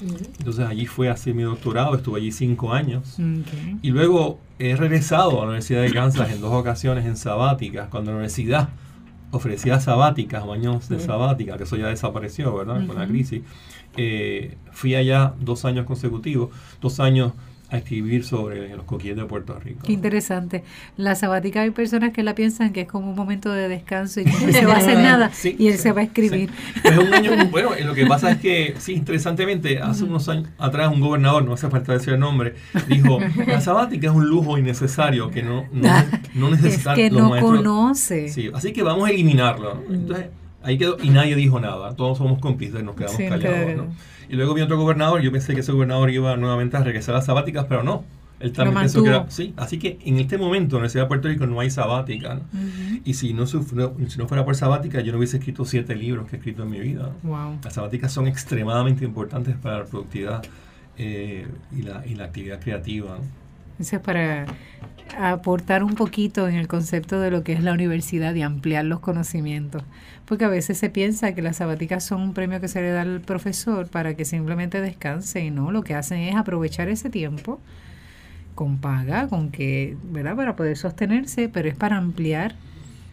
Entonces 0.00 0.66
allí 0.66 0.86
fue 0.86 1.08
a 1.08 1.12
hacer 1.12 1.34
mi 1.34 1.42
doctorado, 1.42 1.94
estuve 1.94 2.20
allí 2.20 2.32
cinco 2.32 2.72
años. 2.72 3.16
Y 3.82 3.90
luego 3.90 4.38
he 4.58 4.76
regresado 4.76 5.32
a 5.32 5.42
la 5.42 5.44
Universidad 5.44 5.82
de 5.82 5.92
Kansas 5.92 6.30
en 6.30 6.40
dos 6.40 6.52
ocasiones 6.52 7.04
en 7.06 7.16
sabáticas, 7.16 7.88
cuando 7.88 8.10
la 8.10 8.18
universidad 8.18 8.68
ofrecía 9.32 9.78
sabáticas, 9.80 10.44
años 10.44 10.88
de 10.88 10.98
sabática, 10.98 11.56
que 11.56 11.64
eso 11.64 11.76
ya 11.76 11.88
desapareció, 11.88 12.54
¿verdad? 12.54 12.86
Con 12.86 12.96
la 12.96 13.06
crisis. 13.06 13.42
Eh, 13.96 14.56
fui 14.72 14.94
allá 14.94 15.34
dos 15.40 15.64
años 15.64 15.86
consecutivos, 15.86 16.50
dos 16.80 17.00
años 17.00 17.32
a 17.70 17.78
escribir 17.78 18.24
sobre 18.24 18.74
los 18.74 18.84
coquíes 18.84 19.16
de 19.16 19.24
Puerto 19.24 19.58
Rico. 19.58 19.80
Qué 19.86 19.92
interesante. 19.92 20.64
La 20.96 21.14
sabática 21.14 21.62
hay 21.62 21.70
personas 21.70 22.12
que 22.12 22.22
la 22.22 22.34
piensan 22.34 22.72
que 22.72 22.82
es 22.82 22.88
como 22.88 23.10
un 23.10 23.16
momento 23.16 23.52
de 23.52 23.68
descanso 23.68 24.20
y 24.20 24.24
que 24.24 24.32
no 24.32 24.52
se 24.52 24.66
va 24.66 24.74
a 24.74 24.78
hacer 24.78 24.98
nada 24.98 25.30
y 25.44 25.68
él 25.68 25.78
se 25.78 25.92
va 25.92 26.00
a 26.00 26.04
escribir. 26.04 26.50
Es 26.82 26.98
un 26.98 27.12
año, 27.14 27.32
bueno, 27.50 27.70
lo 27.84 27.94
que 27.94 28.06
pasa 28.06 28.32
es 28.32 28.38
que, 28.38 28.74
sí, 28.78 28.94
interesantemente, 28.94 29.78
hace 29.78 30.04
unos 30.04 30.28
años 30.28 30.48
atrás 30.58 30.92
un 30.92 31.00
gobernador, 31.00 31.44
no 31.44 31.54
hace 31.54 31.68
falta 31.68 31.92
decir 31.92 32.14
el 32.14 32.20
nombre, 32.20 32.54
dijo, 32.88 33.18
la 33.46 33.60
sabática 33.60 34.08
es 34.08 34.12
un 34.12 34.28
lujo 34.28 34.58
innecesario 34.58 35.30
que 35.30 35.42
no, 35.42 35.66
no, 35.72 35.88
no 36.34 36.50
necesitan 36.50 36.98
es 36.98 37.10
que 37.10 37.10
no 37.10 37.30
conoce. 37.40 38.28
Sí, 38.28 38.50
así 38.52 38.72
que 38.72 38.82
vamos 38.82 39.08
a 39.08 39.10
eliminarlo. 39.12 39.82
Entonces, 39.88 40.26
ahí 40.62 40.78
quedó 40.78 40.96
y 41.02 41.10
nadie 41.10 41.36
dijo 41.36 41.60
nada. 41.60 41.94
Todos 41.94 42.18
somos 42.18 42.38
cómplices, 42.38 42.82
nos 42.82 42.96
quedamos 42.96 43.16
callados. 43.16 43.76
¿no? 43.76 43.86
Y 44.28 44.36
luego 44.36 44.54
vi 44.54 44.62
otro 44.62 44.78
gobernador, 44.78 45.20
yo 45.20 45.32
pensé 45.32 45.54
que 45.54 45.60
ese 45.60 45.72
gobernador 45.72 46.10
iba 46.10 46.36
nuevamente 46.36 46.76
a 46.76 46.84
regresar 46.84 47.14
a 47.14 47.18
las 47.18 47.26
sabáticas, 47.26 47.66
pero 47.68 47.82
no. 47.82 48.04
Él 48.38 48.52
también 48.52 48.78
pensó 48.78 49.02
que 49.02 49.10
era. 49.10 49.26
Sí, 49.28 49.52
así 49.56 49.78
que 49.78 49.98
en 50.02 50.18
este 50.18 50.38
momento 50.38 50.64
en 50.64 50.70
la 50.70 50.76
Universidad 50.78 51.02
de 51.04 51.08
Puerto 51.08 51.28
Rico 51.28 51.46
no 51.46 51.60
hay 51.60 51.70
sabática. 51.70 52.40
Y 53.04 53.14
si 53.14 53.34
no, 53.34 53.46
si 53.46 53.58
no 53.58 54.28
fuera 54.28 54.44
por 54.44 54.56
sabática, 54.56 55.00
yo 55.02 55.12
no 55.12 55.18
hubiese 55.18 55.36
escrito 55.36 55.64
siete 55.66 55.94
libros 55.94 56.26
que 56.28 56.36
he 56.36 56.38
escrito 56.38 56.62
en 56.62 56.70
mi 56.70 56.80
vida. 56.80 57.10
Las 57.62 57.74
sabáticas 57.74 58.12
son 58.12 58.26
extremadamente 58.28 59.04
importantes 59.04 59.56
para 59.56 59.80
la 59.80 59.84
productividad 59.84 60.42
eh, 60.96 61.46
y, 61.76 61.82
la, 61.82 62.06
y 62.06 62.14
la 62.14 62.24
actividad 62.24 62.60
creativa. 62.60 63.18
Eso 63.78 63.96
es 63.96 64.02
para 64.02 64.46
aportar 65.18 65.82
un 65.82 65.94
poquito 65.94 66.48
en 66.48 66.54
el 66.54 66.68
concepto 66.68 67.20
de 67.20 67.30
lo 67.30 67.42
que 67.42 67.52
es 67.52 67.62
la 67.62 67.72
universidad 67.72 68.34
y 68.34 68.42
ampliar 68.42 68.84
los 68.84 69.00
conocimientos. 69.00 69.82
Porque 70.30 70.44
a 70.44 70.48
veces 70.48 70.78
se 70.78 70.90
piensa 70.90 71.34
que 71.34 71.42
las 71.42 71.56
sabáticas 71.56 72.04
son 72.04 72.20
un 72.20 72.34
premio 72.34 72.60
que 72.60 72.68
se 72.68 72.80
le 72.80 72.90
da 72.90 73.02
al 73.02 73.20
profesor 73.20 73.88
para 73.88 74.14
que 74.14 74.24
simplemente 74.24 74.80
descanse 74.80 75.40
y 75.40 75.50
no, 75.50 75.72
lo 75.72 75.82
que 75.82 75.96
hacen 75.96 76.20
es 76.20 76.36
aprovechar 76.36 76.88
ese 76.88 77.10
tiempo 77.10 77.58
con 78.54 78.78
paga, 78.78 79.26
con 79.26 79.50
que, 79.50 79.96
¿verdad? 80.04 80.36
Para 80.36 80.54
poder 80.54 80.76
sostenerse, 80.76 81.48
pero 81.48 81.68
es 81.68 81.74
para 81.74 81.96
ampliar 81.96 82.54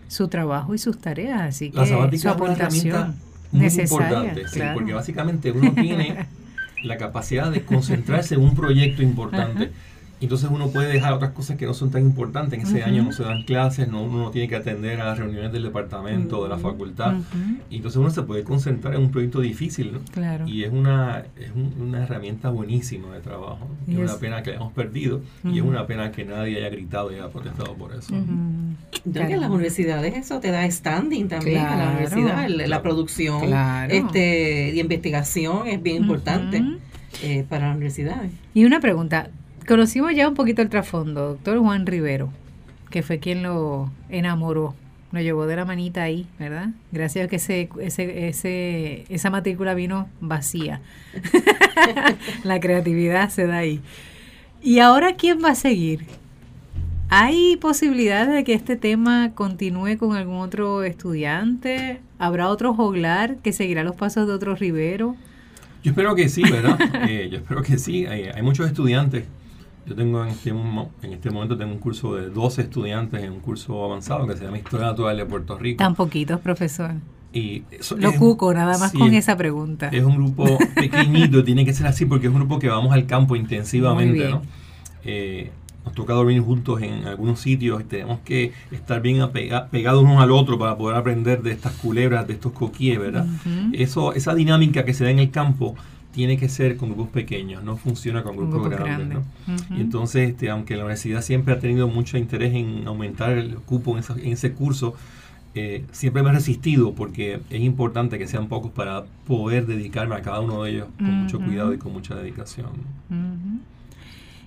su 0.07 0.27
trabajo 0.27 0.75
y 0.75 0.77
sus 0.77 0.99
tareas. 0.99 1.41
Así 1.41 1.71
que 1.71 1.87
su 2.19 2.29
aportación 2.29 3.15
muy 3.51 3.65
importante, 3.65 4.45
porque 4.75 4.93
básicamente 4.93 5.51
uno 5.51 5.73
tiene 5.73 6.27
la 6.83 6.97
capacidad 6.97 7.51
de 7.51 7.63
concentrarse 7.63 8.35
en 8.35 8.41
un 8.41 8.53
proyecto 8.53 9.01
importante. 9.01 9.71
Entonces 10.19 10.49
uno 10.51 10.69
puede 10.69 10.91
dejar 10.91 11.13
otras 11.13 11.31
cosas 11.31 11.57
que 11.57 11.65
no 11.65 11.73
son 11.73 11.91
tan 11.91 12.01
importantes. 12.01 12.59
En 12.59 12.65
ese 12.65 12.83
año 12.83 13.03
no 13.03 13.11
se 13.11 13.23
dan 13.23 13.43
clases, 13.43 13.87
no, 13.87 14.03
uno 14.03 14.23
no 14.23 14.31
tiene 14.31 14.47
que 14.47 14.55
atender 14.55 14.99
a 14.99 15.05
las 15.05 15.19
reuniones 15.19 15.51
del 15.51 15.63
departamento, 15.63 16.43
de 16.43 16.49
la 16.49 16.57
facultad. 16.57 17.15
Y 17.69 17.77
entonces 17.77 17.97
uno 17.97 18.09
se 18.09 18.23
puede 18.23 18.43
concentrar 18.43 18.95
en 18.95 19.01
un 19.01 19.11
proyecto 19.11 19.41
difícil, 19.41 19.93
¿no? 19.93 19.99
Claro. 20.11 20.47
Y 20.47 20.63
es 20.63 20.71
una, 20.71 21.23
es 21.35 21.51
una 21.79 22.03
herramienta 22.03 22.49
buenísima 22.49 23.13
de 23.13 23.21
trabajo. 23.21 23.67
Y 23.87 23.93
es 23.93 23.97
una 23.99 24.15
pena 24.15 24.43
que 24.43 24.51
hayamos 24.51 24.73
perdido 24.73 25.21
y 25.43 25.59
es 25.59 25.63
una 25.63 25.85
pena 25.85 26.11
que 26.11 26.25
nadie 26.25 26.57
haya 26.57 26.69
gritado 26.69 27.11
y 27.11 27.15
haya 27.15 27.29
protestado 27.29 27.73
por 27.75 27.93
eso. 27.93 28.13
Yo 29.05 29.21
en 29.21 29.41
las 29.41 29.49
universidades 29.49 30.15
eso 30.15 30.39
te 30.39 30.51
da 30.51 30.69
standing 30.69 31.27
también 31.27 31.59
a 31.59 31.75
la 31.75 31.89
universidad. 31.91 32.47
La, 32.47 32.81
producción 32.81 33.43
este, 33.89 34.73
y 34.73 34.79
investigación 34.79 35.67
es 35.67 35.81
bien 35.81 35.97
importante 35.97 36.63
eh, 37.21 37.45
para 37.47 37.67
las 37.67 37.75
universidades. 37.75 38.31
Y 38.53 38.65
una 38.65 38.79
pregunta, 38.79 39.29
Conocimos 39.67 40.15
ya 40.15 40.29
un 40.29 40.33
poquito 40.33 40.61
el 40.61 40.69
trasfondo, 40.69 41.27
doctor 41.27 41.59
Juan 41.59 41.85
Rivero, 41.85 42.29
que 42.89 43.03
fue 43.03 43.19
quien 43.19 43.43
lo 43.43 43.91
enamoró, 44.07 44.75
lo 45.11 45.19
llevó 45.19 45.45
de 45.45 45.57
la 45.57 45.65
manita 45.65 46.03
ahí, 46.03 46.25
¿verdad? 46.39 46.69
Gracias 46.93 47.25
a 47.25 47.27
que 47.27 47.35
ese, 47.35 47.67
ese, 47.81 48.29
ese, 48.29 49.05
esa 49.09 49.29
matrícula 49.29 49.73
vino 49.73 50.07
vacía. 50.21 50.79
la 52.45 52.61
creatividad 52.61 53.29
se 53.29 53.45
da 53.45 53.57
ahí. 53.57 53.81
¿Y 54.63 54.79
ahora 54.79 55.17
quién 55.17 55.43
va 55.43 55.49
a 55.49 55.55
seguir? 55.55 56.05
¿Hay 57.09 57.57
posibilidades 57.57 58.33
de 58.33 58.45
que 58.45 58.53
este 58.53 58.77
tema 58.77 59.33
continúe 59.35 59.97
con 59.97 60.15
algún 60.15 60.37
otro 60.37 60.83
estudiante? 60.83 61.99
¿Habrá 62.19 62.47
otro 62.47 62.73
joglar 62.73 63.35
que 63.39 63.51
seguirá 63.51 63.83
los 63.83 63.97
pasos 63.97 64.27
de 64.27 64.33
otro 64.33 64.55
Rivero? 64.55 65.17
Yo 65.83 65.91
espero 65.91 66.15
que 66.15 66.29
sí, 66.29 66.41
¿verdad? 66.43 66.79
Eh, 67.09 67.27
yo 67.29 67.39
espero 67.39 67.63
que 67.63 67.77
sí. 67.77 68.05
hay 68.05 68.41
muchos 68.41 68.65
estudiantes 68.65 69.25
yo 69.87 69.95
tengo 69.95 70.23
en 70.23 70.29
este, 70.29 70.49
en 70.49 71.13
este 71.13 71.29
momento 71.29 71.57
tengo 71.57 71.71
un 71.71 71.79
curso 71.79 72.15
de 72.15 72.29
12 72.29 72.63
estudiantes 72.63 73.23
en 73.23 73.31
un 73.31 73.39
curso 73.39 73.85
avanzado 73.85 74.27
que 74.27 74.35
se 74.35 74.43
llama 74.43 74.57
Historia 74.57 74.87
Natural 74.87 75.15
de 75.15 75.25
Puerto 75.25 75.57
Rico. 75.57 75.77
Tan 75.77 75.95
poquitos, 75.95 76.39
profesor. 76.41 76.91
Y 77.33 77.63
Lo 77.97 78.13
cuco, 78.13 78.53
nada 78.53 78.77
más 78.77 78.91
con 78.91 79.13
esa 79.13 79.37
pregunta. 79.37 79.89
Es 79.89 80.03
un 80.03 80.15
grupo 80.15 80.57
pequeñito, 80.75 81.43
tiene 81.43 81.65
que 81.65 81.73
ser 81.73 81.87
así 81.87 82.05
porque 82.05 82.27
es 82.27 82.33
un 82.33 82.39
grupo 82.39 82.59
que 82.59 82.67
vamos 82.67 82.93
al 82.93 83.05
campo 83.05 83.35
intensivamente, 83.35 84.29
¿no? 84.29 84.41
Eh, 85.03 85.51
nos 85.85 85.93
toca 85.93 86.13
dormir 86.13 86.41
juntos 86.41 86.81
en 86.81 87.05
algunos 87.07 87.39
sitios 87.39 87.81
y 87.81 87.85
tenemos 87.85 88.19
que 88.19 88.51
estar 88.71 89.01
bien 89.01 89.21
pegados 89.71 90.03
unos 90.03 90.21
al 90.21 90.31
otro 90.31 90.59
para 90.59 90.77
poder 90.77 90.97
aprender 90.97 91.41
de 91.41 91.51
estas 91.51 91.73
culebras, 91.73 92.27
de 92.27 92.33
estos 92.33 92.51
coquíes, 92.51 92.99
¿verdad? 92.99 93.25
Eso, 93.71 94.11
esa 94.13 94.35
dinámica 94.35 94.83
que 94.83 94.93
se 94.93 95.05
da 95.05 95.11
en 95.11 95.19
el 95.19 95.31
campo 95.31 95.75
tiene 96.11 96.37
que 96.37 96.49
ser 96.49 96.77
con 96.77 96.89
grupos 96.89 97.09
pequeños, 97.09 97.63
no 97.63 97.77
funciona 97.77 98.23
con 98.23 98.35
grupos, 98.35 98.69
grandes. 98.69 99.19
Y 99.69 99.81
entonces, 99.81 100.29
este, 100.29 100.49
aunque 100.49 100.75
la 100.75 100.83
universidad 100.83 101.21
siempre 101.21 101.53
ha 101.53 101.59
tenido 101.59 101.87
mucho 101.87 102.17
interés 102.17 102.53
en 102.55 102.87
aumentar 102.87 103.31
el 103.31 103.55
cupo 103.57 103.97
en, 103.97 104.31
ese 104.31 104.53
curso, 104.53 104.95
eh, 105.53 105.85
siempre 105.91 106.23
me 106.23 106.29
he 106.29 106.33
resistido 106.33 106.93
porque 106.93 107.39
es 107.49 107.61
importante 107.61 108.17
que 108.17 108.27
sean 108.27 108.47
pocos 108.47 108.71
para 108.71 109.05
poder 109.25 109.65
dedicarme 109.65 110.15
a 110.15 110.21
cada 110.21 110.39
uno 110.39 110.63
de 110.63 110.71
ellos 110.71 110.87
con 110.97 111.11
mucho 111.11 111.39
cuidado 111.39 111.73
y 111.73 111.77
con 111.77 111.93
mucha 111.93 112.15
dedicación. 112.15 112.69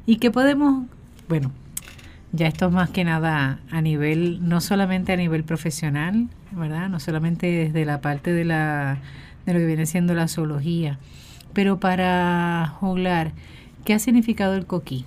¿Y 0.07 0.17
qué 0.17 0.31
podemos, 0.31 0.87
bueno, 1.29 1.53
ya 2.33 2.47
esto 2.47 2.67
es 2.67 2.73
más 2.73 2.91
que 2.91 3.05
nada 3.05 3.61
a 3.71 3.81
nivel, 3.81 4.49
no 4.49 4.61
solamente 4.61 5.13
a 5.13 5.17
nivel 5.17 5.45
profesional, 5.45 6.29
¿verdad? 6.53 6.89
No 6.89 7.01
solamente 7.01 7.47
desde 7.47 7.85
la 7.85 8.01
parte 8.01 8.33
de, 8.33 8.45
la, 8.45 8.99
de 9.47 9.53
lo 9.53 9.59
que 9.59 9.67
viene 9.67 9.87
siendo 9.87 10.15
la 10.15 10.29
zoología, 10.29 10.99
pero 11.53 11.81
para 11.81 12.75
juglar, 12.81 13.33
¿qué 13.85 13.95
ha 13.95 13.99
significado 13.99 14.55
el 14.55 14.67
coquí? 14.67 15.05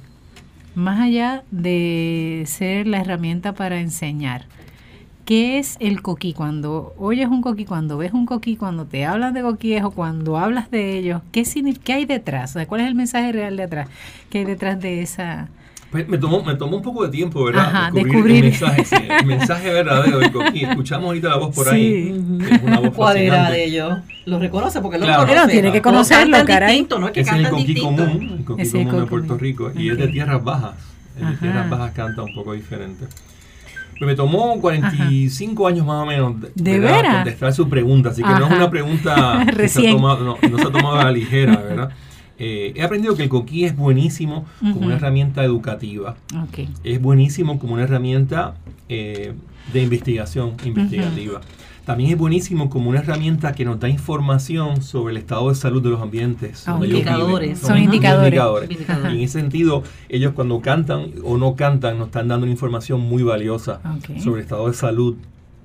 Más 0.76 1.00
allá 1.00 1.44
de 1.52 2.44
ser 2.48 2.88
la 2.88 3.00
herramienta 3.00 3.54
para 3.54 3.80
enseñar, 3.80 4.46
¿qué 5.26 5.60
es 5.60 5.78
el 5.80 6.02
coquí? 6.02 6.34
Cuando 6.34 6.94
oyes 6.98 7.28
un 7.28 7.42
coquí, 7.42 7.66
cuando 7.66 7.98
ves 7.98 8.14
un 8.14 8.26
coquí, 8.26 8.56
cuando 8.56 8.86
te 8.86 9.06
hablan 9.06 9.34
de 9.34 9.42
coquíes 9.42 9.84
o 9.84 9.92
cuando 9.92 10.38
hablas 10.38 10.72
de 10.72 10.98
ellos, 10.98 11.22
¿qué, 11.32 11.44
¿qué 11.84 11.94
hay 11.94 12.06
detrás? 12.06 12.58
¿Cuál 12.68 12.82
es 12.82 12.88
el 12.88 12.96
mensaje 12.96 13.32
real 13.32 13.56
de 13.56 13.64
atrás? 13.64 13.90
¿Qué 14.30 14.40
hay 14.40 14.46
detrás 14.46 14.80
de 14.80 15.02
esa, 15.02 15.50
pues, 15.94 16.10
me 16.10 16.18
tomó, 16.18 16.44
me 16.44 16.56
tomó 16.56 16.78
un 16.78 16.82
poco 16.82 17.04
de 17.06 17.12
tiempo, 17.12 17.44
¿verdad? 17.44 17.94
descubrir, 17.94 18.44
El, 18.46 18.50
mensaje, 18.50 18.84
el 19.20 19.26
mensaje 19.28 19.72
verdadero 19.72 20.18
del 20.18 20.32
coquí. 20.32 20.66
Escuchamos 20.66 21.06
ahorita 21.06 21.30
la 21.30 21.38
voz 21.38 21.54
por 21.54 21.70
ahí. 21.70 22.20
es 22.50 22.62
una 22.64 22.80
voz 22.80 22.96
¿Cuál 22.96 23.18
era 23.18 23.52
de 23.52 23.64
ellos? 23.64 24.00
Lo 24.26 24.40
reconoce 24.40 24.82
porque 24.82 24.98
lo 24.98 25.06
claro. 25.06 25.28
conoce. 25.28 25.52
tiene 25.52 25.72
que 25.72 25.84
conocerlo, 25.84 26.44
caray. 26.46 26.88
no 26.90 27.06
es 27.06 27.14
que 27.14 27.20
es 27.20 27.32
el 27.32 27.48
coquí 27.48 27.76
común, 27.76 28.38
el 28.40 28.44
coquí 28.44 28.68
común 28.72 29.02
de 29.02 29.06
Puerto 29.06 29.38
Rico. 29.38 29.72
Y 29.76 29.92
es 29.92 29.98
de 30.00 30.08
tierras 30.08 30.44
bajas. 30.44 30.74
El 31.20 31.30
de 31.30 31.38
tierras 31.38 31.70
bajas 31.70 31.92
canta 31.92 32.24
un 32.24 32.34
poco 32.34 32.54
diferente. 32.54 33.06
Pues 34.00 34.08
me 34.08 34.16
tomó 34.16 34.60
45 34.60 35.68
años 35.68 35.86
más 35.86 36.02
o 36.02 36.08
menos 36.08 36.42
de, 36.56 36.80
¿De 36.80 37.04
contestar 37.04 37.54
su 37.54 37.70
pregunta, 37.70 38.10
así 38.10 38.24
que 38.24 38.30
no 38.30 38.48
es 38.48 38.52
una 38.52 38.70
pregunta 38.72 39.46
que 39.56 39.70
se 39.70 39.88
ha 39.88 39.92
tomado, 39.92 40.24
no, 40.24 40.50
no 40.50 40.58
se 40.58 40.68
ha 40.68 40.72
tomado 40.72 40.96
a 40.96 41.04
la 41.04 41.12
ligera, 41.12 41.56
¿verdad? 41.58 41.92
Eh, 42.46 42.74
he 42.76 42.84
aprendido 42.84 43.16
que 43.16 43.24
el 43.24 43.30
coquí 43.30 43.64
es 43.64 43.74
buenísimo 43.74 44.46
como 44.60 44.88
una 44.88 44.96
herramienta 44.96 45.46
educativa. 45.46 46.18
Es 46.84 47.02
buenísimo 47.02 47.58
como 47.58 47.76
una 47.76 47.84
herramienta 47.84 48.56
eh, 48.90 49.32
de 49.72 49.82
investigación 49.82 50.56
investigativa. 50.66 51.40
También 51.86 52.12
es 52.12 52.18
buenísimo 52.18 52.70
como 52.70 52.90
una 52.90 53.00
herramienta 53.00 53.54
que 53.54 53.64
nos 53.64 53.80
da 53.80 53.88
información 53.88 54.82
sobre 54.82 55.12
el 55.12 55.18
estado 55.18 55.48
de 55.48 55.56
salud 55.56 55.82
de 55.82 55.92
los 55.92 56.02
ambientes. 56.02 56.60
Son 56.60 56.84
indicadores. 56.84 57.60
Son, 57.60 57.78
indicadores. 57.78 58.70
Y 58.70 59.16
en 59.16 59.22
ese 59.22 59.40
sentido, 59.40 59.84
ellos 60.10 60.34
cuando 60.34 60.60
cantan 60.60 61.12
o 61.24 61.38
no 61.38 61.56
cantan, 61.56 61.98
nos 61.98 62.08
están 62.08 62.28
dando 62.28 62.44
una 62.44 62.52
información 62.52 63.00
muy 63.00 63.24
valiosa 63.24 63.80
sobre 64.22 64.42
el 64.42 64.44
estado 64.44 64.68
de 64.68 64.74
salud 64.74 65.16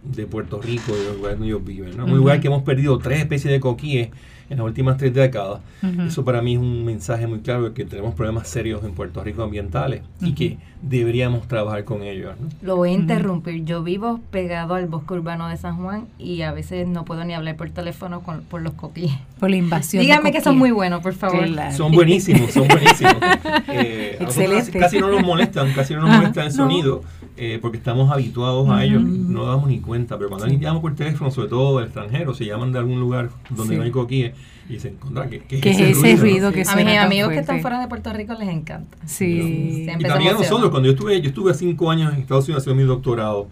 de 0.04 0.26
Puerto 0.26 0.62
Rico 0.62 0.92
de 0.92 1.04
los 1.06 1.16
lugares 1.16 1.38
donde 1.40 1.52
ellos 1.52 1.64
viven. 1.64 2.00
Un 2.00 2.16
lugar 2.16 2.40
que 2.40 2.46
hemos 2.46 2.62
perdido 2.62 2.98
tres 2.98 3.18
especies 3.18 3.52
de 3.52 3.58
coquíes 3.58 4.10
en 4.50 4.58
las 4.58 4.66
últimas 4.66 4.96
tres 4.96 5.14
décadas. 5.14 5.60
Eso 6.06 6.24
para 6.24 6.42
mí 6.42 6.54
es 6.54 6.58
un 6.58 6.84
mensaje 6.84 7.26
muy 7.26 7.40
claro 7.40 7.64
de 7.64 7.72
que 7.72 7.84
tenemos 7.84 8.14
problemas 8.14 8.48
serios 8.48 8.84
en 8.84 8.92
Puerto 8.92 9.22
Rico 9.22 9.42
ambientales 9.42 10.02
y 10.20 10.32
que 10.32 10.58
deberíamos 10.82 11.46
trabajar 11.48 11.84
con 11.84 12.02
ellos. 12.02 12.34
Lo 12.62 12.76
voy 12.76 12.90
a 12.90 12.92
interrumpir. 12.92 13.64
Yo 13.64 13.82
vivo 13.82 14.20
pegado 14.30 14.74
al 14.74 14.86
bosque 14.86 15.14
urbano 15.14 15.48
de 15.48 15.56
San 15.56 15.76
Juan 15.76 16.06
y 16.18 16.42
a 16.42 16.52
veces 16.52 16.86
no 16.86 17.04
puedo 17.04 17.24
ni 17.24 17.34
hablar 17.34 17.56
por 17.56 17.70
teléfono 17.70 18.22
con, 18.22 18.42
por 18.42 18.62
los 18.62 18.74
coquíes. 18.74 19.12
Por 19.38 19.50
la 19.50 19.56
invasión. 19.56 20.02
Dígame 20.02 20.32
que 20.32 20.40
son 20.40 20.58
muy 20.58 20.70
buenos, 20.70 21.02
por 21.02 21.14
favor. 21.14 21.46
Son 21.76 21.92
buenísimos, 21.92 22.52
son 22.52 22.68
buenísimos. 22.68 23.16
Eh, 23.70 24.16
Excelente. 24.20 24.78
Casi, 24.78 24.98
no 24.98 25.10
nos 25.10 25.22
molestan, 25.22 25.72
casi 25.72 25.94
no 25.94 26.00
nos 26.00 26.16
molestan 26.16 26.46
el 26.46 26.52
sonido. 26.52 27.02
Eh, 27.40 27.60
porque 27.62 27.78
estamos 27.78 28.10
habituados 28.10 28.68
a 28.68 28.84
ellos, 28.84 29.00
no 29.00 29.46
damos 29.46 29.68
ni 29.68 29.78
cuenta, 29.78 30.16
pero 30.16 30.28
cuando 30.28 30.46
alguien 30.46 30.60
llama 30.60 30.80
por 30.80 30.96
teléfono, 30.96 31.30
sobre 31.30 31.46
todo 31.46 31.78
del 31.78 31.86
extranjero, 31.86 32.34
se 32.34 32.44
llaman 32.44 32.72
de 32.72 32.80
algún 32.80 32.98
lugar 32.98 33.30
donde 33.50 33.76
no 33.76 33.84
hay 33.84 33.92
coquíes 33.92 34.34
y 34.68 34.80
se 34.80 34.88
encuentran 34.88 35.30
que, 35.30 35.44
¿qué, 35.44 35.70
es 35.70 35.78
ese, 35.78 36.16
ruido, 36.16 36.50
que 36.50 36.64
A 36.66 36.74
mis 36.74 36.98
amigos 36.98 37.30
que 37.30 37.38
están 37.38 37.60
fuera 37.60 37.80
de 37.80 37.86
Puerto 37.86 38.12
Rico 38.12 38.34
les 38.34 38.48
encanta. 38.48 38.98
Sí. 39.06 39.84
Y 39.84 39.86
también 39.86 40.34
a 40.34 40.38
nosotros, 40.38 40.68
cuando 40.70 40.88
yo 40.88 40.94
estuve, 40.94 41.20
yo 41.20 41.28
estuve 41.28 41.54
cinco 41.54 41.92
años 41.92 42.12
en 42.12 42.20
Estados 42.22 42.46
Unidos 42.46 42.64
haciendo 42.64 42.82
mi 42.82 42.88
doctorado, 42.88 43.46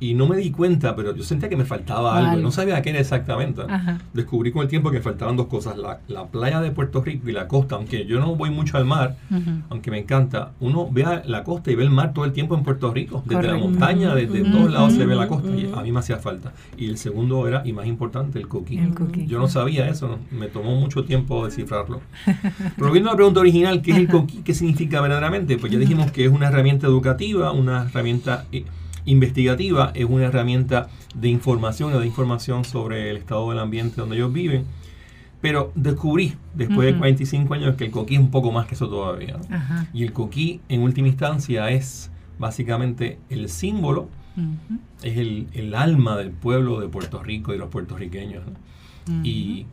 y 0.00 0.14
no 0.14 0.26
me 0.26 0.36
di 0.36 0.50
cuenta, 0.50 0.94
pero 0.94 1.14
yo 1.14 1.22
sentía 1.22 1.48
que 1.48 1.56
me 1.56 1.64
faltaba 1.64 2.16
algo, 2.16 2.40
no 2.40 2.50
sabía 2.52 2.80
qué 2.82 2.90
era 2.90 3.00
exactamente. 3.00 3.62
Descubrí 4.12 4.52
con 4.52 4.62
el 4.62 4.68
tiempo 4.68 4.90
que 4.90 5.00
faltaban 5.00 5.36
dos 5.36 5.46
cosas, 5.46 5.76
la, 5.76 6.00
la, 6.08 6.26
playa 6.26 6.60
de 6.60 6.70
Puerto 6.70 7.00
Rico 7.00 7.28
y 7.28 7.32
la 7.32 7.48
costa, 7.48 7.76
aunque 7.76 8.04
yo 8.06 8.20
no 8.20 8.36
voy 8.36 8.50
mucho 8.50 8.76
al 8.76 8.84
mar, 8.84 9.16
aunque 9.70 9.90
me 9.90 9.98
encanta, 9.98 10.52
uno 10.60 10.88
ve 10.90 11.04
la 11.24 11.44
costa 11.44 11.70
y 11.70 11.74
ve 11.74 11.84
el 11.84 11.90
mar 11.90 12.12
todo 12.12 12.24
el 12.24 12.32
tiempo 12.32 12.54
en 12.54 12.62
Puerto 12.62 12.92
Rico, 12.92 13.22
desde 13.26 13.48
la 13.48 13.56
montaña, 13.56 14.14
desde 14.14 14.42
todos 14.42 14.72
lados 14.72 14.92
se 14.92 15.04
ve 15.04 15.14
la 15.14 15.26
costa, 15.26 15.48
y 15.50 15.70
a 15.74 15.82
mí 15.82 15.92
me 15.92 16.00
hacía 16.00 16.18
falta. 16.18 16.52
Y 16.76 16.86
el 16.86 16.98
segundo 16.98 17.46
era, 17.48 17.62
y 17.64 17.72
más 17.72 17.86
importante, 17.86 18.38
el 18.38 18.48
coquí. 18.48 18.80
Yo 19.26 19.38
no 19.38 19.48
sabía 19.48 19.88
eso, 19.88 20.18
me 20.30 20.46
tomó 20.46 20.76
mucho 20.76 21.04
tiempo 21.04 21.44
descifrarlo. 21.44 22.00
Pero 22.76 22.92
viendo 22.92 23.10
la 23.10 23.16
pregunta 23.16 23.40
original, 23.40 23.82
¿qué 23.82 23.92
es 23.92 23.96
el 23.98 24.08
coquí? 24.08 24.42
¿Qué 24.44 24.54
significa 24.54 25.00
verdaderamente? 25.00 25.58
Pues 25.58 25.72
ya 25.72 25.78
dijimos 25.78 26.12
que 26.12 26.24
es 26.24 26.30
una 26.30 26.48
herramienta 26.48 26.86
educativa, 26.86 27.52
una 27.52 27.84
herramienta 27.84 28.46
eh, 28.52 28.64
investigativa 29.10 29.92
es 29.94 30.04
una 30.04 30.26
herramienta 30.26 30.88
de 31.14 31.28
información 31.28 31.92
o 31.94 32.00
de 32.00 32.06
información 32.06 32.64
sobre 32.64 33.10
el 33.10 33.16
estado 33.16 33.48
del 33.50 33.58
ambiente 33.58 34.00
donde 34.00 34.16
ellos 34.16 34.32
viven. 34.32 34.64
Pero 35.40 35.72
descubrí, 35.74 36.34
después 36.54 36.92
de 36.92 36.98
45 36.98 37.54
años, 37.54 37.76
que 37.76 37.84
el 37.84 37.90
coquí 37.90 38.14
es 38.14 38.20
un 38.20 38.30
poco 38.30 38.50
más 38.50 38.66
que 38.66 38.74
eso 38.74 38.88
todavía. 38.88 39.36
Y 39.92 40.02
el 40.02 40.12
coquí, 40.12 40.60
en 40.68 40.82
última 40.82 41.08
instancia, 41.08 41.70
es 41.70 42.10
básicamente 42.38 43.18
el 43.30 43.48
símbolo, 43.48 44.08
es 45.02 45.16
el, 45.16 45.74
alma 45.74 46.16
del 46.16 46.30
pueblo 46.30 46.80
de 46.80 46.88
Puerto 46.88 47.22
Rico 47.22 47.52
y 47.52 47.54
de 47.54 47.60
los 47.60 47.68
puertorriqueños. 47.68 48.42
Y 49.22 49.66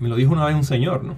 me 0.00 0.08
lo 0.08 0.16
dijo 0.16 0.32
una 0.32 0.44
vez 0.44 0.54
un 0.54 0.64
señor, 0.64 1.02
¿no? 1.02 1.16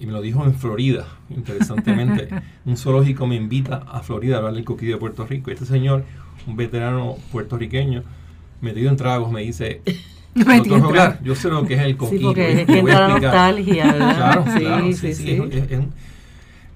Y 0.00 0.06
me 0.06 0.12
lo 0.12 0.20
dijo 0.20 0.44
en 0.44 0.54
Florida, 0.54 1.06
interesantemente. 1.28 2.28
un 2.64 2.76
zoológico 2.76 3.26
me 3.26 3.34
invita 3.34 3.76
a 3.90 4.00
Florida 4.00 4.36
a 4.36 4.38
hablar 4.38 4.54
del 4.54 4.64
coquí 4.64 4.86
de 4.86 4.96
Puerto 4.96 5.26
Rico. 5.26 5.50
Y 5.50 5.54
este 5.54 5.66
señor 5.66 6.04
un 6.48 6.56
veterano 6.56 7.16
puertorriqueño 7.30 8.02
metido 8.60 8.90
en 8.90 8.96
tragos 8.96 9.30
me 9.30 9.42
dice, 9.42 9.82
doctor 10.34 10.80
Joglar, 10.80 11.22
yo 11.22 11.34
sé 11.34 11.48
lo 11.48 11.64
que 11.64 11.74
es 11.74 11.80
el 11.82 11.96
coquí. 11.96 12.18
Sí, 12.18 12.24
porque 12.24 12.62
es 12.62 12.84
la 12.84 13.08
nostalgia, 13.08 13.94
Claro, 13.94 14.44
sí, 14.92 14.94
sí, 14.94 15.14
sí. 15.14 15.42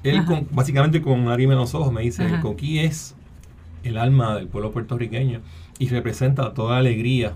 él 0.05 0.25
básicamente 0.51 1.01
con 1.01 1.27
lágrimas 1.27 1.55
en 1.55 1.61
los 1.61 1.75
ojos 1.75 1.93
me 1.93 2.03
dice, 2.03 2.25
el 2.25 2.41
coquí 2.41 2.81
es 2.81 3.15
el 3.83 3.99
alma 3.99 4.37
del 4.37 4.47
pueblo 4.47 4.71
puertorriqueño 4.71 5.41
y 5.79 5.89
representa 5.89 6.55
toda 6.55 6.75
la 6.75 6.79
alegría 6.79 7.33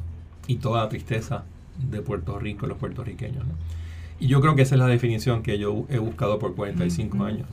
y 0.46 0.56
toda 0.56 0.82
la 0.82 0.88
tristeza 0.88 1.44
de 1.90 2.00
Puerto 2.00 2.38
Rico, 2.38 2.66
los 2.66 2.78
puertorriqueños. 2.78 3.44
Y 4.20 4.28
yo 4.28 4.40
creo 4.40 4.54
que 4.54 4.62
esa 4.62 4.76
es 4.76 4.78
la 4.78 4.86
definición 4.86 5.42
que 5.42 5.58
yo 5.58 5.86
he 5.90 5.98
buscado 5.98 6.38
por 6.38 6.54
45 6.54 7.24
años. 7.24 7.46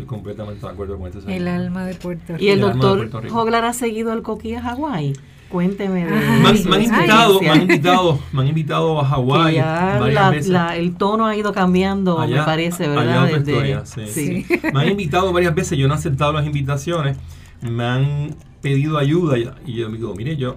Estoy 0.00 0.06
completamente 0.06 0.64
de 0.64 0.72
acuerdo 0.72 0.98
con 0.98 1.08
este 1.08 1.36
El 1.36 1.46
alma 1.46 1.84
de 1.84 1.94
Puerto 1.94 2.32
Rico. 2.32 2.42
¿Y 2.42 2.48
el, 2.48 2.60
doctor 2.60 3.10
Hoglar 3.32 3.64
ha 3.64 3.72
seguido 3.74 4.12
el 4.12 4.22
coquí 4.22 4.54
a 4.54 4.62
Hawái? 4.62 5.12
Cuénteme 5.50 6.06
de 6.06 6.10
me, 6.12 6.48
han, 6.48 6.56
invitado, 6.56 7.40
me, 7.40 7.50
han 7.50 7.62
invitado, 7.62 8.18
me 8.32 8.42
han 8.42 8.48
invitado 8.48 9.00
a 9.00 9.04
Hawái 9.04 9.58
varias 9.58 10.30
veces. 10.30 10.56
el 10.76 10.94
tono 10.94 11.26
ha 11.26 11.36
ido 11.36 11.52
cambiando, 11.52 12.24
me 12.26 12.36
parece, 12.36 12.88
¿verdad? 12.88 13.24
Allá 13.24 13.84
sí. 13.84 14.46
Me 14.72 14.80
han 14.80 14.88
invitado 14.88 15.32
varias 15.32 15.54
veces, 15.54 15.76
yo 15.76 15.88
no 15.88 15.94
he 15.94 15.96
aceptado 15.96 16.32
las 16.32 16.46
invitaciones, 16.46 17.18
me 17.60 17.84
han 17.84 18.36
pedido 18.62 18.96
ayuda 18.96 19.38
y 19.38 19.74
yo 19.74 19.88
digo, 19.88 20.14
mire, 20.14 20.36
yo 20.36 20.56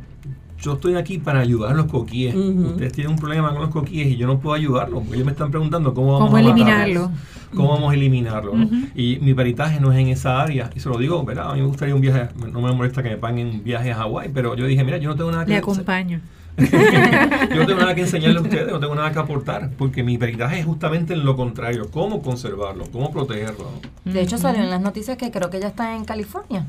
yo 0.63 0.73
estoy 0.73 0.95
aquí 0.95 1.17
para 1.17 1.41
ayudar 1.41 1.71
a 1.71 1.73
los 1.73 1.87
coquíes. 1.87 2.33
Ustedes 2.33 2.93
tienen 2.93 3.11
un 3.11 3.19
problema 3.19 3.51
con 3.51 3.61
los 3.61 3.69
coquíes 3.69 4.07
y 4.07 4.15
yo 4.15 4.27
no 4.27 4.39
puedo 4.39 4.55
ayudarlos. 4.55 5.03
Ellos 5.11 5.25
me 5.25 5.33
están 5.33 5.51
preguntando 5.51 5.93
cómo 5.93 6.17
vamos 6.17 6.33
a 6.33 6.39
eliminarlo. 6.39 7.11
¿Cómo 7.53 7.69
vamos 7.69 7.91
a 7.91 7.95
eliminarlo? 7.95 8.53
Y 8.95 9.19
mi 9.21 9.33
peritaje 9.33 9.81
no 9.81 9.91
es 9.91 9.99
en 9.99 10.07
esa 10.07 10.41
área. 10.41 10.69
Y 10.73 10.79
se 10.79 10.87
lo 10.87 10.97
digo, 10.97 11.23
¿verdad? 11.25 11.51
A 11.51 11.53
mí 11.55 11.59
me 11.59 11.67
gustaría 11.67 11.93
un 11.93 11.99
viaje, 11.99 12.29
no 12.49 12.61
me 12.61 12.71
molesta 12.71 13.03
que 13.03 13.09
me 13.09 13.17
paguen 13.17 13.47
un 13.47 13.63
viaje 13.63 13.91
a 13.91 13.95
Hawái, 13.95 14.29
pero 14.33 14.55
yo 14.55 14.65
dije, 14.65 14.85
mira, 14.85 14.97
yo 14.97 15.09
no 15.09 15.15
tengo 15.17 15.31
nada 15.31 15.43
que... 15.43 15.51
Le 15.51 15.57
acompaño. 15.57 16.21
yo 16.57 17.55
no 17.55 17.65
tengo 17.65 17.81
nada 17.81 17.95
que 17.95 18.01
enseñarle 18.01 18.37
a 18.37 18.41
ustedes, 18.41 18.71
no 18.71 18.79
tengo 18.79 18.95
nada 18.95 19.11
que 19.11 19.19
aportar, 19.19 19.71
porque 19.77 20.03
mi 20.03 20.17
peritaje 20.17 20.59
es 20.59 20.65
justamente 20.65 21.13
en 21.13 21.25
lo 21.25 21.35
contrario, 21.35 21.89
cómo 21.91 22.21
conservarlo, 22.21 22.85
cómo 22.91 23.11
protegerlo. 23.11 23.69
De 24.05 24.21
hecho, 24.21 24.37
salió 24.37 24.63
en 24.63 24.69
las 24.69 24.79
noticias 24.79 25.17
que 25.17 25.29
creo 25.31 25.49
que 25.49 25.59
ya 25.59 25.67
está 25.67 25.95
en 25.95 26.05
California. 26.05 26.67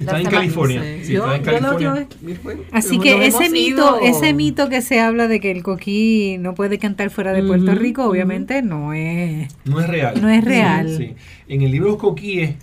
Está 0.00 0.20
en 0.20 0.26
California. 0.26 0.82
Así 2.72 2.98
que 2.98 3.26
ese 3.26 3.50
mito, 3.50 3.98
ese 4.00 4.32
mito 4.32 4.68
que 4.68 4.82
se 4.82 5.00
habla 5.00 5.28
de 5.28 5.40
que 5.40 5.50
el 5.50 5.62
coquí 5.62 6.36
no 6.38 6.54
puede 6.54 6.78
cantar 6.78 7.10
fuera 7.10 7.32
de 7.32 7.42
Puerto 7.42 7.74
Rico, 7.74 8.04
obviamente 8.04 8.62
no 8.62 8.92
es 8.92 9.48
no 9.64 9.80
es 9.80 9.88
real. 9.88 10.20
No 10.20 10.28
es 10.28 10.44
real. 10.44 11.16
En 11.48 11.62
el 11.62 11.70
libro 11.70 11.90
Los 11.90 11.98
coquíes 11.98 12.56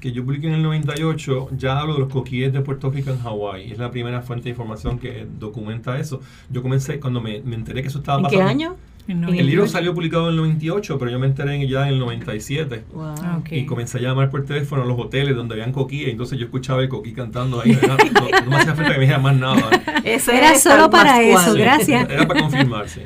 que 0.00 0.12
yo 0.12 0.24
publiqué 0.24 0.46
en 0.46 0.54
el 0.54 0.62
98, 0.62 1.50
ya 1.56 1.78
hablo 1.78 1.94
de 1.94 2.00
los 2.00 2.12
coquíes 2.12 2.52
de 2.52 2.60
Puerto 2.60 2.90
Rico 2.90 3.10
en 3.10 3.18
Hawái. 3.18 3.72
Es 3.72 3.78
la 3.78 3.90
primera 3.90 4.22
fuente 4.22 4.44
de 4.44 4.50
información 4.50 4.98
que 4.98 5.26
documenta 5.38 5.98
eso. 5.98 6.20
Yo 6.50 6.62
comencé 6.62 6.98
cuando 6.98 7.20
me, 7.20 7.36
enteré 7.36 7.82
que 7.82 7.88
eso 7.88 7.98
estaba 7.98 8.22
pasando. 8.22 8.40
¿En 8.40 8.46
qué 8.46 8.50
año? 8.50 8.76
El 9.08 9.46
libro 9.46 9.66
salió 9.66 9.94
publicado 9.94 10.24
en 10.24 10.30
el 10.30 10.36
98, 10.36 10.98
pero 10.98 11.10
yo 11.10 11.18
me 11.18 11.26
enteré 11.26 11.66
ya 11.66 11.82
en 11.82 11.94
el 11.94 11.98
97. 11.98 12.84
Wow. 12.92 13.42
Y 13.50 13.66
comencé 13.66 13.98
a 13.98 14.00
llamar 14.00 14.30
por 14.30 14.44
teléfono 14.44 14.82
a 14.82 14.86
los 14.86 14.98
hoteles 14.98 15.34
donde 15.34 15.54
habían 15.54 15.72
coquí, 15.72 16.04
y 16.04 16.10
entonces 16.10 16.38
yo 16.38 16.46
escuchaba 16.46 16.82
el 16.82 16.88
coquí 16.88 17.12
cantando 17.12 17.60
ahí. 17.60 17.78
No, 17.82 17.96
no, 17.96 18.50
me 18.50 18.56
hacía 18.56 18.74
falta 18.74 18.92
que 18.92 18.98
me 18.98 19.00
dijera 19.00 19.18
más 19.18 19.36
nada. 19.36 19.70
era 20.04 20.58
solo 20.58 20.88
para 20.88 21.20
eso, 21.22 21.54
gracias. 21.54 22.08
Era 22.08 22.26
para 22.26 22.40
confirmarse. 22.40 23.04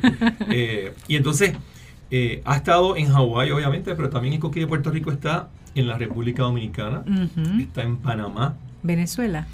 Eh, 0.51 0.92
y 1.09 1.16
entonces 1.16 1.55
eh, 2.11 2.42
ha 2.44 2.57
estado 2.57 2.97
en 2.97 3.12
Hawái, 3.12 3.51
obviamente, 3.51 3.94
pero 3.94 4.11
también 4.11 4.34
el 4.34 4.40
coquí 4.40 4.61
de 4.61 4.66
Puerto 4.66 4.90
Rico 4.90 5.11
está 5.11 5.49
en 5.74 5.88
la 5.88 5.99
República 5.99 6.42
Dominicana, 6.42 7.05
está 7.59 7.82
en 7.82 7.97
Panamá. 7.97 8.57
Venezuela. 8.82 9.47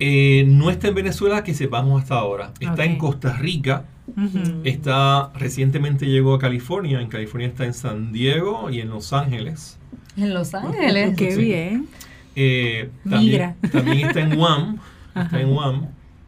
Eh, 0.00 0.44
no 0.46 0.70
está 0.70 0.88
en 0.88 0.94
Venezuela 0.94 1.44
que 1.44 1.54
sepamos 1.54 2.02
hasta 2.02 2.16
ahora. 2.16 2.52
Está 2.60 2.84
en 2.84 2.98
Costa 2.98 3.32
Rica. 3.32 3.84
Está 4.64 5.32
recientemente 5.34 6.06
llegó 6.06 6.34
a 6.34 6.38
California. 6.38 7.00
En 7.00 7.08
California 7.08 7.48
está 7.48 7.64
en 7.64 7.74
San 7.74 8.12
Diego 8.12 8.70
y 8.70 8.80
en 8.80 8.90
Los 8.90 9.12
Ángeles. 9.12 9.78
En 10.16 10.34
Los 10.34 10.54
Ángeles, 10.54 11.16
qué 11.16 11.36
bien. 11.36 11.88
Eh, 12.36 12.90
también, 13.08 13.54
también, 13.72 14.08
está 14.08 14.20
en 14.20 14.36
Guam. 14.36 14.78
Está 15.14 15.40
en 15.40 15.50
Guam. 15.52 15.86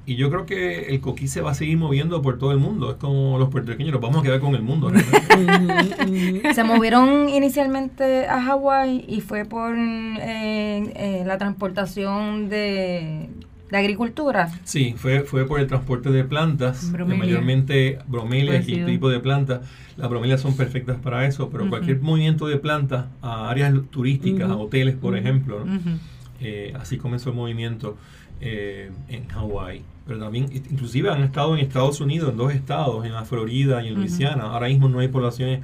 Y 0.08 0.14
yo 0.14 0.30
creo 0.30 0.46
que 0.46 0.82
el 0.90 1.00
coquí 1.00 1.26
se 1.26 1.40
va 1.40 1.50
a 1.50 1.54
seguir 1.54 1.76
moviendo 1.76 2.22
por 2.22 2.38
todo 2.38 2.52
el 2.52 2.58
mundo. 2.58 2.92
Es 2.92 2.96
como 2.96 3.36
los 3.40 3.48
puertorriqueños, 3.48 3.92
nos 3.92 4.00
vamos 4.00 4.20
a 4.20 4.22
quedar 4.22 4.38
con 4.38 4.54
el 4.54 4.62
mundo. 4.62 4.92
se 6.54 6.64
movieron 6.64 7.28
inicialmente 7.28 8.28
a 8.28 8.40
Hawái 8.40 9.04
y 9.08 9.20
fue 9.20 9.44
por 9.44 9.74
eh, 9.76 10.92
eh, 10.94 11.24
la 11.26 11.38
transportación 11.38 12.48
de, 12.48 13.28
de 13.70 13.76
agricultura. 13.76 14.50
Sí, 14.64 14.94
fue, 14.96 15.22
fue 15.22 15.46
por 15.46 15.60
el 15.60 15.66
transporte 15.66 16.10
de 16.10 16.24
plantas, 16.24 16.84
mayormente 16.84 17.98
bromelias 18.06 18.68
y 18.68 18.84
tipo 18.84 19.08
de 19.08 19.20
plantas. 19.20 19.60
Las 19.96 20.08
bromelias 20.10 20.40
son 20.40 20.56
perfectas 20.56 20.98
para 20.98 21.26
eso, 21.26 21.48
pero 21.50 21.68
cualquier 21.68 22.00
movimiento 22.00 22.46
de 22.46 22.58
plantas 22.58 23.06
a 23.22 23.48
áreas 23.50 23.74
turísticas, 23.90 24.50
a 24.50 24.56
hoteles, 24.56 24.94
por 24.94 25.16
ejemplo, 25.16 25.64
eh, 26.40 26.74
así 26.78 26.98
comenzó 26.98 27.30
el 27.30 27.36
movimiento 27.36 27.96
en 28.40 29.28
Hawái. 29.28 29.82
Pero 30.06 30.20
también 30.20 30.46
inclusive 30.52 31.10
han 31.10 31.22
estado 31.22 31.56
en 31.56 31.60
Estados 31.60 32.00
Unidos, 32.00 32.30
en 32.30 32.36
dos 32.36 32.52
estados, 32.52 33.04
en 33.04 33.12
la 33.12 33.24
Florida 33.24 33.82
y 33.82 33.88
en 33.88 33.94
Luisiana. 33.94 34.44
Ahora 34.44 34.68
mismo 34.68 34.88
no 34.88 35.00
hay 35.00 35.08
poblaciones 35.08 35.62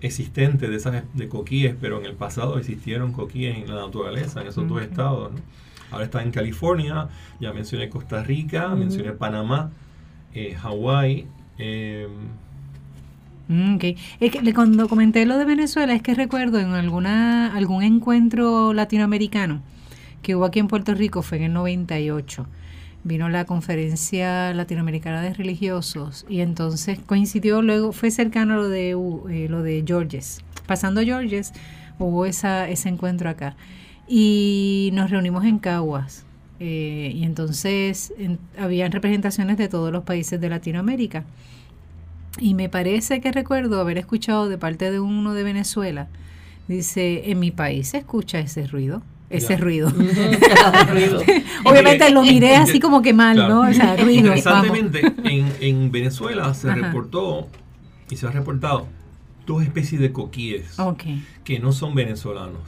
existentes 0.00 0.68
de 0.68 0.76
esas 0.76 1.02
de 1.12 1.28
coquíes, 1.28 1.74
pero 1.80 1.98
en 1.98 2.06
el 2.06 2.12
pasado 2.12 2.58
existieron 2.58 3.12
coquíes 3.12 3.56
en 3.56 3.74
la 3.74 3.86
naturaleza, 3.86 4.42
en 4.42 4.48
esos 4.48 4.68
dos 4.68 4.82
estados. 4.82 5.32
Ahora 5.94 6.06
está 6.06 6.22
en 6.22 6.32
California, 6.32 7.08
ya 7.40 7.52
mencioné 7.52 7.88
Costa 7.88 8.22
Rica, 8.22 8.68
mencioné 8.70 9.12
Panamá, 9.12 9.70
eh, 10.34 10.54
Hawái. 10.54 11.26
Eh, 11.58 12.08
Es 14.18 14.32
que 14.32 14.54
cuando 14.54 14.88
comenté 14.88 15.24
lo 15.24 15.38
de 15.38 15.44
Venezuela, 15.44 15.94
es 15.94 16.02
que 16.02 16.14
recuerdo 16.14 16.58
en 16.58 16.72
alguna 16.72 17.54
algún 17.54 17.84
encuentro 17.84 18.72
latinoamericano 18.72 19.62
que 20.22 20.34
hubo 20.34 20.46
aquí 20.46 20.58
en 20.58 20.66
Puerto 20.66 20.94
Rico, 20.94 21.22
fue 21.22 21.38
en 21.38 21.44
el 21.44 21.52
98 21.52 22.46
vino 23.04 23.28
la 23.28 23.44
conferencia 23.44 24.52
latinoamericana 24.54 25.20
de 25.20 25.34
religiosos 25.34 26.24
y 26.28 26.40
entonces 26.40 26.98
coincidió 27.06 27.62
luego 27.62 27.92
fue 27.92 28.10
cercano 28.10 28.54
a 28.54 28.56
lo 28.56 28.68
de 28.68 28.90
eh, 28.90 29.46
lo 29.48 29.62
de 29.62 29.84
Georges. 29.86 30.40
Pasando 30.66 31.02
Georges 31.02 31.52
hubo 31.98 32.26
esa, 32.26 32.68
ese 32.68 32.88
encuentro 32.88 33.28
acá 33.28 33.54
y 34.06 34.90
nos 34.92 35.10
reunimos 35.10 35.44
en 35.44 35.58
Caguas 35.58 36.24
eh, 36.60 37.12
y 37.14 37.24
entonces 37.24 38.12
habían 38.58 38.92
representaciones 38.92 39.56
de 39.56 39.68
todos 39.68 39.92
los 39.92 40.04
países 40.04 40.40
de 40.40 40.48
Latinoamérica 40.48 41.24
y 42.38 42.54
me 42.54 42.68
parece 42.68 43.20
que 43.20 43.32
recuerdo 43.32 43.80
haber 43.80 43.98
escuchado 43.98 44.48
de 44.48 44.58
parte 44.58 44.90
de 44.90 45.00
uno 45.00 45.34
de 45.34 45.42
Venezuela 45.42 46.08
dice 46.68 47.30
en 47.30 47.40
mi 47.40 47.50
país 47.50 47.88
se 47.88 47.98
escucha 47.98 48.38
ese 48.38 48.66
ruido 48.66 49.02
ese 49.30 49.56
ruido. 49.56 49.88
Obviamente 51.64 52.10
lo 52.10 52.22
miré 52.22 52.56
así 52.56 52.80
como 52.80 53.02
que 53.02 53.12
mal, 53.12 53.36
¿no? 53.36 53.62
O 53.62 53.72
sea, 53.72 53.96
ruido. 53.96 54.28
Interesantemente, 54.28 55.02
en, 55.24 55.52
en, 55.60 55.90
Venezuela 55.90 56.52
se 56.54 56.72
reportó 56.74 57.48
y 58.10 58.16
se 58.16 58.26
ha 58.26 58.30
reportado 58.30 58.86
dos 59.46 59.62
especies 59.62 60.00
de 60.00 60.12
coquíes 60.12 60.76
que 61.44 61.58
no 61.58 61.72
son 61.72 61.94
venezolanos. 61.94 62.62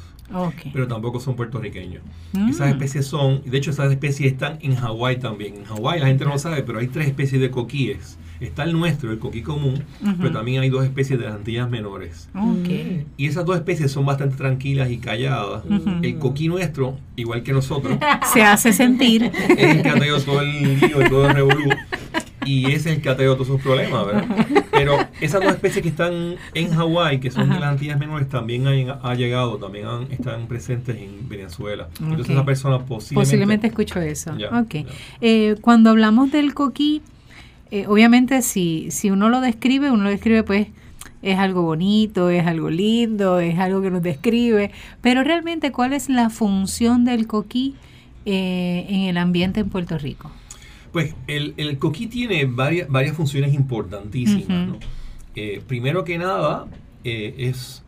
Pero 0.72 0.88
tampoco 0.88 1.20
son 1.20 1.36
puertorriqueños. 1.36 2.02
Mm. 2.32 2.48
Esas 2.48 2.70
especies 2.70 3.06
son, 3.06 3.42
de 3.44 3.58
hecho 3.58 3.70
esas 3.70 3.90
especies 3.90 4.32
están 4.32 4.58
en 4.60 4.74
Hawái 4.74 5.18
también. 5.18 5.56
En 5.56 5.64
Hawái 5.64 6.00
la 6.00 6.06
gente 6.06 6.24
no 6.24 6.32
lo 6.32 6.38
sabe, 6.38 6.62
pero 6.62 6.78
hay 6.78 6.88
tres 6.88 7.06
especies 7.06 7.40
de 7.40 7.50
coquíes 7.50 8.18
Está 8.40 8.64
el 8.64 8.72
nuestro, 8.72 9.10
el 9.12 9.18
coquí 9.18 9.40
común, 9.40 9.82
pero 10.18 10.30
también 10.30 10.60
hay 10.60 10.68
dos 10.68 10.84
especies 10.84 11.18
de 11.18 11.24
las 11.24 11.34
Antillas 11.34 11.70
menores. 11.70 12.28
Y 13.16 13.26
esas 13.26 13.44
dos 13.44 13.56
especies 13.56 13.90
son 13.90 14.04
bastante 14.04 14.36
tranquilas 14.36 14.90
y 14.90 14.98
calladas. 14.98 15.62
El 16.02 16.18
coquí 16.18 16.48
nuestro, 16.48 16.98
igual 17.16 17.42
que 17.42 17.52
nosotros, 17.52 17.98
se 18.32 18.42
hace 18.42 18.72
sentir. 18.72 19.24
Es 19.56 19.76
el 19.76 19.82
que 19.82 19.88
ha 19.88 19.94
tenido 19.94 20.20
todo 20.20 20.40
el 20.42 20.80
lío 20.80 21.06
y 21.06 21.08
todo 21.08 21.28
el 21.28 21.34
revolú. 21.34 21.70
Y 22.44 22.66
ese 22.66 22.90
es 22.90 22.96
el 22.96 23.02
que 23.02 23.08
ha 23.08 23.16
tenido 23.16 23.34
todos 23.34 23.48
sus 23.48 23.60
problemas, 23.60 24.06
¿verdad? 24.06 24.46
Pero 24.76 24.98
esas 25.20 25.42
dos 25.42 25.52
especies 25.52 25.82
que 25.82 25.88
están 25.88 26.36
en 26.54 26.70
Hawái, 26.74 27.20
que 27.20 27.30
son 27.30 27.48
de 27.48 27.58
las 27.58 27.70
Antillas 27.70 27.98
menores, 27.98 28.28
también 28.28 28.66
han, 28.66 29.16
llegado, 29.16 29.56
también 29.58 29.86
están 30.10 30.46
presentes 30.46 30.96
en 30.96 31.28
Venezuela. 31.28 31.88
Entonces 32.00 32.30
esa 32.30 32.44
persona 32.44 32.78
posiblemente... 32.78 33.14
Posiblemente 33.14 33.66
escucho 33.68 34.00
eso. 34.00 34.32
Eh, 35.20 35.56
cuando 35.60 35.90
hablamos 35.90 36.30
del 36.30 36.54
coquí, 36.54 37.02
eh, 37.70 37.86
obviamente 37.88 38.42
si, 38.42 38.90
si 38.90 39.10
uno 39.10 39.28
lo 39.28 39.40
describe, 39.40 39.90
uno 39.90 40.04
lo 40.04 40.10
describe 40.10 40.42
pues 40.42 40.68
es 41.22 41.38
algo 41.38 41.62
bonito, 41.62 42.30
es 42.30 42.46
algo 42.46 42.70
lindo, 42.70 43.40
es 43.40 43.58
algo 43.58 43.82
que 43.82 43.90
nos 43.90 44.02
describe, 44.02 44.70
pero 45.00 45.24
realmente 45.24 45.72
cuál 45.72 45.92
es 45.92 46.08
la 46.08 46.30
función 46.30 47.04
del 47.04 47.26
coquí 47.26 47.74
eh, 48.24 48.86
en 48.88 49.00
el 49.02 49.16
ambiente 49.16 49.60
en 49.60 49.68
Puerto 49.68 49.98
Rico. 49.98 50.30
Pues 50.96 51.14
el, 51.26 51.52
el 51.58 51.78
coquí 51.78 52.06
tiene 52.06 52.46
varias, 52.46 52.88
varias 52.88 53.14
funciones 53.14 53.52
importantísimas. 53.52 54.78
Eh, 55.34 55.60
primero 55.66 56.04
que 56.04 56.16
nada, 56.16 56.66
es, 57.04 57.82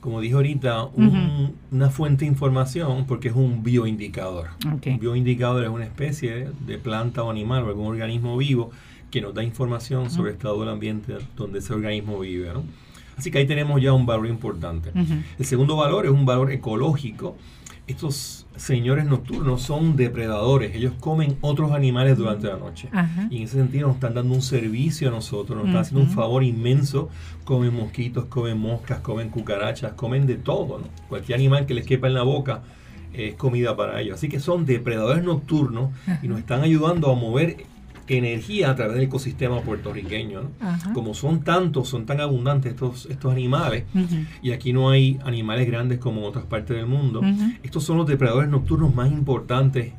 como 0.00 0.20
dije 0.20 0.34
ahorita, 0.34 0.84
una 1.72 1.90
fuente 1.90 2.24
de 2.24 2.30
información 2.30 3.04
porque 3.08 3.30
es 3.30 3.34
un 3.34 3.64
bioindicador. 3.64 4.50
Un 4.64 5.00
bioindicador 5.00 5.64
es 5.64 5.70
una 5.70 5.82
especie 5.82 6.50
de 6.64 6.78
planta 6.78 7.24
o 7.24 7.32
animal 7.32 7.64
o 7.64 7.66
algún 7.66 7.88
organismo 7.88 8.36
vivo 8.36 8.70
que 9.10 9.20
nos 9.20 9.34
da 9.34 9.42
información 9.42 10.08
sobre 10.08 10.30
el 10.30 10.36
estado 10.36 10.60
del 10.60 10.68
ambiente 10.68 11.14
donde 11.36 11.58
ese 11.58 11.74
organismo 11.74 12.20
vive. 12.20 12.52
¿no? 12.54 12.62
Así 13.16 13.32
que 13.32 13.38
ahí 13.38 13.46
tenemos 13.48 13.82
ya 13.82 13.92
un 13.92 14.06
valor 14.06 14.28
importante. 14.28 14.92
El 15.36 15.44
segundo 15.46 15.74
valor 15.74 16.06
es 16.06 16.12
un 16.12 16.24
valor 16.24 16.52
ecológico. 16.52 17.36
Estos 17.88 18.46
señores 18.56 19.06
nocturnos 19.06 19.62
son 19.62 19.96
depredadores, 19.96 20.74
ellos 20.76 20.92
comen 21.00 21.36
otros 21.40 21.72
animales 21.72 22.16
durante 22.16 22.46
la 22.46 22.56
noche. 22.56 22.88
Y 23.28 23.38
en 23.38 23.42
ese 23.42 23.56
sentido 23.56 23.88
nos 23.88 23.96
están 23.96 24.14
dando 24.14 24.34
un 24.34 24.42
servicio 24.42 25.08
a 25.08 25.10
nosotros, 25.10 25.58
nos 25.58 25.66
están 25.66 25.82
haciendo 25.82 26.04
un 26.08 26.14
favor 26.14 26.44
inmenso. 26.44 27.08
Comen 27.44 27.74
mosquitos, 27.74 28.26
comen 28.26 28.56
moscas, 28.56 29.00
comen 29.00 29.30
cucarachas, 29.30 29.94
comen 29.94 30.26
de 30.26 30.36
todo. 30.36 30.78
¿no? 30.78 30.84
Cualquier 31.08 31.38
animal 31.38 31.66
que 31.66 31.74
les 31.74 31.84
quepa 31.84 32.06
en 32.06 32.14
la 32.14 32.22
boca 32.22 32.62
es 33.12 33.34
comida 33.34 33.76
para 33.76 34.00
ellos. 34.00 34.14
Así 34.14 34.28
que 34.28 34.38
son 34.38 34.64
depredadores 34.64 35.24
nocturnos 35.24 35.90
y 36.22 36.28
nos 36.28 36.38
están 36.38 36.62
ayudando 36.62 37.10
a 37.10 37.14
mover 37.16 37.66
energía 38.08 38.70
a 38.70 38.76
través 38.76 38.94
del 38.94 39.04
ecosistema 39.04 39.60
puertorriqueño. 39.60 40.50
Como 40.94 41.14
son 41.14 41.42
tantos, 41.42 41.88
son 41.88 42.06
tan 42.06 42.20
abundantes 42.20 42.72
estos, 42.72 43.06
estos 43.06 43.32
animales, 43.32 43.84
y 44.42 44.52
aquí 44.52 44.72
no 44.72 44.90
hay 44.90 45.18
animales 45.24 45.66
grandes 45.66 45.98
como 45.98 46.20
en 46.20 46.26
otras 46.26 46.44
partes 46.44 46.76
del 46.76 46.86
mundo, 46.86 47.22
estos 47.62 47.84
son 47.84 47.96
los 47.98 48.06
depredadores 48.06 48.50
nocturnos 48.50 48.94
más 48.94 49.10
importantes 49.10 49.92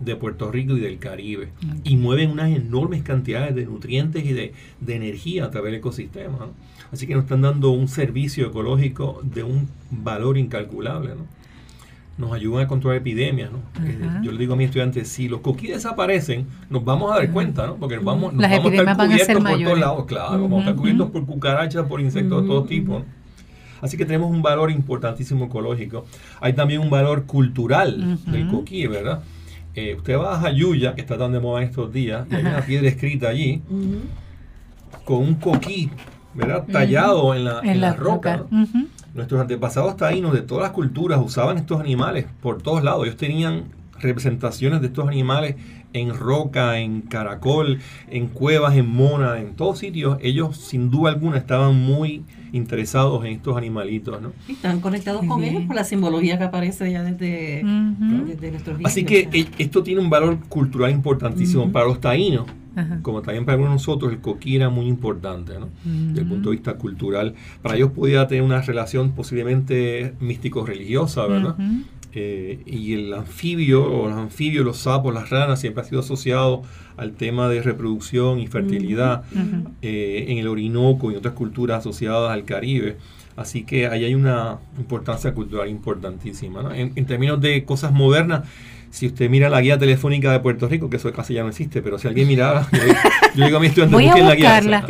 de 0.00 0.14
Puerto 0.14 0.50
Rico 0.50 0.76
y 0.76 0.80
del 0.80 0.98
Caribe, 0.98 1.48
y 1.84 1.96
mueven 1.96 2.30
unas 2.30 2.50
enormes 2.50 3.02
cantidades 3.02 3.54
de 3.54 3.66
nutrientes 3.66 4.24
y 4.24 4.32
de, 4.32 4.52
energía 4.86 5.46
a 5.46 5.50
través 5.50 5.72
del 5.72 5.80
ecosistema. 5.80 6.48
Así 6.90 7.06
que 7.06 7.14
nos 7.14 7.24
están 7.24 7.42
dando 7.42 7.70
un 7.70 7.88
servicio 7.88 8.46
ecológico 8.46 9.20
de 9.22 9.42
un 9.42 9.68
valor 9.90 10.38
incalculable. 10.38 11.10
¿no? 11.10 11.37
Nos 12.18 12.32
ayudan 12.32 12.64
a 12.64 12.68
controlar 12.68 12.98
epidemias. 12.98 13.50
¿no? 13.50 13.58
Eh, 13.86 13.98
yo 14.22 14.32
le 14.32 14.38
digo 14.38 14.54
a 14.54 14.56
mis 14.56 14.66
estudiantes, 14.66 15.08
si 15.08 15.28
los 15.28 15.40
coquí 15.40 15.68
desaparecen, 15.68 16.46
nos 16.68 16.84
vamos 16.84 17.12
a 17.12 17.16
dar 17.16 17.30
cuenta, 17.30 17.66
¿no? 17.66 17.76
porque 17.76 17.96
nos 17.96 18.04
vamos, 18.04 18.34
nos 18.34 18.42
vamos 18.42 18.72
a 18.72 18.74
estar 18.74 18.96
cubiertos 18.96 19.44
por 19.44 19.62
todos 19.62 19.78
lados, 19.78 20.04
claro, 20.06 20.42
vamos 20.42 20.58
a 20.58 20.60
estar 20.60 20.74
cubiertos 20.74 21.10
por 21.10 21.24
cucarachas, 21.24 21.86
por 21.86 22.00
insectos 22.00 22.42
de 22.42 22.48
todo 22.48 22.64
tipo. 22.64 23.04
Así 23.80 23.96
que 23.96 24.04
tenemos 24.04 24.30
un 24.30 24.42
valor 24.42 24.72
importantísimo 24.72 25.44
ecológico. 25.44 26.04
Hay 26.40 26.52
también 26.54 26.80
un 26.80 26.90
valor 26.90 27.26
cultural 27.26 28.18
del 28.26 28.48
coquí, 28.48 28.88
¿verdad? 28.88 29.22
Eh, 29.76 29.94
usted 29.94 30.18
va 30.18 30.34
a 30.34 30.40
Jayuya, 30.40 30.96
que 30.96 31.00
está 31.00 31.16
tan 31.16 31.30
de 31.30 31.38
moda 31.38 31.62
en 31.62 31.68
estos 31.68 31.92
días, 31.92 32.26
y 32.28 32.34
hay 32.34 32.42
una 32.42 32.62
piedra 32.62 32.88
escrita 32.88 33.28
allí, 33.28 33.62
con 35.04 35.18
un 35.18 35.34
coquí, 35.36 35.88
¿verdad? 36.34 36.64
Tallado 36.70 37.34
en 37.34 37.44
la, 37.44 37.60
en 37.62 37.80
la, 37.80 37.94
roca. 37.94 38.44
Nuestros 39.14 39.40
antepasados 39.40 39.96
taínos 39.96 40.32
de 40.32 40.42
todas 40.42 40.62
las 40.62 40.72
culturas 40.72 41.20
usaban 41.22 41.58
estos 41.58 41.80
animales 41.80 42.26
por 42.42 42.62
todos 42.62 42.82
lados. 42.84 43.04
Ellos 43.04 43.16
tenían 43.16 43.64
representaciones 44.00 44.80
de 44.80 44.88
estos 44.88 45.08
animales 45.08 45.56
en 45.92 46.14
Roca, 46.14 46.78
en 46.78 47.02
Caracol, 47.02 47.80
en 48.10 48.28
Cuevas, 48.28 48.76
en 48.76 48.88
Mona, 48.88 49.38
en 49.38 49.54
todos 49.54 49.78
sitios, 49.78 50.18
ellos 50.20 50.56
sin 50.56 50.90
duda 50.90 51.10
alguna 51.10 51.38
estaban 51.38 51.74
muy 51.74 52.24
interesados 52.52 53.24
en 53.24 53.32
estos 53.32 53.56
animalitos, 53.56 54.20
¿no? 54.20 54.32
Y 54.46 54.52
están 54.52 54.80
conectados 54.80 55.24
con 55.24 55.44
ellos 55.44 55.64
por 55.64 55.76
la 55.76 55.84
simbología 55.84 56.38
que 56.38 56.44
aparece 56.44 56.90
ya 56.90 57.02
desde, 57.02 57.62
nuestros 57.62 58.78
Así 58.84 59.04
que 59.04 59.28
e, 59.32 59.46
esto 59.58 59.82
tiene 59.82 60.00
un 60.00 60.10
valor 60.10 60.38
cultural 60.48 60.90
importantísimo 60.90 61.70
para 61.70 61.86
los 61.86 62.00
taínos. 62.00 62.46
Como 63.02 63.22
también 63.22 63.44
para 63.44 63.58
nosotros, 63.58 64.12
el 64.12 64.20
coquí 64.20 64.54
era 64.54 64.68
muy 64.68 64.86
importante, 64.86 65.58
¿no? 65.58 65.68
Desde 65.84 66.20
el 66.20 66.28
punto 66.28 66.50
de 66.50 66.56
vista 66.56 66.74
cultural. 66.74 67.34
Para 67.60 67.74
ellos 67.74 67.90
podía 67.90 68.26
tener 68.28 68.44
una 68.44 68.60
relación 68.62 69.12
posiblemente 69.12 70.14
místico-religiosa, 70.20 71.26
¿verdad? 71.26 71.56
Eh, 72.14 72.62
y 72.64 72.94
el 72.94 73.12
anfibio, 73.12 73.84
o 73.84 74.08
los 74.08 74.18
anfibios, 74.18 74.64
los 74.64 74.78
sapos, 74.78 75.12
las 75.12 75.30
ranas, 75.30 75.60
siempre 75.60 75.82
ha 75.82 75.84
sido 75.84 76.00
asociado 76.00 76.62
al 76.96 77.12
tema 77.12 77.48
de 77.48 77.62
reproducción 77.62 78.40
y 78.40 78.46
fertilidad 78.46 79.24
eh, 79.82 80.26
en 80.28 80.38
el 80.38 80.48
Orinoco 80.48 81.12
y 81.12 81.16
otras 81.16 81.34
culturas 81.34 81.80
asociadas 81.80 82.30
al 82.30 82.44
Caribe. 82.44 82.96
Así 83.36 83.62
que 83.62 83.86
ahí 83.86 84.04
hay 84.04 84.14
una 84.14 84.58
importancia 84.78 85.32
cultural 85.32 85.68
importantísima. 85.68 86.76
En, 86.76 86.92
en, 86.96 87.06
términos 87.06 87.40
de 87.40 87.64
cosas 87.64 87.92
modernas, 87.92 88.48
si 88.90 89.06
usted 89.06 89.28
mira 89.28 89.48
la 89.48 89.60
guía 89.60 89.78
telefónica 89.78 90.32
de 90.32 90.40
Puerto 90.40 90.68
Rico, 90.68 90.90
que 90.90 90.96
eso 90.96 91.12
casi 91.12 91.34
ya 91.34 91.42
no 91.42 91.48
existe, 91.48 91.82
pero 91.82 91.98
si 91.98 92.08
alguien 92.08 92.28
miraba, 92.28 92.68
yo, 93.34 93.44
digo 93.44 93.58
a 93.58 93.60
mis 93.60 93.70
estudiantes, 93.70 94.00
busquen 94.00 94.26
la 94.26 94.34
guía. 94.34 94.86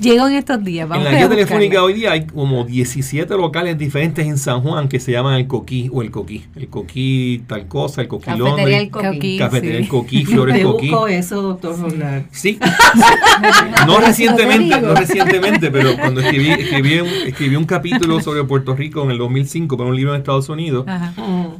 Llego 0.00 0.28
en 0.28 0.34
estos 0.34 0.64
días. 0.64 0.88
Vamos 0.88 1.06
en 1.06 1.12
la 1.12 1.18
guía 1.18 1.28
telefónica 1.28 1.82
hoy 1.82 1.94
día 1.94 2.12
hay 2.12 2.26
como 2.26 2.64
17 2.64 3.34
locales 3.36 3.78
diferentes 3.78 4.26
en 4.26 4.38
San 4.38 4.62
Juan 4.62 4.88
que 4.88 5.00
se 5.00 5.12
llaman 5.12 5.34
el 5.34 5.46
Coquí 5.46 5.90
o 5.92 6.02
el 6.02 6.10
Coquí. 6.10 6.44
El 6.56 6.68
Coquí 6.68 7.42
tal 7.46 7.66
cosa, 7.68 8.02
el 8.02 8.08
Coquí 8.08 8.26
Cafetería 8.26 8.78
el 8.78 8.90
Coquí. 8.90 9.38
Cafetería 9.38 9.78
el 9.78 9.88
Coquí, 9.88 10.24
Flores 10.24 10.56
Te 10.56 10.62
Coquí. 10.62 10.90
busco 10.90 11.08
eso, 11.08 11.42
doctor 11.42 11.78
Roland. 11.78 12.26
Sí. 12.30 12.58
no 13.86 13.98
recientemente, 13.98 14.80
no 14.80 14.94
recientemente, 14.94 15.70
pero 15.70 15.96
cuando 15.96 16.20
escribí, 16.20 16.50
escribí, 16.50 17.00
un, 17.00 17.08
escribí 17.26 17.56
un 17.56 17.64
capítulo 17.64 18.20
sobre 18.20 18.44
Puerto 18.44 18.74
Rico 18.74 19.02
en 19.02 19.10
el 19.10 19.18
2005 19.18 19.76
para 19.76 19.88
un 19.88 19.96
libro 19.96 20.14
en 20.14 20.20
Estados 20.20 20.48
Unidos, 20.48 20.86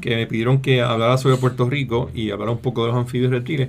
que 0.01 0.17
me 0.17 0.27
pidieron 0.27 0.61
que 0.61 0.83
hablara 0.83 1.19
sobre 1.25 1.39
Puerto 1.39 1.69
Rico 1.69 2.11
y 2.15 2.31
hablar 2.31 2.51
un 2.51 2.59
poco 2.59 2.83
de 2.83 2.89
los 2.89 2.97
anfibios 2.97 3.31
reptiles, 3.31 3.69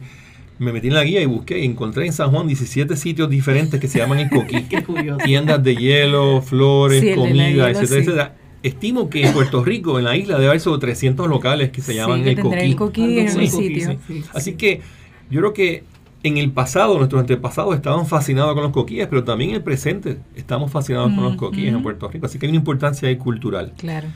me 0.60 0.72
metí 0.72 0.88
en 0.88 0.94
la 0.94 1.04
guía 1.04 1.22
y 1.22 1.26
busqué 1.26 1.60
y 1.60 1.66
encontré 1.66 2.06
en 2.06 2.14
San 2.14 2.32
Juan 2.32 2.48
17 2.48 2.96
sitios 2.96 3.30
diferentes 3.30 3.80
que 3.80 3.88
se 3.88 4.00
llaman 4.00 4.20
el 4.20 4.30
coquí. 4.30 4.62
Tiendas 5.24 5.64
de 5.64 5.76
hielo, 5.76 6.42
flores, 6.42 7.16
comida, 7.16 7.70
etcétera, 7.70 8.02
etcétera. 8.02 8.36
Estimo 8.62 9.10
que 9.10 9.26
en 9.26 9.34
Puerto 9.34 9.64
Rico, 9.64 10.00
en 10.00 10.06
la 10.06 10.16
isla, 10.16 10.36
debe 10.36 10.48
haber 10.48 10.60
sobre 10.60 10.80
300 10.82 11.28
locales 11.28 11.70
que 11.70 11.82
se 11.82 11.94
llaman 11.94 12.28
el 12.28 12.40
coquí. 12.40 12.58
El 12.58 12.76
coquí 12.76 13.20
en 13.20 13.32
sí, 13.32 13.48
sitio. 13.48 13.98
Así 14.34 14.54
que 14.54 14.82
yo 15.30 15.40
creo 15.40 15.54
que 15.54 15.84
en 16.24 16.38
el 16.38 16.52
pasado, 16.52 16.98
nuestros 16.98 17.22
antepasados 17.22 17.76
estaban 17.76 18.08
fascinados 18.08 18.54
con 18.56 18.64
los 18.64 18.72
coquíes, 18.72 19.08
pero 19.08 19.24
también 19.24 19.52
en 19.52 19.58
el 19.58 19.62
presente 19.62 20.18
estamos 20.36 20.72
fascinados 20.72 21.14
con 21.14 21.24
los 21.24 21.36
coquíes 21.36 21.74
en 21.74 21.84
Puerto 21.84 22.10
Rico. 22.10 22.26
Así 22.26 22.40
que 22.40 22.48
hay 22.48 22.50
una 22.50 22.58
importancia 22.58 23.08
ahí 23.08 23.18
cultural. 23.18 23.74
Claro. 23.78 24.08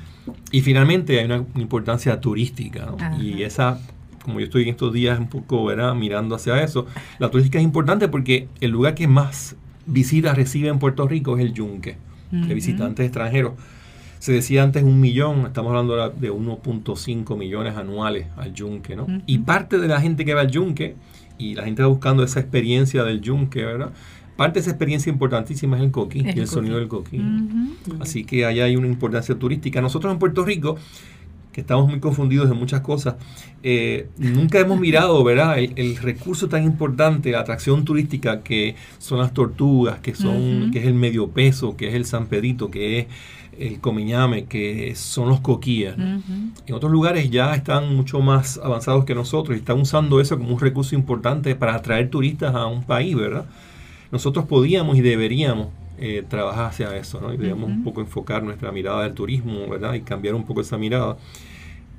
Y 0.52 0.62
finalmente 0.62 1.20
hay 1.20 1.26
una 1.26 1.46
importancia 1.56 2.20
turística, 2.20 2.94
Y 3.22 3.44
esa, 3.44 3.80
como 4.24 4.40
yo 4.40 4.46
estoy 4.46 4.64
en 4.64 4.70
estos 4.70 4.94
días 4.94 5.20
un 5.20 5.30
poco 5.30 5.66
¿verdad? 5.66 5.94
mirando 5.96 6.36
hacia 6.36 6.62
eso, 6.64 6.86
la 7.20 7.30
turística 7.30 7.60
es 7.60 7.64
importante 7.64 8.08
porque 8.08 8.48
el 8.62 8.72
lugar 8.72 8.96
que 8.96 9.08
más 9.08 9.56
visitas 9.86 10.36
recibe 10.36 10.70
en 10.70 10.80
Puerto 10.80 11.08
Rico 11.08 11.38
es 11.38 11.46
el 11.46 11.54
yunque, 11.54 11.98
de 12.32 12.54
visitantes 12.54 13.06
extranjeros. 13.06 13.54
Se 14.20 14.34
decía 14.34 14.64
antes 14.64 14.84
un 14.84 15.00
millón, 15.00 15.46
estamos 15.46 15.70
hablando 15.70 16.10
de 16.10 16.32
1.5 16.32 17.38
millones 17.38 17.78
anuales 17.78 18.28
al 18.36 18.54
yunque, 18.54 18.96
¿no? 18.96 19.08
Y 19.26 19.40
parte 19.40 19.78
de 19.78 19.88
la 19.88 20.02
gente 20.02 20.26
que 20.26 20.34
va 20.34 20.42
al 20.42 20.52
yunque, 20.52 20.96
y 21.38 21.56
la 21.56 21.64
gente 21.64 21.82
va 21.82 21.88
buscando 21.88 22.22
esa 22.24 22.42
experiencia 22.42 23.04
del 23.04 23.22
yunque, 23.22 23.66
¿verdad? 23.66 23.92
Parte 24.40 24.60
de 24.60 24.62
esa 24.62 24.70
experiencia 24.70 25.12
importantísima 25.12 25.76
es 25.76 25.84
el 25.84 25.92
coquí 25.92 26.24
y 26.26 26.40
el 26.40 26.48
sonido 26.48 26.78
del 26.78 26.88
coquí. 26.88 27.22
Así 28.00 28.24
que 28.24 28.46
allá 28.46 28.64
hay 28.64 28.78
una 28.78 28.88
importancia 28.88 29.36
turística. 29.36 29.82
Nosotros 29.82 30.14
en 30.14 30.18
Puerto 30.18 30.46
Rico, 30.46 30.78
que 31.52 31.60
estamos 31.60 31.90
muy 31.90 32.00
confundidos 32.00 32.50
en 32.50 32.56
muchas 32.56 32.80
cosas, 32.80 33.16
eh, 33.64 34.08
nunca 34.18 34.58
hemos 34.58 34.80
mirado, 34.88 35.22
¿verdad? 35.26 35.58
El, 35.60 35.98
recurso 35.98 36.48
tan 36.48 36.64
importante, 36.64 37.32
la 37.32 37.42
atracción 37.42 37.84
turística 37.84 38.42
que 38.42 38.76
son 38.98 39.20
las 39.20 39.34
tortugas, 39.34 40.00
que 40.00 40.16
son, 40.16 40.72
que 40.72 40.80
es 40.80 40.86
el 40.86 40.94
medio 40.94 41.28
peso, 41.28 41.76
que 41.76 41.90
es 41.90 41.94
el 41.96 42.06
San 42.06 42.28
Pedrito, 42.28 42.72
que 42.72 43.00
es 43.00 43.08
el 43.60 43.82
comiñame, 43.82 44.46
que 44.46 44.94
son 44.96 45.28
los 45.28 45.42
coquíes. 45.42 45.96
En 45.98 46.74
otros 46.74 46.94
lugares 46.94 47.30
ya 47.30 47.54
están 47.56 47.94
mucho 47.94 48.22
más 48.22 48.58
avanzados 48.64 49.04
que 49.04 49.14
nosotros 49.14 49.58
y 49.58 49.60
están 49.60 49.82
usando 49.82 50.22
eso 50.22 50.38
como 50.38 50.54
un 50.54 50.62
recurso 50.62 50.96
importante 50.96 51.54
para 51.56 51.76
atraer 51.76 52.10
turistas 52.10 52.56
a 52.56 52.68
un 52.68 52.84
país, 52.84 53.18
¿verdad? 53.18 53.46
Nosotros 54.12 54.46
podíamos 54.46 54.98
y 54.98 55.02
deberíamos 55.02 55.68
eh, 55.98 56.24
trabajar 56.28 56.68
hacia 56.68 56.96
eso, 56.96 57.20
¿no? 57.20 57.34
Y 57.34 57.38
deberíamos 57.38 57.70
un 57.70 57.84
poco 57.84 58.02
enfocar 58.02 58.44
nuestra 58.44 58.72
mirada 58.72 59.04
del 59.04 59.14
turismo, 59.14 59.68
¿verdad? 59.68 59.94
Y 59.96 60.02
cambiar 60.02 60.36
un 60.36 60.46
poco 60.46 60.62
esa 60.62 60.78
mirada. 60.78 61.18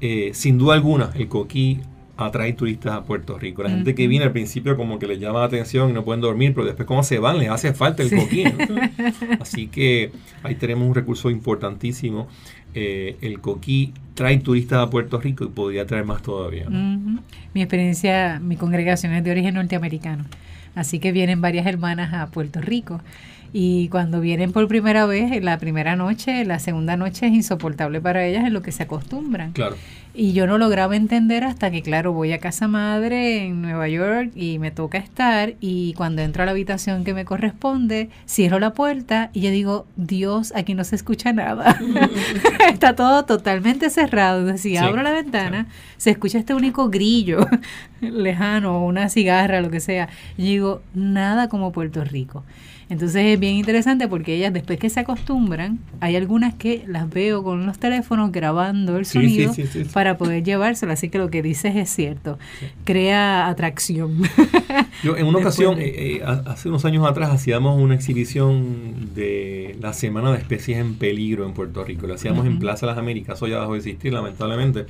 Eh, 0.01 0.31
sin 0.33 0.57
duda 0.57 0.75
alguna, 0.75 1.11
el 1.15 1.29
coquí 1.29 1.81
atrae 2.17 2.53
turistas 2.53 2.93
a 2.93 3.05
Puerto 3.05 3.39
Rico. 3.39 3.63
La 3.63 3.71
gente 3.71 3.95
que 3.95 4.07
viene 4.07 4.25
al 4.25 4.33
principio 4.33 4.77
como 4.77 4.99
que 4.99 5.07
les 5.07 5.19
llama 5.19 5.41
la 5.41 5.47
atención 5.47 5.91
y 5.91 5.93
no 5.93 6.05
pueden 6.05 6.21
dormir, 6.21 6.53
pero 6.55 6.67
después 6.67 6.87
como 6.87 7.03
se 7.03 7.19
van 7.19 7.39
les 7.39 7.51
hace 7.51 7.73
falta 7.73 8.03
el 8.03 8.11
coquí. 8.11 8.45
Así 9.41 9.69
que 9.69 10.13
ahí 10.43 10.55
tenemos 10.55 10.87
un 10.87 10.95
recurso 10.95 11.31
importantísimo. 11.31 12.29
Eh, 12.75 13.17
el 13.21 13.41
coquí 13.41 13.93
trae 14.15 14.39
turistas 14.39 14.81
a 14.81 14.91
Puerto 14.91 15.19
Rico 15.19 15.45
y 15.45 15.49
podría 15.49 15.87
traer 15.87 16.05
más 16.05 16.23
todavía. 16.23 16.69
Mi 16.69 17.63
experiencia, 17.63 18.39
mi 18.41 18.57
congregación 18.57 19.15
es 19.15 19.25
de 19.25 19.31
origen 19.31 19.55
norteamericano. 19.55 20.25
Así 20.75 20.99
que 20.99 21.13
vienen 21.13 21.41
varias 21.41 21.67
hermanas 21.67 22.15
a 22.15 22.27
Puerto 22.29 22.61
Rico. 22.61 23.01
Y 23.53 23.89
cuando 23.89 24.21
vienen 24.21 24.53
por 24.53 24.69
primera 24.69 25.07
vez, 25.07 25.43
la 25.43 25.59
primera 25.59 25.97
noche, 25.97 26.45
la 26.45 26.59
segunda 26.59 26.97
noche 26.97 27.27
es 27.27 27.33
insoportable 27.33 28.01
para 28.01 28.25
ellas, 28.25 28.47
en 28.47 28.53
lo 28.53 28.63
que 28.63 28.73
se 28.73 28.85
acostumbran. 28.85 29.53
Claro. 29.53 29.77
Y 30.13 30.33
yo 30.33 30.49
no 30.49 30.59
lograba 30.59 30.97
entender 30.97 31.45
hasta 31.45 31.71
que, 31.71 31.83
claro, 31.83 32.13
voy 32.13 32.33
a 32.33 32.39
casa 32.39 32.67
madre 32.67 33.45
en 33.45 33.63
Nueva 33.63 33.89
York 33.89 34.33
y 34.35 34.59
me 34.59 34.73
toca 34.73 34.99
estar 34.99 35.55
y 35.61 35.95
cuando 35.95 36.21
entro 36.21 36.43
a 36.43 36.47
la 36.47 36.53
habitación 36.53 37.05
que 37.05 37.15
me 37.15 37.25
corresponde, 37.25 38.11
cierro 38.29 38.59
la 38.59 38.73
puerta 38.73 39.31
y 39.33 39.41
yo 39.43 39.51
digo, 39.51 39.87
Dios, 39.95 40.53
aquí 40.57 40.75
no 40.75 40.83
se 40.83 40.97
escucha 40.97 41.33
nada. 41.33 41.79
Está 42.69 42.97
todo 42.97 43.25
totalmente 43.25 43.89
cerrado. 43.89 44.41
Entonces, 44.41 44.63
si 44.63 44.77
abro 44.77 45.03
la 45.03 45.13
ventana, 45.13 45.69
se 45.97 46.11
escucha 46.11 46.39
este 46.39 46.55
único 46.55 46.89
grillo 46.89 47.47
lejano, 48.01 48.85
una 48.85 49.09
cigarra, 49.11 49.61
lo 49.61 49.71
que 49.71 49.79
sea. 49.79 50.09
Y 50.37 50.43
digo, 50.43 50.83
nada 50.93 51.49
como 51.49 51.71
Puerto 51.71 52.03
Rico. 52.03 52.43
Entonces 52.91 53.25
es 53.25 53.39
bien 53.39 53.55
interesante 53.55 54.09
porque 54.09 54.35
ellas 54.35 54.53
después 54.53 54.77
que 54.79 54.91
se 54.91 54.99
acostumbran, 54.99 55.79
hay 56.01 56.17
algunas 56.17 56.55
que 56.55 56.83
las 56.89 57.09
veo 57.09 57.45
con 57.45 57.65
los 57.65 57.79
teléfonos 57.79 58.33
grabando 58.33 58.97
el 58.97 59.07
sonido 59.07 59.53
para 59.93 60.19
poder 60.19 60.43
llevárselo. 60.43 60.93
Así 60.93 61.09
que 61.09 61.19
lo 61.19 61.31
que 61.31 61.41
dices 61.41 61.77
es 61.77 61.89
cierto. 61.89 62.37
Crea 62.85 63.47
atracción. 63.47 64.23
Yo 65.05 65.17
en 65.17 65.27
una 65.27 65.39
ocasión, 65.39 65.79
eh, 65.79 66.17
eh, 66.17 66.23
hace 66.25 66.69
unos 66.69 66.85
años 66.85 67.09
atrás, 67.09 67.31
hacíamos 67.31 67.81
una 67.81 67.95
exhibición 67.95 69.15
de 69.15 69.77
la 69.81 69.93
Semana 69.93 70.33
de 70.33 70.39
Especies 70.39 70.79
en 70.79 70.97
Peligro 70.97 71.47
en 71.47 71.55
Puerto 71.55 71.85
Rico. 71.85 72.09
Lo 72.09 72.15
hacíamos 72.15 72.45
en 72.45 72.59
Plaza 72.59 72.87
Las 72.87 72.99
Américas. 72.99 73.37
Eso 73.37 73.47
ya 73.47 73.61
dejó 73.61 73.73
de 73.73 73.79
existir, 73.79 74.13
lamentablemente 74.13 74.87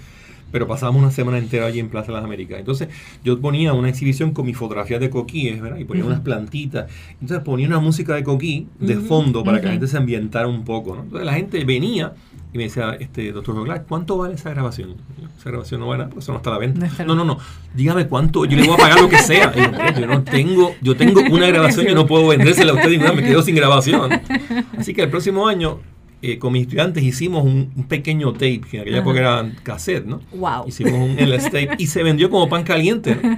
pero 0.50 0.66
pasábamos 0.66 1.02
una 1.02 1.10
semana 1.10 1.38
entera 1.38 1.66
allí 1.66 1.78
en 1.78 1.88
Plaza 1.88 2.08
de 2.08 2.14
las 2.14 2.24
Américas. 2.24 2.58
Entonces 2.58 2.88
yo 3.24 3.40
ponía 3.40 3.72
una 3.72 3.88
exhibición 3.88 4.32
con 4.32 4.46
mis 4.46 4.56
fotografías 4.56 5.00
de 5.00 5.10
coquíes, 5.10 5.60
¿verdad? 5.60 5.78
Y 5.78 5.84
ponía 5.84 6.04
unas 6.04 6.20
plantitas. 6.20 6.90
Entonces 7.20 7.40
ponía 7.44 7.66
una 7.66 7.78
música 7.78 8.14
de 8.14 8.24
coquí 8.24 8.66
de 8.78 8.96
fondo 8.96 9.44
para 9.44 9.60
que 9.60 9.66
la 9.66 9.72
gente 9.72 9.86
se 9.86 9.96
ambientara 9.96 10.46
un 10.46 10.64
poco, 10.64 10.94
¿no? 10.94 11.02
Entonces 11.02 11.26
la 11.26 11.34
gente 11.34 11.64
venía 11.64 12.14
y 12.52 12.58
me 12.58 12.64
decía, 12.64 12.96
este, 12.98 13.30
doctor 13.30 13.54
Joglar, 13.54 13.84
¿cuánto 13.88 14.16
vale 14.16 14.34
esa 14.34 14.50
grabación? 14.50 14.96
Esa 15.38 15.50
grabación 15.50 15.80
no 15.80 15.86
vale, 15.86 16.06
pues 16.06 16.24
eso 16.24 16.32
no 16.32 16.38
está 16.38 16.50
a 16.50 16.54
la 16.54 16.58
venta. 16.58 17.04
No, 17.04 17.14
no, 17.14 17.24
no, 17.24 17.38
dígame 17.74 18.08
cuánto, 18.08 18.44
yo 18.44 18.56
le 18.56 18.64
voy 18.64 18.74
a 18.74 18.76
pagar 18.76 19.00
lo 19.00 19.08
que 19.08 19.18
sea. 19.18 19.52
yo 19.94 20.06
no 20.06 20.24
tengo, 20.24 20.74
yo 20.82 20.96
tengo 20.96 21.20
una 21.30 21.46
grabación, 21.48 21.86
yo 21.86 21.94
no 21.94 22.06
puedo 22.06 22.26
vendérsela 22.26 22.72
a 22.72 22.74
usted 22.74 22.90
y 22.90 22.98
me 22.98 23.22
quedo 23.22 23.42
sin 23.42 23.54
grabación. 23.54 24.10
Así 24.78 24.94
que 24.94 25.02
el 25.02 25.10
próximo 25.10 25.46
año 25.46 25.78
eh, 26.22 26.38
con 26.38 26.52
mis 26.52 26.62
estudiantes 26.62 27.02
hicimos 27.02 27.44
un, 27.44 27.70
pequeño 27.88 28.32
tape, 28.32 28.60
que 28.60 28.76
en 28.76 28.82
aquella 28.82 28.98
época 28.98 29.18
era 29.18 29.52
cassette, 29.62 30.04
¿no? 30.04 30.20
Wow. 30.32 30.66
Hicimos 30.66 30.92
un 30.92 31.16
LS 31.18 31.44
tape 31.44 31.70
y 31.78 31.86
se 31.86 32.02
vendió 32.02 32.30
como 32.30 32.48
pan 32.48 32.62
caliente. 32.62 33.16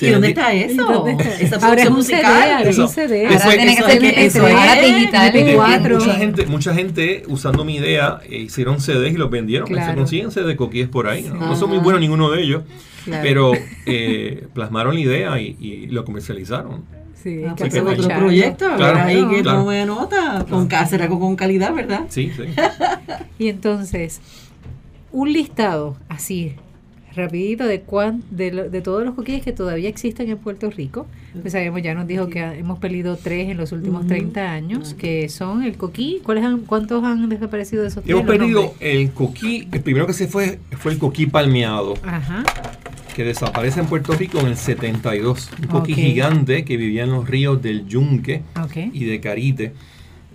¿Y 0.00 0.10
dónde 0.10 0.28
está 0.28 0.52
eso? 0.52 0.84
¿Dónde 0.84 1.22
Esa 1.40 1.58
un 1.58 1.92
musical. 1.92 2.66
es 2.66 2.78
un 2.78 2.88
CD. 2.88 3.26
Ahora 3.26 3.50
tiene 3.50 3.76
que 3.76 3.82
ser 3.82 4.18
eso, 4.18 4.46
ahora 4.46 4.80
digital. 4.80 5.32
Mucha 5.92 6.14
gente, 6.14 6.46
mucha 6.46 6.74
gente 6.74 7.22
usando 7.28 7.64
mi 7.64 7.76
idea 7.76 8.20
eh, 8.28 8.38
hicieron 8.38 8.80
CDs 8.80 9.12
y 9.12 9.16
los 9.16 9.30
vendieron. 9.30 9.68
Se 9.68 9.94
consiguen 9.94 10.30
CD 10.30 10.56
coquíes 10.56 10.88
por 10.88 11.08
ahí. 11.08 11.24
No, 11.24 11.54
son 11.56 11.70
muy 11.70 11.78
buenos 11.78 12.00
ninguno 12.00 12.30
de 12.30 12.42
ellos, 12.42 12.62
pero 13.04 13.52
eh, 13.86 14.46
plasmaron 14.54 14.94
la 14.94 15.00
idea 15.00 15.40
y, 15.40 15.56
y 15.60 15.86
lo 15.88 16.04
comercializaron. 16.04 17.01
Sí, 17.22 17.42
ah, 17.48 17.54
que 17.54 17.64
hacer 17.64 17.82
otro 17.82 18.08
proyecto, 18.08 18.66
claro, 18.76 18.98
ahí 18.98 19.24
que 19.28 19.42
claro. 19.42 19.60
tome 19.60 19.86
nota, 19.86 20.44
con 20.48 20.72
hacer 20.74 21.02
algo 21.02 21.20
con 21.20 21.36
calidad, 21.36 21.72
¿verdad? 21.72 22.06
Sí, 22.08 22.32
sí. 22.36 22.44
y 23.38 23.48
entonces, 23.48 24.20
un 25.12 25.32
listado 25.32 25.96
así, 26.08 26.56
rapidito 27.14 27.64
de 27.66 27.82
cuán, 27.82 28.22
de, 28.30 28.50
de 28.50 28.80
todos 28.80 29.04
los 29.04 29.14
coquíes 29.14 29.42
que 29.42 29.52
todavía 29.52 29.88
existen 29.88 30.28
en 30.30 30.38
Puerto 30.38 30.70
Rico. 30.70 31.06
Pues 31.40 31.52
sabemos, 31.52 31.82
ya 31.82 31.94
nos 31.94 32.06
dijo 32.06 32.28
que 32.28 32.40
hemos 32.40 32.78
perdido 32.78 33.16
tres 33.16 33.48
en 33.48 33.56
los 33.56 33.72
últimos 33.72 34.06
30 34.06 34.50
años, 34.50 34.94
que 34.94 35.28
son 35.28 35.62
el 35.62 35.76
coquí. 35.76 36.20
¿Cuáles 36.24 36.44
han, 36.44 36.60
¿Cuántos 36.60 37.04
han 37.04 37.28
desaparecido 37.28 37.82
de 37.82 37.88
esos 37.88 38.04
Hemos 38.06 38.26
perdido 38.26 38.74
el 38.80 39.12
coquí, 39.12 39.68
el 39.72 39.80
primero 39.80 40.06
que 40.06 40.12
se 40.12 40.26
fue 40.26 40.58
fue 40.72 40.92
el 40.92 40.98
coquí 40.98 41.26
palmeado. 41.26 41.94
Ajá 42.02 42.44
que 43.12 43.24
desaparece 43.24 43.80
en 43.80 43.86
Puerto 43.86 44.12
Rico 44.14 44.40
en 44.40 44.46
el 44.46 44.56
72. 44.56 45.50
Un 45.60 45.66
coquí 45.68 45.94
gigante 45.94 46.64
que 46.64 46.76
vivía 46.76 47.04
en 47.04 47.10
los 47.10 47.28
ríos 47.28 47.60
del 47.62 47.86
Yunque 47.86 48.42
y 48.92 49.04
de 49.04 49.20
Carite, 49.20 49.72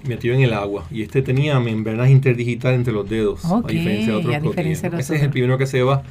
metido 0.08 0.36
en 0.36 0.42
el 0.42 0.54
agua. 0.54 0.86
Y 0.92 1.02
este 1.02 1.22
tenía 1.22 1.60
membranas 1.60 2.10
interdigitales 2.10 2.78
entre 2.78 2.94
los 2.94 3.10
dedos, 3.10 3.44
a 3.46 3.62
diferencia 3.68 4.14
de 4.14 4.20
otros 4.20 4.38
coquíes. 4.44 4.84
Ese 4.84 5.16
es 5.16 5.22
el 5.22 5.30
primero 5.30 5.58
que 5.58 5.68
se 5.68 5.82
va 5.82 6.04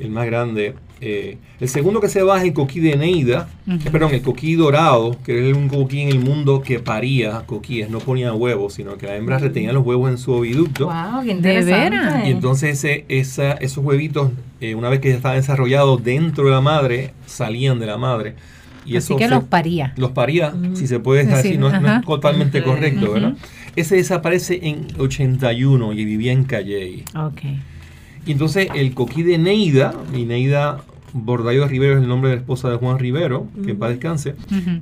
el 0.00 0.10
más 0.10 0.26
grande. 0.26 0.74
Eh, 1.00 1.36
el 1.60 1.68
segundo 1.68 2.00
que 2.00 2.08
se 2.08 2.22
va 2.22 2.38
es 2.38 2.44
el 2.44 2.54
coquí 2.54 2.80
de 2.80 2.96
Neida, 2.96 3.48
eh, 3.68 3.78
perdón, 3.92 4.14
el 4.14 4.22
coquí 4.22 4.54
dorado, 4.54 5.16
que 5.24 5.50
es 5.50 5.56
un 5.56 5.68
coquí 5.68 6.00
en 6.00 6.08
el 6.08 6.20
mundo 6.20 6.62
que 6.62 6.78
paría 6.78 7.42
coquíes, 7.44 7.90
no 7.90 7.98
ponía 7.98 8.32
huevos, 8.32 8.74
sino 8.74 8.96
que 8.96 9.06
las 9.06 9.16
hembras 9.16 9.42
retenían 9.42 9.74
los 9.74 9.84
huevos 9.84 10.10
en 10.10 10.16
su 10.16 10.32
oviducto. 10.32 10.86
¡Wow! 10.86 11.22
¡Qué 11.24 11.32
interesante! 11.32 12.28
Y 12.28 12.30
entonces 12.30 12.82
esa, 13.08 13.52
esos 13.52 13.84
huevitos, 13.84 14.30
eh, 14.60 14.74
una 14.74 14.88
vez 14.88 15.00
que 15.00 15.10
ya 15.10 15.16
estaban 15.16 15.36
desarrollados 15.36 16.02
dentro 16.02 16.46
de 16.46 16.50
la 16.52 16.62
madre, 16.62 17.12
salían 17.26 17.78
de 17.78 17.86
la 17.86 17.98
madre. 17.98 18.34
Y 18.86 18.96
Así 18.96 19.16
que 19.16 19.28
los 19.28 19.44
paría. 19.44 19.92
Los 19.96 20.12
paría, 20.12 20.54
si 20.74 20.86
se 20.86 21.00
puede 21.00 21.24
decir, 21.24 21.58
no, 21.58 21.68
es 21.68 22.04
totalmente 22.06 22.62
correcto, 22.62 23.12
¿verdad? 23.12 23.34
Ese 23.74 23.96
desaparece 23.96 24.60
en 24.62 24.86
81 24.98 25.92
y 25.92 26.04
vivía 26.06 26.32
en 26.32 26.44
Calle. 26.44 27.04
Ok. 27.14 27.42
Y 28.26 28.32
entonces 28.32 28.68
el 28.74 28.92
coquí 28.94 29.22
de 29.22 29.38
Neida, 29.38 29.94
y 30.14 30.24
Neida 30.24 30.82
Bordallo 31.12 31.66
Rivero 31.66 31.96
es 31.96 32.02
el 32.02 32.08
nombre 32.08 32.30
de 32.30 32.36
la 32.36 32.40
esposa 32.40 32.68
de 32.68 32.76
Juan 32.76 32.98
Rivero, 32.98 33.46
que 33.64 33.70
en 33.70 33.78
paz 33.78 33.90
descanse, 33.90 34.34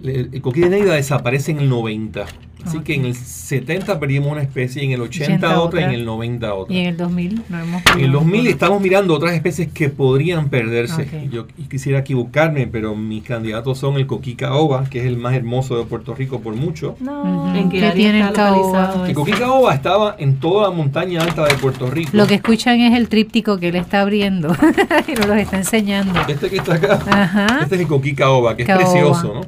el, 0.03 0.41
coquí 0.41 0.61
de 0.61 0.71
Neida 0.71 0.95
desaparece 0.95 1.53
en 1.53 1.61
el 1.61 1.69
90. 1.69 2.27
Así 2.65 2.81
que 2.81 2.95
en 2.95 3.05
el 3.07 3.15
70 3.15 4.01
perdimos 4.01 4.33
una 4.33 4.43
especie, 4.43 4.83
en 4.83 4.93
el 4.93 5.01
80, 5.03 5.61
otra, 5.61 5.81
y 5.81 5.85
en 5.85 5.91
el 5.91 6.05
90 6.05 6.55
otra. 6.55 6.75
Y 6.75 6.79
en 6.79 6.87
el 6.87 6.97
2000 6.97 7.43
no 7.49 7.59
hemos 7.59 7.83
En 7.95 8.01
el 8.01 8.13
2000 8.13 8.47
estamos 8.47 8.81
mirando 8.81 9.15
otras 9.15 9.35
especies 9.35 9.69
que 9.73 9.89
podrían 9.89 10.49
perderse. 10.49 11.29
Yo 11.31 11.47
quisiera 11.69 12.01
equivocarme, 12.01 12.67
pero 12.67 12.95
mis 12.95 13.23
candidatos 13.23 13.79
son 13.79 13.97
el 13.97 14.07
coquí 14.07 14.35
caoba, 14.35 14.85
que 14.85 15.01
es 15.01 15.07
el 15.07 15.17
más 15.17 15.35
hermoso 15.35 15.77
de 15.79 15.85
Puerto 15.85 16.15
Rico 16.15 16.41
por 16.41 16.55
mucho. 16.55 16.97
No, 17.01 17.55
¿En 17.55 17.69
qué, 17.69 17.91
tiene 17.95 18.21
el 18.21 18.33
caoba? 18.33 19.05
El 19.07 19.15
coquí 19.15 19.33
caoba 19.33 19.75
estaba 19.75 20.17
en 20.19 20.37
toda 20.37 20.69
la 20.69 20.75
montaña 20.75 21.23
alta 21.23 21.45
de 21.45 21.55
Puerto 21.55 21.91
Rico. 21.91 22.11
Lo 22.13 22.27
que 22.27 22.35
escuchan 22.35 22.81
es 22.81 22.95
el 22.97 23.09
tríptico 23.09 23.59
que 23.59 23.69
él 23.69 23.77
está 23.77 24.01
abriendo 24.01 24.55
y 25.09 25.13
nos 25.13 25.27
lo 25.27 25.35
está 25.35 25.59
enseñando. 25.59 26.21
Este 26.27 26.51
que 26.51 26.57
está 26.57 26.75
acá, 26.75 27.61
este 27.63 27.75
es 27.77 27.81
el 27.83 27.87
coquí 27.87 28.15
caoba, 28.15 28.57
que 28.57 28.63
es 28.63 28.69
precioso, 28.69 29.35
¿no? 29.35 29.41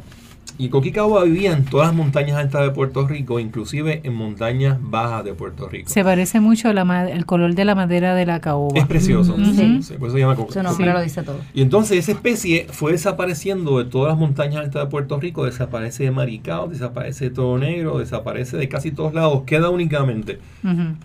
Y 0.58 0.68
Coquí 0.68 0.92
Caoba 0.92 1.24
vivía 1.24 1.52
en 1.52 1.64
todas 1.64 1.88
las 1.88 1.96
montañas 1.96 2.36
altas 2.36 2.62
de 2.62 2.70
Puerto 2.70 3.06
Rico, 3.06 3.38
inclusive 3.38 4.00
en 4.04 4.14
montañas 4.14 4.78
bajas 4.80 5.24
de 5.24 5.34
Puerto 5.34 5.68
Rico. 5.68 5.88
Se 5.88 6.02
parece 6.04 6.40
mucho 6.40 6.68
al 6.68 7.26
color 7.26 7.54
de 7.54 7.64
la 7.64 7.74
madera 7.74 8.14
de 8.14 8.26
la 8.26 8.40
caoba. 8.40 8.78
Es 8.78 8.86
precioso, 8.86 9.36
sí. 9.36 9.80
por 9.98 10.08
eso 10.08 10.16
se 10.16 10.20
llama 10.20 10.36
Su 10.48 10.62
nombre 10.62 10.92
lo 10.92 11.02
dice 11.02 11.22
todo. 11.22 11.38
Y 11.54 11.62
entonces 11.62 11.98
esa 11.98 12.12
especie 12.12 12.66
fue 12.70 12.92
desapareciendo 12.92 13.78
de 13.78 13.84
todas 13.84 14.10
las 14.12 14.18
montañas 14.18 14.64
altas 14.64 14.84
de 14.84 14.90
Puerto 14.90 15.18
Rico, 15.20 15.44
desaparece 15.44 16.04
de 16.04 16.10
Maricao, 16.10 16.68
desaparece 16.68 17.26
de 17.26 17.30
Todo 17.30 17.58
Negro, 17.58 17.98
desaparece 17.98 18.56
de 18.56 18.68
casi 18.68 18.90
todos 18.90 19.14
lados, 19.14 19.42
queda 19.46 19.70
únicamente 19.70 20.38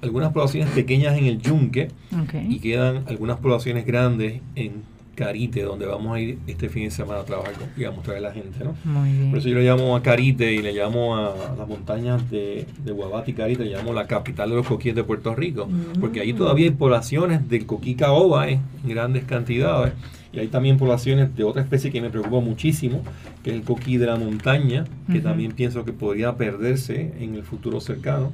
algunas 0.01 0.31
poblaciones 0.31 0.69
pequeñas 0.73 1.17
en 1.17 1.25
el 1.25 1.39
Yunque 1.41 1.89
y 2.47 2.59
quedan 2.59 3.03
algunas 3.07 3.37
poblaciones 3.37 3.85
grandes 3.85 4.41
en 4.55 4.83
Carite, 5.21 5.61
donde 5.61 5.85
vamos 5.85 6.15
a 6.15 6.19
ir 6.19 6.39
este 6.47 6.67
fin 6.67 6.85
de 6.85 6.91
semana 6.91 7.19
a 7.19 7.25
trabajar 7.25 7.53
con, 7.53 7.69
y 7.77 7.83
a 7.83 7.91
mostrar 7.91 8.17
a 8.17 8.21
la 8.21 8.33
gente, 8.33 8.63
¿no? 8.63 8.73
Por 9.29 9.37
eso 9.37 9.49
yo 9.49 9.55
le 9.59 9.63
llamo 9.63 9.95
a 9.95 10.01
Carite 10.01 10.51
y 10.51 10.63
le 10.63 10.73
llamo 10.73 11.15
a 11.15 11.35
las 11.55 11.67
montañas 11.67 12.27
de, 12.31 12.65
de 12.83 12.91
Guabate 12.91 13.29
y 13.29 13.33
Carite, 13.35 13.63
le 13.63 13.75
llamo 13.75 13.93
la 13.93 14.07
capital 14.07 14.49
de 14.49 14.55
los 14.55 14.65
coquíes 14.65 14.95
de 14.95 15.03
Puerto 15.03 15.35
Rico, 15.35 15.69
porque 15.99 16.21
ahí 16.21 16.33
todavía 16.33 16.65
hay 16.65 16.71
poblaciones 16.71 17.47
del 17.47 17.67
coquí 17.67 17.93
caoba 17.93 18.49
en 18.49 18.61
grandes 18.83 19.25
cantidades. 19.25 19.93
Y 20.33 20.39
hay 20.39 20.47
también 20.47 20.77
poblaciones 20.77 21.35
de 21.35 21.43
otra 21.43 21.61
especie 21.61 21.91
que 21.91 22.01
me 22.01 22.09
preocupa 22.09 22.39
muchísimo, 22.39 23.03
que 23.43 23.51
es 23.51 23.57
el 23.57 23.63
coquí 23.63 23.97
de 23.97 24.07
la 24.07 24.15
montaña, 24.15 24.85
que 25.11 25.19
también 25.19 25.51
pienso 25.51 25.85
que 25.85 25.93
podría 25.93 26.35
perderse 26.35 27.13
en 27.19 27.35
el 27.35 27.43
futuro 27.43 27.79
cercano. 27.79 28.31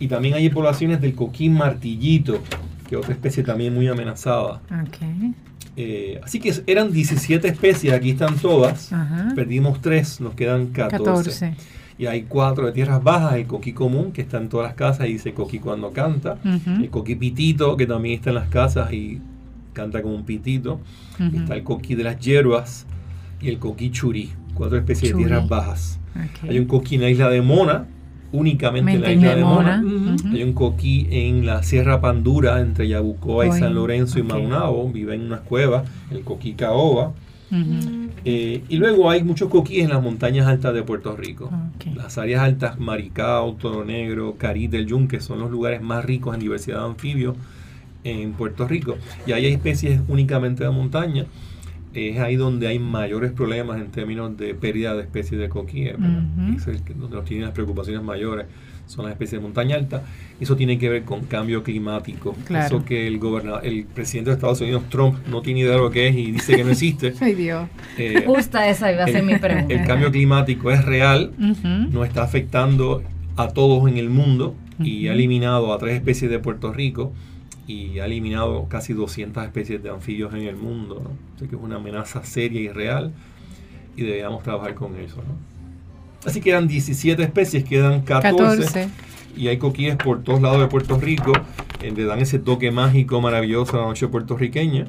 Y 0.00 0.08
también 0.08 0.34
hay 0.34 0.48
poblaciones 0.48 1.00
del 1.00 1.14
coquí 1.14 1.48
martillito, 1.48 2.40
que 2.88 2.96
es 2.96 3.00
otra 3.00 3.12
especie 3.12 3.44
también 3.44 3.72
muy 3.72 3.86
amenazada. 3.86 4.62
Okay. 4.88 5.34
Eh, 5.76 6.20
así 6.22 6.38
que 6.38 6.54
eran 6.66 6.92
17 6.92 7.48
especies, 7.48 7.92
aquí 7.92 8.10
están 8.10 8.36
todas. 8.36 8.90
Perdimos 9.34 9.80
3, 9.80 10.20
nos 10.20 10.34
quedan 10.34 10.66
14. 10.68 11.54
Y 11.96 12.06
hay 12.06 12.22
4 12.24 12.66
de 12.66 12.72
tierras 12.72 13.02
bajas, 13.02 13.34
el 13.34 13.46
coquí 13.46 13.72
común, 13.72 14.10
que 14.12 14.22
está 14.22 14.38
en 14.38 14.48
todas 14.48 14.66
las 14.66 14.74
casas 14.74 15.08
y 15.08 15.12
dice 15.14 15.32
coquí 15.32 15.58
cuando 15.58 15.92
canta. 15.92 16.38
El 16.82 16.90
coquí 16.90 17.14
pitito, 17.16 17.76
que 17.76 17.86
también 17.86 18.16
está 18.16 18.30
en 18.30 18.36
las 18.36 18.48
casas 18.48 18.92
y 18.92 19.20
canta 19.72 20.02
como 20.02 20.14
un 20.14 20.24
pitito. 20.24 20.80
Está 21.34 21.54
el 21.54 21.62
coquí 21.64 21.94
de 21.94 22.04
las 22.04 22.18
hierbas 22.18 22.86
y 23.40 23.48
el 23.48 23.58
coquí 23.58 23.90
churí, 23.90 24.32
cuatro 24.54 24.78
especies 24.78 25.12
de 25.12 25.18
tierras 25.18 25.48
bajas. 25.48 26.00
Hay 26.48 26.58
un 26.58 26.66
coquí 26.66 26.94
en 26.96 27.02
la 27.02 27.10
isla 27.10 27.28
de 27.30 27.42
Mona, 27.42 27.86
únicamente 28.34 28.92
en 28.92 29.00
la 29.00 29.12
isla 29.12 29.36
de 29.36 29.44
Mona. 29.44 29.84
Hay 30.32 30.42
un 30.42 30.52
coquí 30.52 31.06
en 31.10 31.46
la 31.46 31.62
Sierra 31.62 32.00
Pandura, 32.00 32.60
entre 32.60 32.88
Yabucoa 32.88 33.46
y 33.46 33.52
San 33.52 33.74
Lorenzo 33.74 34.18
y 34.18 34.22
Maunabo, 34.22 34.90
vive 34.90 35.14
en 35.14 35.22
unas 35.22 35.40
cuevas, 35.40 35.88
el 36.10 36.22
coquí 36.22 36.54
caoba. 36.54 37.12
Eh, 38.24 38.64
y 38.68 38.76
luego 38.78 39.10
hay 39.10 39.22
muchos 39.22 39.48
coquíes 39.48 39.84
en 39.84 39.90
las 39.90 40.02
montañas 40.02 40.46
altas 40.46 40.74
de 40.74 40.82
Puerto 40.82 41.16
Rico. 41.16 41.50
Las 41.94 42.18
áreas 42.18 42.42
altas, 42.42 42.80
Maricao, 42.80 43.52
Toro 43.54 43.84
Negro, 43.84 44.34
Cari 44.36 44.66
del 44.66 44.86
Yunque, 44.86 45.20
son 45.20 45.38
los 45.38 45.50
lugares 45.50 45.80
más 45.80 46.04
ricos 46.04 46.34
en 46.34 46.40
diversidad 46.40 46.78
de 46.80 46.86
anfibios 46.86 47.36
en 48.02 48.32
Puerto 48.32 48.66
Rico. 48.66 48.96
Y 49.26 49.32
ahí 49.32 49.46
hay 49.46 49.52
especies 49.52 50.00
únicamente 50.08 50.64
de 50.64 50.70
montaña 50.70 51.26
es 51.94 52.18
ahí 52.18 52.36
donde 52.36 52.68
hay 52.68 52.78
mayores 52.78 53.32
problemas 53.32 53.80
en 53.80 53.90
términos 53.90 54.36
de 54.36 54.54
pérdida 54.54 54.94
de 54.94 55.02
especies 55.02 55.40
de 55.40 55.48
coquíes, 55.48 55.94
es 55.94 56.98
donde 56.98 57.16
nos 57.16 57.24
tienen 57.24 57.46
las 57.46 57.54
preocupaciones 57.54 58.02
mayores 58.02 58.46
son 58.86 59.04
las 59.04 59.12
especies 59.12 59.40
de 59.40 59.42
montaña 59.46 59.76
alta. 59.76 60.02
Eso 60.40 60.56
tiene 60.56 60.78
que 60.78 60.88
ver 60.88 61.04
con 61.04 61.24
cambio 61.24 61.62
climático. 61.62 62.36
Eso 62.50 62.84
que 62.84 63.06
el 63.06 63.18
gobernador, 63.18 63.64
el 63.64 63.84
presidente 63.84 64.30
de 64.30 64.34
Estados 64.34 64.60
Unidos, 64.60 64.84
Trump, 64.88 65.16
no 65.28 65.42
tiene 65.42 65.60
idea 65.60 65.72
de 65.72 65.78
lo 65.78 65.90
que 65.90 66.08
es 66.08 66.16
y 66.16 66.32
dice 66.32 66.56
que 66.56 66.64
no 66.64 66.70
existe. 66.70 67.14
Ay 67.20 67.34
Dios. 67.34 67.68
Eh, 67.98 68.24
Justa 68.26 68.68
esa 68.68 68.92
iba 68.92 69.04
a 69.04 69.06
ser 69.06 69.22
mi 69.22 69.38
pregunta. 69.38 69.74
El 69.74 69.86
cambio 69.86 70.10
climático 70.10 70.70
es 70.70 70.84
real, 70.84 71.32
no 71.38 72.04
está 72.04 72.22
afectando 72.22 73.02
a 73.36 73.48
todos 73.48 73.88
en 73.88 73.96
el 73.96 74.10
mundo 74.10 74.54
y 74.78 75.08
ha 75.08 75.12
eliminado 75.12 75.72
a 75.72 75.78
tres 75.78 75.94
especies 75.94 76.30
de 76.30 76.38
Puerto 76.38 76.72
Rico 76.72 77.12
y 77.66 77.98
ha 77.98 78.06
eliminado 78.06 78.66
casi 78.68 78.92
200 78.92 79.44
especies 79.44 79.82
de 79.82 79.90
anfibios 79.90 80.34
en 80.34 80.42
el 80.42 80.56
mundo. 80.56 81.00
¿no? 81.02 81.10
Así 81.36 81.48
que 81.48 81.56
es 81.56 81.62
una 81.62 81.76
amenaza 81.76 82.24
seria 82.24 82.60
y 82.60 82.68
real 82.68 83.12
y 83.96 84.02
debemos 84.02 84.42
trabajar 84.42 84.74
con 84.74 84.96
eso. 84.96 85.16
¿no? 85.16 85.34
Así 86.24 86.40
que 86.40 86.50
eran 86.50 86.68
17 86.68 87.22
especies, 87.22 87.64
quedan 87.64 88.02
14, 88.02 88.88
y 89.36 89.48
hay 89.48 89.58
coquíes 89.58 89.96
por 89.96 90.22
todos 90.22 90.40
lados 90.40 90.60
de 90.60 90.68
Puerto 90.68 90.98
Rico, 90.98 91.32
eh, 91.82 91.92
le 91.94 92.04
dan 92.04 92.20
ese 92.20 92.38
toque 92.38 92.70
mágico 92.70 93.20
maravilloso 93.20 93.76
a 93.76 93.82
la 93.82 93.86
noche 93.88 94.08
puertorriqueña. 94.08 94.86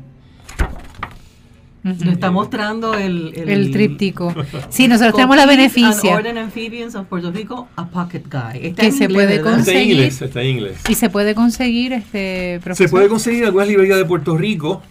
Nos 1.86 2.02
está 2.02 2.32
mostrando 2.32 2.96
el, 2.96 3.32
el, 3.36 3.70
tríptico. 3.72 4.34
Sí, 4.70 4.88
nosotros 4.88 5.14
tenemos 5.14 5.36
la 5.36 5.46
beneficia. 5.46 6.18
Amphibians 6.18 6.96
of 6.96 7.06
Puerto 7.06 7.32
Rico, 7.32 7.68
a 7.76 7.88
Pocket 7.88 8.24
Guy. 8.24 8.68
Está 8.68 8.82
que 8.82 8.92
se 8.92 9.08
puede 9.08 9.40
conseguir. 9.40 10.00
Está 10.00 10.42
en 10.42 10.50
inglés, 10.50 10.82
Y 10.90 10.96
se 10.96 11.12
puede 11.12 11.36
conseguir, 11.36 11.94
este 11.94 12.60
Se 12.74 12.90
puede 12.90 13.08
conseguir 13.08 13.42
en 13.42 13.46
algunas 13.46 13.68
librerías 13.68 14.00
de 14.00 14.06
Puerto 14.06 14.36
Rico 14.36 14.82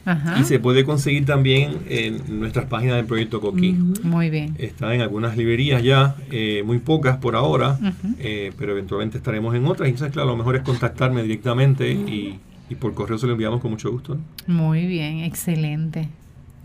y 0.40 0.44
se 0.44 0.60
puede 0.60 0.84
conseguir 0.84 1.26
también 1.26 1.78
en 1.88 2.38
nuestras 2.38 2.66
páginas 2.66 2.96
del 2.96 3.06
proyecto 3.06 3.40
Coquí. 3.40 3.72
Muy 4.04 4.30
bien. 4.30 4.54
Está 4.58 4.94
en 4.94 5.00
algunas 5.00 5.36
librerías 5.36 5.82
ya, 5.82 6.14
eh, 6.30 6.62
muy 6.64 6.78
pocas 6.78 7.16
por 7.16 7.34
ahora, 7.34 7.76
eh, 8.20 8.52
pero 8.56 8.70
eventualmente 8.70 9.18
estaremos 9.18 9.52
en 9.56 9.66
otras. 9.66 9.88
Entonces, 9.88 10.12
claro, 10.12 10.28
lo 10.28 10.36
mejor 10.36 10.54
es 10.54 10.62
contactarme 10.62 11.22
directamente 11.22 11.90
y, 11.90 12.38
y 12.70 12.74
por 12.76 12.94
correo 12.94 13.18
se 13.18 13.26
lo 13.26 13.32
enviamos 13.32 13.60
con 13.60 13.72
mucho 13.72 13.90
gusto. 13.90 14.16
Muy 14.46 14.86
bien, 14.86 15.24
excelente. 15.24 16.08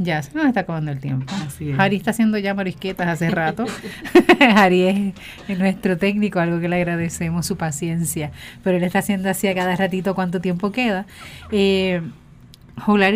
Ya 0.01 0.23
se 0.23 0.33
nos 0.33 0.45
está 0.45 0.61
acabando 0.61 0.91
el 0.91 0.99
tiempo. 0.99 1.31
Ari 1.77 1.97
está 1.97 2.11
haciendo 2.11 2.37
ya 2.37 2.53
morisquetas 2.53 3.05
hace 3.07 3.29
rato. 3.31 3.65
Ari 4.39 5.13
es, 5.47 5.59
nuestro 5.59 5.97
técnico, 5.97 6.39
algo 6.39 6.61
que 6.61 6.69
le 6.69 6.77
agradecemos 6.77 7.45
su 7.45 7.57
paciencia. 7.57 8.31
Pero 8.63 8.77
él 8.77 8.83
está 8.83 8.99
haciendo 8.99 9.29
así 9.29 9.49
a 9.49 9.53
cada 9.53 9.75
ratito 9.75 10.15
cuánto 10.15 10.39
tiempo 10.39 10.71
queda. 10.71 11.05
Eh, 11.51 12.01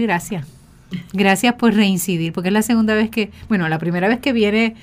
gracias. 0.02 0.46
Gracias 1.14 1.54
por 1.56 1.74
reincidir, 1.74 2.34
porque 2.34 2.50
es 2.50 2.54
la 2.54 2.62
segunda 2.62 2.94
vez 2.96 3.10
que, 3.10 3.32
bueno, 3.48 3.68
la 3.70 3.80
primera 3.80 4.10
vez 4.10 4.20
que 4.20 4.34
viene 4.34 4.76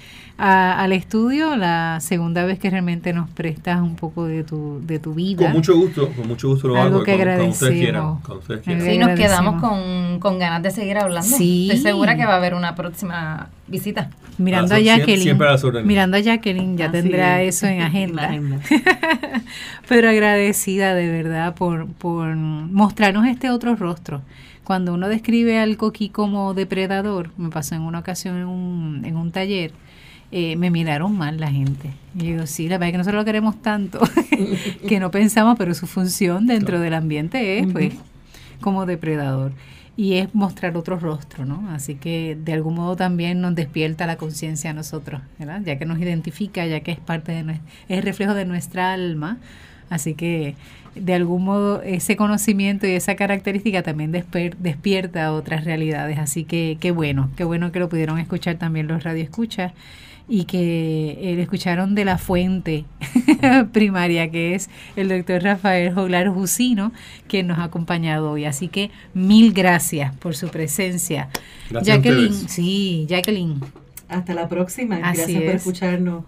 al 0.43 0.93
estudio, 0.93 1.55
la 1.57 1.99
segunda 2.01 2.45
vez 2.45 2.59
que 2.59 2.71
realmente 2.71 3.13
nos 3.13 3.29
prestas 3.29 3.81
un 3.83 3.95
poco 3.97 4.25
de 4.25 4.43
tu, 4.43 4.81
de 4.87 4.99
tu 4.99 5.13
vida. 5.15 5.45
Con 5.45 5.53
mucho 5.53 5.77
gusto, 5.77 6.09
con 6.13 6.29
mucho 6.29 6.49
gusto 6.49 6.69
lo 6.69 6.77
Algo 6.77 6.97
hago. 6.97 7.05
que 7.05 7.13
cuando, 7.13 7.23
agradecemos. 7.23 7.55
ustedes 7.63 7.79
quieran. 7.81 8.03
Cuando 8.21 8.39
ustedes 8.39 8.61
quieran. 8.63 8.83
Sí, 8.87 8.99
nos 8.99 9.11
quedamos 9.19 9.61
con, 9.61 10.19
con 10.21 10.39
ganas 10.39 10.63
de 10.63 10.71
seguir 10.71 10.97
hablando. 10.99 11.29
Sí. 11.37 11.69
Estoy 11.71 11.83
segura 11.93 12.17
que 12.17 12.25
va 12.25 12.35
a 12.35 12.37
haber 12.37 12.55
una 12.55 12.75
próxima 12.75 13.49
visita. 13.67 14.11
Mirando 14.39 14.75
Ah, 14.75 14.79
a 14.79 14.81
Jacqueline. 14.81 15.23
siempre 15.23 15.49
a 15.49 15.83
mirando 15.85 16.17
a 16.17 16.21
Jacqueline, 16.21 16.77
ya 16.79 16.87
Así 16.87 16.93
tendrá 16.93 17.43
es. 17.43 17.57
eso 17.57 17.67
en 17.67 17.83
agenda. 17.83 18.31
Pero 19.89 20.09
agradecida 20.09 20.95
de 20.95 21.11
verdad 21.11 21.55
por, 21.55 21.87
por 21.87 22.35
mostrarnos 22.37 23.27
este 23.27 23.51
otro 23.51 23.77
rostro. 23.77 24.23
Cuando 24.65 24.95
uno 24.95 25.09
describe 25.09 25.59
al 25.59 25.77
coquí 25.77 26.09
como 26.09 26.55
depredador, 26.55 27.31
me 27.37 27.51
pasó 27.51 27.75
en 27.75 27.83
una 27.83 27.99
ocasión 27.99 28.37
en 28.37 28.47
un, 28.47 29.03
en 29.05 29.17
un 29.17 29.33
taller, 29.33 29.73
eh, 30.33 30.57
me 30.57 30.71
miraron 30.71 31.17
mal 31.17 31.39
la 31.41 31.51
gente. 31.51 31.91
Y 32.15 32.19
yo 32.19 32.25
digo, 32.33 32.47
sí, 32.47 32.69
la 32.69 32.77
verdad 32.79 32.89
es 32.89 32.93
que 32.93 32.99
nosotros 32.99 33.21
lo 33.21 33.25
queremos 33.25 33.61
tanto 33.63 34.01
que 34.89 35.01
no 35.01 35.11
pensamos, 35.11 35.57
pero 35.59 35.75
su 35.75 35.87
función 35.87 36.47
dentro 36.47 36.81
del 36.81 36.95
ambiente 36.95 37.59
es, 37.59 37.67
pues, 37.73 37.95
como 38.61 38.87
depredador. 38.87 39.53
Y 39.97 40.15
es 40.15 40.35
mostrar 40.35 40.77
otro 40.77 40.99
rostro, 40.99 41.45
¿no? 41.45 41.69
Así 41.71 41.95
que 41.97 42.37
de 42.43 42.53
algún 42.55 42.75
modo 42.77 42.97
también 42.97 43.41
nos 43.41 43.55
despierta 43.55 44.07
la 44.07 44.17
conciencia 44.17 44.71
a 44.71 44.73
nosotros, 44.73 45.21
¿verdad? 45.39 45.61
Ya 45.65 45.79
que 45.79 45.85
nos 45.85 45.99
identifica, 45.99 46.65
ya 46.65 46.81
que 46.81 46.93
es 46.93 46.99
parte 46.99 47.33
de 47.33 47.45
nues- 47.45 47.61
es 47.89 48.03
reflejo 48.05 48.33
de 48.35 48.47
nuestra 48.47 48.93
alma. 48.95 49.39
Así 49.91 50.15
que 50.15 50.55
de 50.95 51.15
algún 51.15 51.45
modo 51.45 51.83
ese 51.83 52.17
conocimiento 52.17 52.87
y 52.87 52.91
esa 52.93 53.15
característica 53.17 53.83
también 53.83 54.13
desper- 54.13 54.55
despierta 54.59 55.33
otras 55.33 55.65
realidades. 55.65 56.19
Así 56.19 56.45
que 56.45 56.79
qué 56.81 56.93
bueno, 56.93 57.29
qué 57.37 57.45
bueno 57.45 57.71
que 57.73 57.81
lo 57.81 57.89
pudieron 57.89 58.19
escuchar 58.19 58.57
también 58.57 58.87
los 58.87 59.03
radioescuchas 59.03 59.73
y 60.31 60.45
que 60.45 61.19
eh, 61.21 61.43
escucharon 61.43 61.97
de 61.97 62.05
la 62.05 62.17
fuente 62.17 62.85
primaria 63.73 64.31
que 64.31 64.55
es 64.55 64.71
el 64.95 65.09
doctor 65.09 65.43
Rafael 65.43 65.93
Joglar 65.93 66.29
Jusino 66.29 66.93
quien 67.27 67.49
nos 67.49 67.59
ha 67.59 67.65
acompañado 67.65 68.31
hoy. 68.31 68.45
Así 68.45 68.69
que 68.69 68.91
mil 69.13 69.53
gracias 69.53 70.15
por 70.17 70.37
su 70.37 70.49
presencia. 70.49 71.29
Gracias 71.69 71.97
Jacqueline, 71.97 72.49
sí, 72.49 73.07
Jacqueline, 73.09 73.61
Hasta 74.09 74.33
la 74.35 74.49
próxima. 74.49 74.97
Así 75.03 75.19
Gracias 75.19 75.43
por 75.43 75.51
es. 75.51 75.55
escucharnos. 75.57 76.25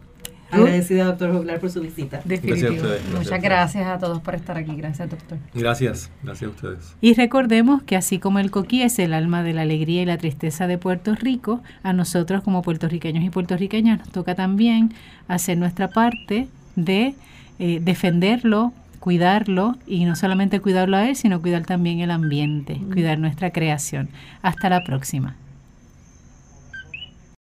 Agradecida, 0.53 1.05
doctor 1.05 1.32
Joglar, 1.32 1.61
por 1.61 1.70
su 1.70 1.80
visita. 1.80 2.20
Gracias 2.24 2.38
a 2.44 2.46
definitivo. 2.46 2.74
ustedes. 2.74 2.90
gracias 2.90 3.07
a 3.07 3.09
Muchas 3.11 3.24
ustedes. 3.24 3.42
gracias 3.42 3.86
a 3.86 3.98
todos 3.98 4.20
por 4.20 4.34
estar 4.34 4.57
aquí. 4.57 4.74
Gracias, 4.76 5.11
doctor. 5.11 5.38
Gracias, 5.55 6.11
gracias 6.22 6.48
a 6.50 6.55
ustedes. 6.55 6.94
Y 7.00 7.14
recordemos 7.14 7.82
que 7.82 7.96
así 7.96 8.18
como 8.18 8.38
el 8.38 8.50
coquí 8.50 8.82
es 8.82 8.98
el 8.98 9.14
alma 9.14 9.42
de 9.42 9.53
la 9.53 9.62
alegría 9.62 10.03
y 10.03 10.07
la 10.07 10.18
tristeza 10.18 10.66
de 10.66 10.78
Puerto 10.78 11.14
Rico, 11.14 11.62
a 11.82 11.92
nosotros 11.92 12.42
como 12.42 12.62
puertorriqueños 12.62 13.24
y 13.24 13.30
puertorriqueñas 13.30 13.98
nos 13.98 14.09
toca 14.11 14.34
también 14.34 14.92
hacer 15.28 15.59
nuestra 15.59 15.88
parte 15.88 16.48
de 16.76 17.14
eh, 17.59 17.80
defenderlo, 17.82 18.72
cuidarlo 19.00 19.76
y 19.86 20.05
no 20.05 20.16
solamente 20.16 20.61
cuidarlo 20.61 20.96
a 20.96 21.09
él, 21.09 21.16
sino 21.16 21.40
cuidar 21.40 21.64
también 21.64 22.00
el 22.00 22.11
ambiente, 22.11 22.80
cuidar 22.92 23.18
nuestra 23.18 23.50
creación. 23.50 24.09
Hasta 24.42 24.68
la 24.68 24.84
próxima. 24.84 25.36